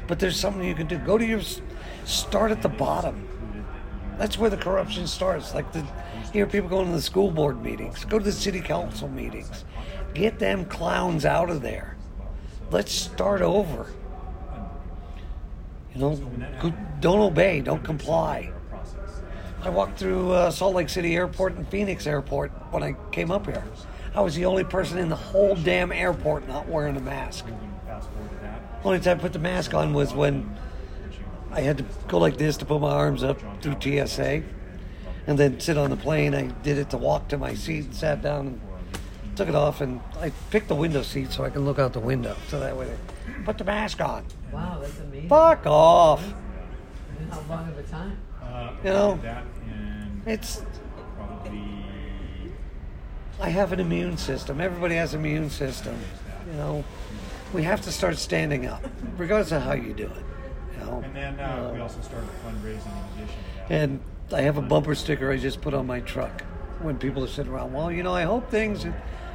But 0.07 0.19
there's 0.19 0.39
something 0.39 0.63
you 0.63 0.75
can 0.75 0.87
do. 0.87 0.99
Go 0.99 1.17
to 1.17 1.25
your 1.25 1.41
start 2.05 2.51
at 2.51 2.61
the 2.61 2.69
bottom 2.69 3.27
That's 4.21 4.37
where 4.37 4.51
the 4.51 4.57
corruption 4.59 5.07
starts. 5.07 5.55
Like 5.55 5.73
the 5.73 5.83
hear 6.31 6.47
people 6.47 6.69
going 6.69 6.89
to 6.89 6.93
the 6.93 7.01
school 7.01 7.31
board 7.31 7.63
meetings, 7.63 8.05
go 8.05 8.19
to 8.19 8.25
the 8.25 8.31
city 8.31 8.61
council 8.61 9.09
meetings. 9.09 9.65
Get 10.13 10.39
them 10.39 10.67
clowns 10.67 11.25
out 11.25 11.49
of 11.49 11.63
there. 11.63 11.97
Let's 12.71 12.93
start 12.93 13.41
over. 13.41 13.87
You 15.95 16.01
know, 16.03 16.75
don't 17.01 17.21
obey, 17.21 17.63
don't 17.63 17.83
comply. 17.83 18.53
I 19.63 19.71
walked 19.71 19.99
through 19.99 20.33
uh, 20.33 20.51
Salt 20.51 20.75
Lake 20.75 20.91
City 20.91 21.17
Airport 21.17 21.55
and 21.55 21.67
Phoenix 21.69 22.07
Airport 22.07 22.51
when 22.73 22.83
I 22.83 22.97
came 23.13 23.31
up 23.31 23.47
here. 23.47 23.65
I 24.15 24.21
was 24.21 24.35
the 24.35 24.45
only 24.45 24.65
person 24.65 24.99
in 24.99 25.09
the 25.09 25.17
whole 25.17 25.57
damn 25.57 25.93
airport 25.93 26.47
not 26.47 26.69
wearing 26.69 26.99
a 26.99 27.01
mask. 27.01 27.47
Only 28.85 29.01
time 29.01 29.17
I 29.17 29.21
put 29.23 29.33
the 29.33 29.39
mask 29.39 29.73
on 29.73 29.95
was 29.95 30.13
when 30.13 30.59
I 31.53 31.61
had 31.61 31.79
to 31.79 31.85
go 32.07 32.19
like 32.19 32.37
this 32.37 32.57
to 32.59 32.65
put 32.65 32.81
my 32.81 32.91
arms 32.91 33.23
up 33.25 33.41
through 33.61 33.77
TSA 33.81 34.43
and 35.27 35.39
then 35.39 35.59
sit 35.61 35.77
on 35.77 35.91
the 35.91 35.97
plane. 35.97 36.35
I 36.35 36.47
did 36.63 36.79
it 36.79 36.91
to 36.91 36.97
walk 36.97 37.29
to 37.29 37.39
my 37.39 37.55
seat 37.55 37.87
and 37.87 37.95
sat 37.95 38.23
down 38.23 38.47
and 38.47 38.61
took 39.37 39.49
it 39.49 39.55
off. 39.55 39.81
And 39.81 40.01
I 40.21 40.31
picked 40.51 40.69
the 40.69 40.75
window 40.75 41.03
seat 41.03 41.33
so 41.33 41.45
I 41.45 41.51
can 41.51 41.65
look 41.65 41.79
out 41.79 41.93
the 41.93 42.01
window. 42.01 42.37
So 42.49 42.61
that 42.61 42.77
way, 42.77 42.91
I 43.27 43.43
put 43.43 43.59
the 43.59 43.65
mask 43.65 44.01
on. 44.01 44.25
Wow, 44.53 44.79
that's 44.81 44.99
amazing. 45.01 45.29
Fuck 45.29 45.67
off. 45.67 46.23
And 47.19 47.33
How 47.33 47.41
long 47.49 47.69
of 47.69 47.79
a 47.79 47.83
time? 47.83 48.19
Uh, 48.43 48.73
you 48.85 48.91
know, 48.91 49.21
it's. 50.27 50.63
probably 51.17 51.81
I 53.41 53.49
have 53.49 53.73
an 53.73 53.81
immune 53.81 54.19
system. 54.19 54.61
Everybody 54.61 54.97
has 54.97 55.15
an 55.15 55.21
immune 55.21 55.49
system. 55.49 55.97
You 56.47 56.53
know, 56.59 56.85
we 57.55 57.63
have 57.63 57.81
to 57.83 57.93
start 57.93 58.19
standing 58.19 58.67
up, 58.67 58.85
regardless 59.17 59.53
of 59.53 59.63
how 59.63 59.73
you 59.73 59.95
do 59.95 60.05
it. 60.05 60.25
And 60.99 61.15
then 61.15 61.39
uh, 61.41 61.71
we 61.73 61.81
also 61.81 62.01
started 62.01 62.29
fundraising 62.45 62.87
in 62.87 63.23
addition 63.23 63.39
to 63.39 63.69
that. 63.69 63.71
and 63.71 64.01
I 64.33 64.43
have 64.43 64.59
a 64.59 64.63
bumper 64.63 64.95
sticker 64.95 65.31
I 65.33 65.37
just 65.37 65.61
put 65.61 65.75
on 65.75 65.87
my 65.87 66.01
truck. 66.01 66.43
When 66.81 66.99
people 66.99 67.25
are 67.25 67.29
sitting 67.29 67.53
around, 67.53 67.73
well, 67.73 67.91
you 67.91 68.03
know, 68.03 68.15
I 68.15 68.23
hope 68.23 68.51
things. 68.51 68.87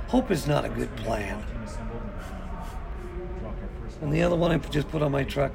Hope 0.08 0.32
is 0.32 0.48
not 0.48 0.66
a 0.66 0.70
good 0.70 0.96
plan. 0.98 1.44
And 1.44 1.68
uh, 1.68 3.40
dropped 3.40 3.62
our 3.62 3.70
first 3.84 4.02
And 4.02 4.14
the 4.14 4.24
other 4.24 4.36
one 4.36 4.52
I 4.52 4.58
just 4.58 4.90
put 4.90 5.02
on 5.02 5.12
my 5.12 5.24
truck. 5.24 5.52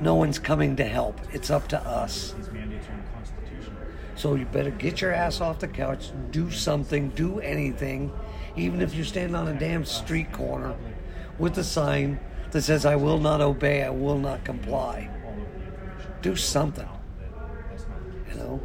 No 0.00 0.14
one's 0.14 0.38
coming 0.38 0.76
to 0.76 0.84
help. 0.84 1.20
It's 1.32 1.50
up 1.50 1.68
to 1.68 1.80
us. 1.80 2.32
these 2.32 2.50
mandates 2.50 2.86
are 2.88 2.92
unconstitutional. 2.92 3.80
So 4.16 4.34
you 4.34 4.44
better 4.46 4.70
get 4.70 5.00
your 5.00 5.12
ass 5.12 5.40
off 5.40 5.60
the 5.60 5.68
couch, 5.68 6.10
do 6.30 6.50
something, 6.50 7.10
do 7.10 7.40
anything, 7.40 8.12
even 8.56 8.82
if 8.82 8.94
you 8.94 9.04
stand 9.04 9.36
on 9.36 9.48
a 9.48 9.58
damn 9.58 9.84
street 9.84 10.32
corner 10.32 10.74
with 11.38 11.56
a 11.58 11.64
sign 11.64 12.18
that 12.50 12.62
says, 12.62 12.84
I 12.86 12.96
will 12.96 13.18
not 13.18 13.40
obey, 13.40 13.82
I 13.82 13.90
will 13.90 14.18
not 14.18 14.44
comply. 14.44 15.10
Do 16.22 16.36
something. 16.36 16.88
You 18.30 18.34
know? 18.34 18.60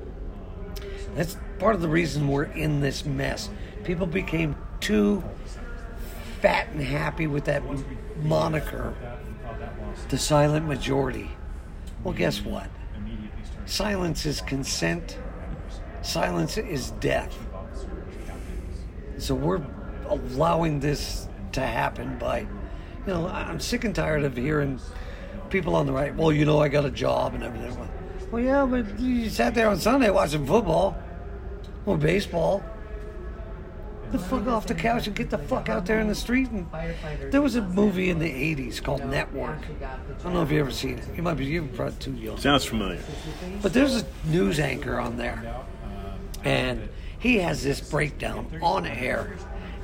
That's 1.15 1.37
part 1.57 1.75
of 1.75 1.81
the 1.81 1.89
reason 1.89 2.27
we're 2.27 2.43
in 2.43 2.81
this 2.81 3.05
mess. 3.05 3.49
People 3.83 4.07
became 4.07 4.55
too 4.79 5.23
fat 6.41 6.69
and 6.69 6.81
happy 6.81 7.27
with 7.27 7.45
that 7.45 7.63
moniker, 8.23 8.93
the 10.09 10.17
silent 10.17 10.65
majority. 10.67 11.31
Well, 12.03 12.13
guess 12.13 12.41
what? 12.41 12.69
Silence 13.65 14.25
is 14.25 14.41
consent. 14.41 15.17
Silence 16.01 16.57
is 16.57 16.91
death. 16.91 17.37
So 19.17 19.35
we're 19.35 19.61
allowing 20.07 20.79
this 20.79 21.27
to 21.51 21.61
happen 21.61 22.17
by, 22.17 22.39
you 22.39 22.47
know, 23.07 23.27
I'm 23.27 23.59
sick 23.59 23.83
and 23.83 23.93
tired 23.93 24.23
of 24.23 24.37
hearing 24.37 24.79
people 25.49 25.75
on 25.75 25.85
the 25.85 25.91
right, 25.91 26.15
well, 26.15 26.31
you 26.31 26.45
know, 26.45 26.59
I 26.59 26.67
got 26.67 26.85
a 26.85 26.91
job 26.91 27.33
and 27.33 27.43
everything. 27.43 27.75
Well, 28.31 28.41
yeah, 28.41 28.65
but 28.65 28.99
you 28.99 29.29
sat 29.29 29.55
there 29.55 29.69
on 29.69 29.79
Sunday 29.79 30.09
watching 30.09 30.45
football 30.45 30.97
or 31.85 31.97
baseball. 31.97 32.63
The 34.11 34.17
fuck 34.17 34.47
off 34.47 34.65
the 34.65 34.73
couch 34.73 35.05
and 35.05 35.15
get 35.15 35.29
the 35.29 35.37
fuck 35.37 35.69
out 35.69 35.85
there 35.85 35.99
in 35.99 36.07
the 36.07 36.15
street. 36.15 36.49
And 36.49 36.67
there 37.31 37.43
was 37.43 37.55
a 37.55 37.61
movie 37.61 38.09
in 38.09 38.17
the 38.17 38.25
'80s 38.55 38.81
called 38.81 39.05
Network. 39.05 39.59
I 39.83 40.23
don't 40.23 40.33
know 40.33 40.41
if 40.41 40.51
you 40.51 40.59
ever 40.59 40.71
seen 40.71 40.97
it. 40.97 41.05
You 41.15 41.21
might 41.21 41.35
be 41.35 41.45
you're 41.45 41.63
probably 41.63 41.95
too 41.99 42.13
young. 42.13 42.37
Sounds 42.37 42.65
familiar. 42.65 42.99
But 43.61 43.73
there's 43.73 44.01
a 44.01 44.05
news 44.25 44.59
anchor 44.59 44.99
on 44.99 45.17
there, 45.17 45.63
and 46.43 46.89
he 47.19 47.37
has 47.37 47.63
this 47.63 47.81
breakdown 47.81 48.47
on 48.63 48.87
air, 48.87 49.35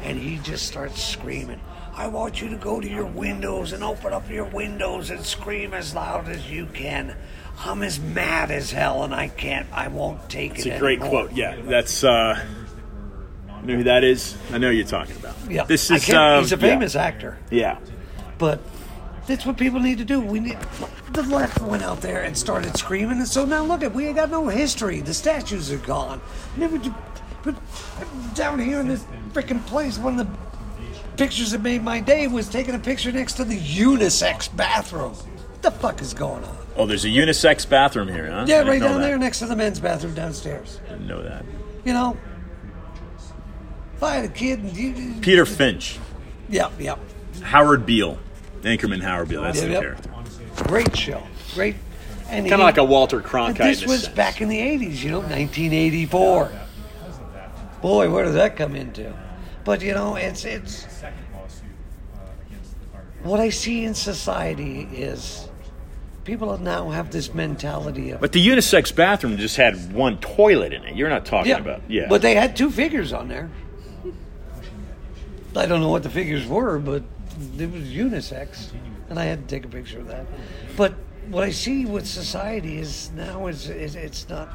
and 0.01 0.18
he 0.18 0.39
just 0.39 0.66
starts 0.66 1.03
screaming. 1.03 1.61
I 1.98 2.08
want 2.08 2.41
you 2.41 2.50
to 2.50 2.58
go 2.58 2.82
to 2.82 2.88
your 2.89 3.06
windows 3.06 3.72
and 3.72 3.84
open 3.84 4.12
up 4.12 4.30
your 4.30 4.43
windows 4.46 5.10
and 5.10 5.26
scream 5.26 5.74
as 5.74 5.96
loud 5.96 6.28
as 6.28 6.52
you 6.52 6.66
can. 6.68 7.16
I'm 7.60 7.82
as 7.84 8.00
mad 8.00 8.52
as 8.52 8.72
hell, 8.72 9.04
and 9.04 9.16
I 9.16 9.30
can't. 9.30 9.66
I 9.72 9.88
won't 9.88 10.30
take 10.30 10.56
It's 10.56 10.66
it. 10.66 10.70
It's 10.70 10.76
a 10.78 10.80
great 10.80 11.00
anymore." 11.00 11.28
quote. 11.28 11.34
Yeah, 11.38 11.56
that's. 11.64 12.04
uh 12.04 12.43
you 13.62 13.72
know 13.72 13.78
who 13.78 13.84
that 13.86 14.04
is? 14.04 14.38
I 14.52 14.60
know 14.60 14.70
who 14.70 14.76
you're 14.76 14.86
talking 14.86 15.16
about. 15.16 15.36
Yeah, 15.50 15.64
This 15.64 15.89
is. 15.89 16.08
uh, 16.12 16.39
he's 16.41 16.52
a 16.52 16.58
famous 16.58 16.96
actor. 16.96 17.39
Yeah. 17.50 17.80
But 18.38 18.60
that's 19.26 19.43
what 19.43 19.58
people 19.58 19.80
need 19.80 19.98
to 19.98 20.06
do. 20.06 20.20
We 20.20 20.39
need 20.39 20.58
the 21.14 21.24
left 21.24 21.60
went 21.62 21.82
out 21.82 22.02
there 22.02 22.22
and 22.24 22.38
started 22.38 22.78
screaming, 22.78 23.18
and 23.18 23.28
so 23.28 23.43
now 23.46 23.64
look 23.64 23.82
at 23.82 23.96
we 23.96 24.06
ain't 24.06 24.18
got 24.18 24.30
no 24.30 24.48
history. 24.50 25.02
The 25.02 25.14
statues 25.16 25.72
are 25.72 25.78
gone. 25.78 26.22
Never, 26.58 26.78
but 27.43 27.56
down 28.36 28.60
here 28.60 28.82
in 28.82 28.88
this 28.88 29.04
freaking 29.32 29.66
place, 29.66 29.98
one 29.98 30.20
of 30.20 30.28
the 30.28 30.38
pictures 31.18 31.51
that 31.51 31.61
made 31.61 31.84
my 31.84 31.99
day 31.99 32.28
was 32.28 32.47
taking 32.49 32.76
a 32.76 32.80
picture 32.80 33.11
next 33.11 33.34
to 33.34 33.43
the 33.43 33.57
unisex 33.59 34.53
bathroom. 34.55 35.13
What 35.13 35.61
the 35.61 35.72
fuck 35.72 36.01
is 36.01 36.13
going 36.13 36.43
on? 36.43 36.57
Oh, 36.78 36.86
there's 36.86 37.05
a 37.05 37.09
unisex 37.09 37.68
bathroom 37.68 38.07
here, 38.07 38.30
huh? 38.30 38.45
Yeah, 38.47 38.61
right 38.61 38.82
down 38.82 38.99
that. 39.01 39.07
there 39.07 39.18
next 39.18 39.39
to 39.39 39.45
the 39.45 39.55
men's 39.55 39.80
bathroom 39.80 40.13
downstairs. 40.13 40.80
I 40.88 40.91
Didn't 40.91 41.07
know 41.07 41.24
that. 41.24 41.45
You 41.86 41.93
know, 41.93 42.18
if 43.95 44.03
I 44.03 44.16
had 44.16 44.26
a 44.26 44.30
kid, 44.30 44.59
and 44.59 44.76
you, 44.76 45.13
Peter 45.22 45.45
Finch, 45.45 45.99
Yep, 46.49 46.74
yep. 46.80 46.99
Howard 47.41 47.86
Beale, 47.86 48.20
Anchorman 48.61 49.01
Howard 49.01 49.30
Beale. 49.30 49.43
That's 49.43 49.57
Yep, 49.61 49.68
the 49.68 49.72
yep. 49.74 49.82
character. 49.82 50.09
great 50.63 50.95
show, 50.97 51.24
great. 51.53 51.76
And 52.30 52.47
Kind 52.49 52.61
of 52.61 52.66
like 52.66 52.78
a 52.78 52.84
Walter 52.84 53.22
Cronkite. 53.22 53.57
this 53.57 53.86
was 53.86 54.03
sense. 54.03 54.16
back 54.16 54.41
in 54.41 54.49
the 54.49 54.57
80s, 54.59 55.03
you 55.03 55.11
know, 55.11 55.20
1984. 55.20 56.51
Boy, 57.82 58.09
where 58.09 58.26
did 58.26 58.34
that 58.34 58.55
come 58.57 58.76
into? 58.76 59.13
But 59.66 59.82
you 59.82 59.93
know, 59.93 60.16
it's 60.16 60.45
it's 60.45 60.91
Second 60.93 61.26
lawsuit 61.34 61.63
uh, 62.13 62.20
against 62.47 62.80
the 62.80 62.86
fire. 62.93 63.03
what 63.24 63.39
I 63.39 63.49
see 63.49 63.84
in 63.84 63.95
society 63.95 64.82
is 64.93 65.49
people 66.24 66.57
now 66.59 66.89
have 66.89 67.11
this 67.11 67.34
mentality 67.34 68.11
of 68.11 68.22
But 68.22 68.32
the 68.32 68.47
unisex 68.47 68.95
bathroom 68.95 69.38
just 69.38 69.57
had 69.57 69.91
one 69.91 70.20
toilet 70.20 70.72
in 70.72 70.84
it. 70.84 70.95
You're 70.95 71.09
not 71.09 71.26
talking 71.26 71.51
about. 71.53 71.82
Yeah. 71.89 72.07
But 72.07 72.22
they 72.22 72.36
had 72.36 72.55
two 72.55 72.70
figures 72.70 73.11
on 73.11 73.28
there. 73.28 73.49
I 75.55 75.66
don't 75.66 75.82
know 75.82 75.89
what 75.89 76.03
the 76.03 76.09
figures 76.09 76.45
were, 76.45 76.80
but 76.80 77.03
it 77.57 77.72
was 77.72 77.84
unisex, 77.84 78.72
and 79.09 79.18
I 79.18 79.26
had 79.26 79.47
to 79.47 79.55
take 79.55 79.66
a 79.66 79.70
picture 79.70 79.99
of 79.99 80.07
that. 80.07 80.26
But 80.76 80.93
what 81.30 81.43
I 81.43 81.51
see 81.51 81.86
with 81.86 82.05
society 82.05 82.78
is 82.78 83.09
now 83.16 83.47
is, 83.47 83.70
is 83.70 83.95
it's 83.95 84.28
not. 84.30 84.49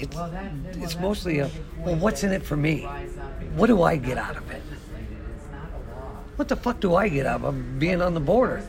It's 0.00 0.16
Well, 0.16 0.30
that- 0.30 0.42
well, 0.74 0.82
it's 0.84 0.98
mostly 0.98 1.38
a 1.40 1.50
well, 1.84 1.96
what's 1.96 2.24
in 2.24 2.32
it 2.32 2.42
for 2.42 2.56
me? 2.56 2.84
Rise 2.84 3.16
up 3.18 3.40
and 3.40 3.56
What 3.56 3.66
do 3.66 3.82
I 3.82 3.96
get 3.96 4.16
out 4.18 4.36
of 4.36 4.50
it? 4.50 4.62
It's 4.72 5.52
not 5.52 5.68
a 5.74 6.00
law. 6.00 6.10
What 6.36 6.48
the 6.48 6.56
fuck 6.56 6.80
do 6.80 6.94
I 6.94 7.08
get 7.08 7.26
out 7.26 7.42
of 7.44 7.78
being 7.78 8.00
on 8.00 8.14
the 8.14 8.20
border, 8.20 8.62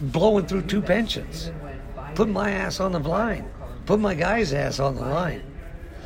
blowing 0.00 0.46
through 0.46 0.62
two 0.62 0.82
pensions, 0.82 1.48
even 1.48 2.14
putting 2.14 2.34
my 2.34 2.50
ass 2.50 2.78
on 2.80 2.92
the 2.92 2.98
line, 2.98 3.48
putting 3.86 4.02
my 4.02 4.14
guy's 4.14 4.52
ass 4.52 4.80
on 4.80 4.96
the 4.96 5.02
line, 5.04 5.42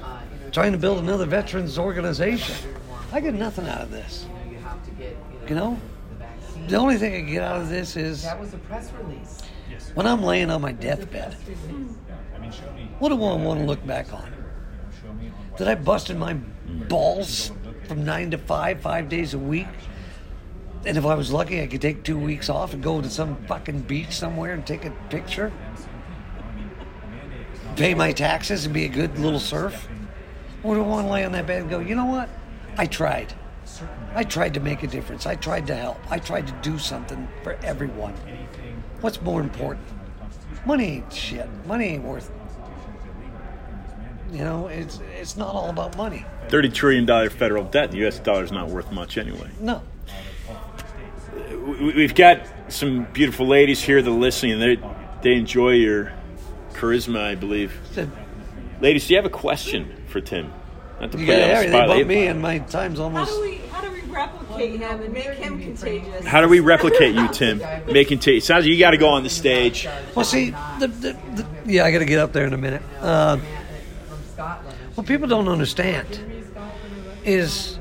uh, 0.02 0.18
you 0.32 0.44
know, 0.44 0.50
trying 0.52 0.72
to 0.72 0.78
build 0.78 0.98
another 0.98 1.26
veterans 1.26 1.78
organization? 1.78 2.54
I 3.12 3.20
get 3.20 3.34
nothing 3.34 3.68
out 3.68 3.80
of 3.82 3.90
this. 3.90 4.26
you 4.28 4.34
know, 4.34 4.50
you 4.52 4.58
have 4.64 4.84
to 4.84 4.90
get, 4.92 5.16
You 5.48 5.54
know, 5.56 5.78
the 6.68 6.76
only 6.76 6.96
thing 6.96 7.14
I 7.14 7.20
get 7.30 7.42
out 7.42 7.60
of 7.60 7.68
this 7.68 7.96
is 7.96 8.22
That 8.22 8.40
was 8.40 8.54
a 8.54 8.58
press 8.58 8.90
release. 9.02 9.42
when 9.94 10.06
I'm 10.06 10.22
laying 10.22 10.50
on 10.50 10.60
my 10.62 10.72
deathbed. 10.72 11.36
I 12.34 12.38
mean, 12.40 12.50
show 12.52 12.70
me. 12.76 12.88
What 12.98 13.08
do 13.10 13.14
I 13.16 13.34
want 13.34 13.60
to 13.60 13.66
look 13.66 13.84
back 13.86 14.12
on? 14.12 14.30
Did 15.56 15.68
I 15.68 15.76
busted 15.76 16.18
my 16.18 16.34
balls 16.88 17.52
from 17.86 18.04
nine 18.04 18.32
to 18.32 18.38
five, 18.38 18.80
five 18.80 19.08
days 19.08 19.34
a 19.34 19.38
week? 19.38 19.68
And 20.84 20.98
if 20.98 21.06
I 21.06 21.14
was 21.14 21.32
lucky, 21.32 21.62
I 21.62 21.68
could 21.68 21.80
take 21.80 22.02
two 22.02 22.18
weeks 22.18 22.48
off 22.48 22.74
and 22.74 22.82
go 22.82 23.00
to 23.00 23.08
some 23.08 23.36
fucking 23.46 23.82
beach 23.82 24.12
somewhere 24.12 24.52
and 24.52 24.66
take 24.66 24.84
a 24.84 24.90
picture. 25.10 25.52
Pay 27.76 27.94
my 27.94 28.12
taxes 28.12 28.64
and 28.64 28.74
be 28.74 28.84
a 28.84 28.88
good 28.88 29.16
little 29.18 29.40
serf. 29.40 29.88
Or 30.64 30.74
do 30.74 30.82
I 30.82 30.86
want 30.86 31.06
to 31.06 31.12
lay 31.12 31.24
on 31.24 31.32
that 31.32 31.46
bed 31.46 31.62
and 31.62 31.70
go, 31.70 31.78
you 31.78 31.94
know 31.94 32.06
what? 32.06 32.28
I 32.76 32.86
tried. 32.86 33.32
I 34.14 34.24
tried 34.24 34.54
to 34.54 34.60
make 34.60 34.82
a 34.82 34.86
difference. 34.88 35.24
I 35.24 35.36
tried 35.36 35.66
to 35.68 35.74
help. 35.74 35.98
I 36.10 36.18
tried 36.18 36.48
to 36.48 36.52
do 36.62 36.78
something 36.78 37.28
for 37.42 37.52
everyone. 37.62 38.14
What's 39.00 39.20
more 39.22 39.40
important? 39.40 39.86
Money 40.66 40.84
ain't 40.96 41.12
shit. 41.12 41.48
Money 41.66 41.86
ain't 41.86 42.04
worth. 42.04 42.30
You 44.34 44.42
know, 44.44 44.66
it's 44.66 44.98
it's 45.20 45.36
not 45.36 45.54
all 45.54 45.70
about 45.70 45.96
money. 45.96 46.26
Thirty 46.48 46.68
trillion 46.68 47.06
dollar 47.06 47.30
federal 47.30 47.64
debt. 47.64 47.92
The 47.92 47.98
U.S. 47.98 48.18
dollar's 48.18 48.50
not 48.52 48.68
worth 48.68 48.90
much 48.92 49.16
anyway. 49.16 49.48
No. 49.60 49.80
We- 51.66 51.94
We've 51.94 52.14
got 52.14 52.40
some 52.68 53.04
beautiful 53.12 53.46
ladies 53.46 53.80
here 53.82 54.02
that 54.02 54.10
are 54.10 54.12
listening. 54.12 54.58
They 54.58 54.78
they 55.22 55.34
enjoy 55.34 55.70
your 55.72 56.12
charisma, 56.74 57.20
I 57.20 57.34
believe. 57.34 57.72
The- 57.94 58.08
Ladies, 58.80 59.06
do 59.06 59.14
you 59.14 59.18
have 59.18 59.24
a 59.24 59.30
question 59.30 59.94
for 60.08 60.20
Tim? 60.20 60.52
Not 61.00 61.12
to 61.12 61.18
You 61.18 61.26
put 61.26 61.32
got 61.32 61.38
you 61.38 61.54
on 61.54 61.62
the 61.62 61.68
spot. 61.68 61.88
but 61.88 62.06
me, 62.06 62.26
and 62.26 62.42
my 62.42 62.58
time's 62.58 62.98
How 62.98 63.04
almost. 63.04 63.30
do 63.32 63.40
we 63.40 63.56
how 63.70 63.80
do 63.80 63.90
we 63.90 64.00
replicate 64.02 64.80
him 64.80 65.00
and 65.00 65.12
make 65.12 65.24
him 65.26 65.60
contagious? 65.62 66.26
How 66.26 66.40
do 66.40 66.48
we 66.48 66.60
replicate 66.60 67.14
you, 67.14 67.28
Tim? 67.28 67.62
Making 67.86 68.18
t- 68.18 68.40
sounds 68.40 68.64
like 68.64 68.72
you 68.72 68.78
got 68.78 68.90
to 68.90 68.96
go 68.98 69.08
on 69.08 69.22
the 69.22 69.30
stage. 69.30 69.88
Well, 70.14 70.24
see, 70.24 70.50
the, 70.80 70.86
the, 70.88 71.12
the, 71.34 71.46
yeah, 71.66 71.84
I 71.84 71.90
got 71.92 72.00
to 72.00 72.04
get 72.04 72.18
up 72.18 72.32
there 72.32 72.46
in 72.46 72.52
a 72.52 72.58
minute. 72.58 72.82
Uh, 73.00 73.36
From 73.36 73.42
Scotland. 73.42 73.63
What 74.94 75.06
people 75.06 75.26
don't 75.26 75.48
understand 75.48 76.20
is 77.24 77.78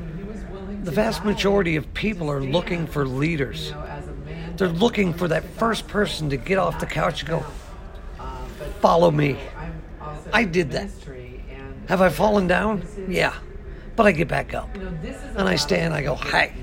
the 0.83 0.91
vast 0.91 1.23
majority 1.23 1.75
of 1.75 1.93
people 1.93 2.29
are 2.29 2.41
looking 2.41 2.87
for 2.87 3.05
leaders. 3.05 3.73
They're 4.57 4.67
looking 4.67 5.13
for 5.13 5.27
that 5.27 5.43
first 5.43 5.87
person 5.87 6.29
to 6.29 6.37
get 6.37 6.57
off 6.57 6.79
the 6.79 6.85
couch 6.85 7.21
and 7.21 7.29
go, 7.29 7.45
follow 8.79 9.11
me. 9.11 9.37
I 10.31 10.43
did 10.43 10.71
that. 10.71 10.89
Have 11.87 12.01
I 12.01 12.09
fallen 12.09 12.47
down? 12.47 12.83
Yeah. 13.07 13.33
But 13.95 14.07
I 14.07 14.11
get 14.11 14.27
back 14.27 14.53
up. 14.53 14.73
And 14.75 15.47
I 15.47 15.55
stand, 15.55 15.93
I 15.93 16.01
go, 16.01 16.15
hey. 16.15 16.53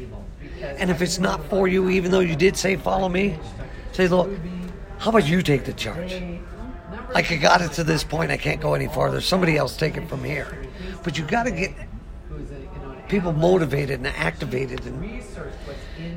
And 0.63 0.91
if 0.91 1.01
it's 1.01 1.19
not 1.19 1.45
for 1.47 1.69
you, 1.69 1.91
even 1.91 2.11
though 2.11 2.21
you 2.21 2.37
did 2.37 2.57
say 2.57 2.77
follow 2.77 3.09
me, 3.09 3.39
say, 3.93 4.09
look, 4.09 4.31
how 4.99 5.11
about 5.11 5.27
you 5.27 5.43
take 5.43 5.65
the 5.65 5.73
charge? 5.73 6.23
Like 7.13 7.33
I 7.33 7.37
got 7.37 7.61
it 7.61 7.73
to 7.73 7.85
this 7.85 8.05
point, 8.05 8.31
I 8.31 8.37
can't 8.37 8.61
go 8.61 8.75
any 8.75 8.87
farther. 8.87 9.21
Somebody 9.21 9.57
else 9.57 9.77
take 9.77 9.97
it 9.97 10.09
from 10.09 10.23
here. 10.25 10.47
But 11.03 11.19
you 11.19 11.25
got 11.25 11.45
to 11.45 11.51
get 11.51 11.73
who's 12.29 12.51
a, 12.51 12.55
you 12.55 12.67
know, 12.83 12.91
an 12.91 13.03
people 13.09 13.33
motivated 13.33 13.99
and 13.99 14.07
activated, 14.07 14.87
and 14.87 15.23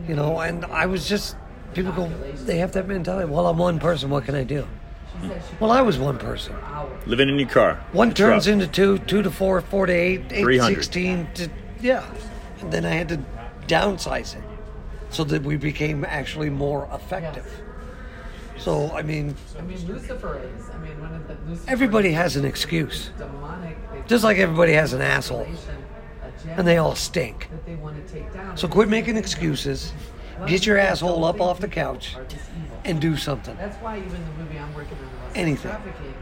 you 0.08 0.16
know. 0.16 0.40
And 0.40 0.66
I 0.66 0.86
was 0.86 1.08
just 1.08 1.36
people 1.74 1.92
go, 1.92 2.08
they 2.46 2.58
have 2.58 2.74
that 2.74 2.88
mentality. 2.88 3.30
Well, 3.30 3.48
I'm 3.48 3.58
one 3.58 3.80
person. 3.80 4.10
What 4.10 4.26
can 4.26 4.36
I 4.36 4.44
do? 4.44 4.68
Well, 5.60 5.72
I 5.72 5.82
was 5.82 5.98
one 5.98 6.18
person. 6.18 6.56
Living 7.06 7.30
in 7.30 7.38
your 7.38 7.50
car. 7.50 7.84
One 7.92 8.14
turns 8.14 8.46
truck. 8.46 8.54
into 8.54 8.68
two, 8.68 8.98
two 9.00 9.22
to 9.22 9.32
four, 9.32 9.62
four 9.62 9.86
to 9.86 9.94
eight, 9.94 10.32
eight 10.32 10.44
to 10.44 10.64
sixteen 10.66 11.28
to 11.36 11.50
yeah, 11.82 12.04
and 12.62 12.72
then 12.72 12.86
I 12.86 12.92
had 12.92 13.10
to 13.10 13.20
downsize 13.68 14.36
it 14.36 14.44
so 15.10 15.24
that 15.26 15.44
we 15.44 15.58
became 15.58 16.04
actually 16.06 16.50
more 16.50 16.90
effective. 16.92 17.46
So 18.64 18.92
I 18.92 19.02
mean, 19.02 19.36
I 19.58 19.62
mean, 19.62 19.86
Lucifer 19.86 20.40
is. 20.40 20.70
I 20.70 20.78
mean, 20.78 21.00
one 21.02 21.14
of 21.14 21.28
the 21.28 21.36
Lucifer 21.50 21.70
everybody 21.70 22.14
has 22.14 22.38
an 22.38 22.46
excuse, 22.46 23.10
demonic. 23.18 23.78
Just 24.08 24.24
like 24.24 24.38
everybody 24.38 24.72
has 24.74 24.94
an 24.94 25.02
asshole, 25.02 25.48
and 26.48 26.66
they 26.66 26.78
all 26.78 26.96
stink. 26.96 27.50
that 27.52 27.66
they 27.66 27.76
want 27.76 28.06
to 28.08 28.14
take 28.14 28.34
down. 28.34 28.56
So 28.56 28.68
quit 28.70 28.88
making 28.88 29.18
excuses. 29.18 29.92
Get 30.48 30.66
your 30.66 30.78
asshole 30.78 31.24
up 31.26 31.40
off 31.42 31.60
the 31.60 31.68
couch 31.68 32.16
and 32.86 33.00
do 33.02 33.16
something. 33.18 33.56
That's 33.58 33.78
why 33.78 33.98
even 33.98 34.12
the 34.12 34.44
movie 34.44 34.58
I'm 34.58 34.74
working 34.74 34.98
on 34.98 35.04
was 35.28 35.36
Anything. 35.36 35.72
trafficking. 35.72 36.14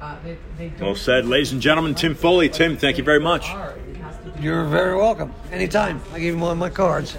Uh, 0.00 0.16
they, 0.24 0.36
they 0.58 0.72
Well 0.84 0.96
said, 0.96 1.26
ladies 1.26 1.52
and 1.52 1.60
gentlemen. 1.60 1.94
Tim 1.94 2.14
Foley. 2.14 2.48
Tim, 2.48 2.76
thank 2.76 2.96
you 2.98 3.04
very 3.04 3.20
much. 3.20 3.46
hard. 3.46 3.78
It 3.88 3.96
has 3.98 4.16
to 4.24 4.30
be 4.30 4.42
You're 4.42 4.64
very 4.64 4.96
welcome. 4.96 5.32
Anytime. 5.52 6.00
I 6.12 6.18
give 6.18 6.34
you 6.34 6.40
one 6.40 6.52
of 6.52 6.58
my 6.58 6.70
cards. 6.70 7.16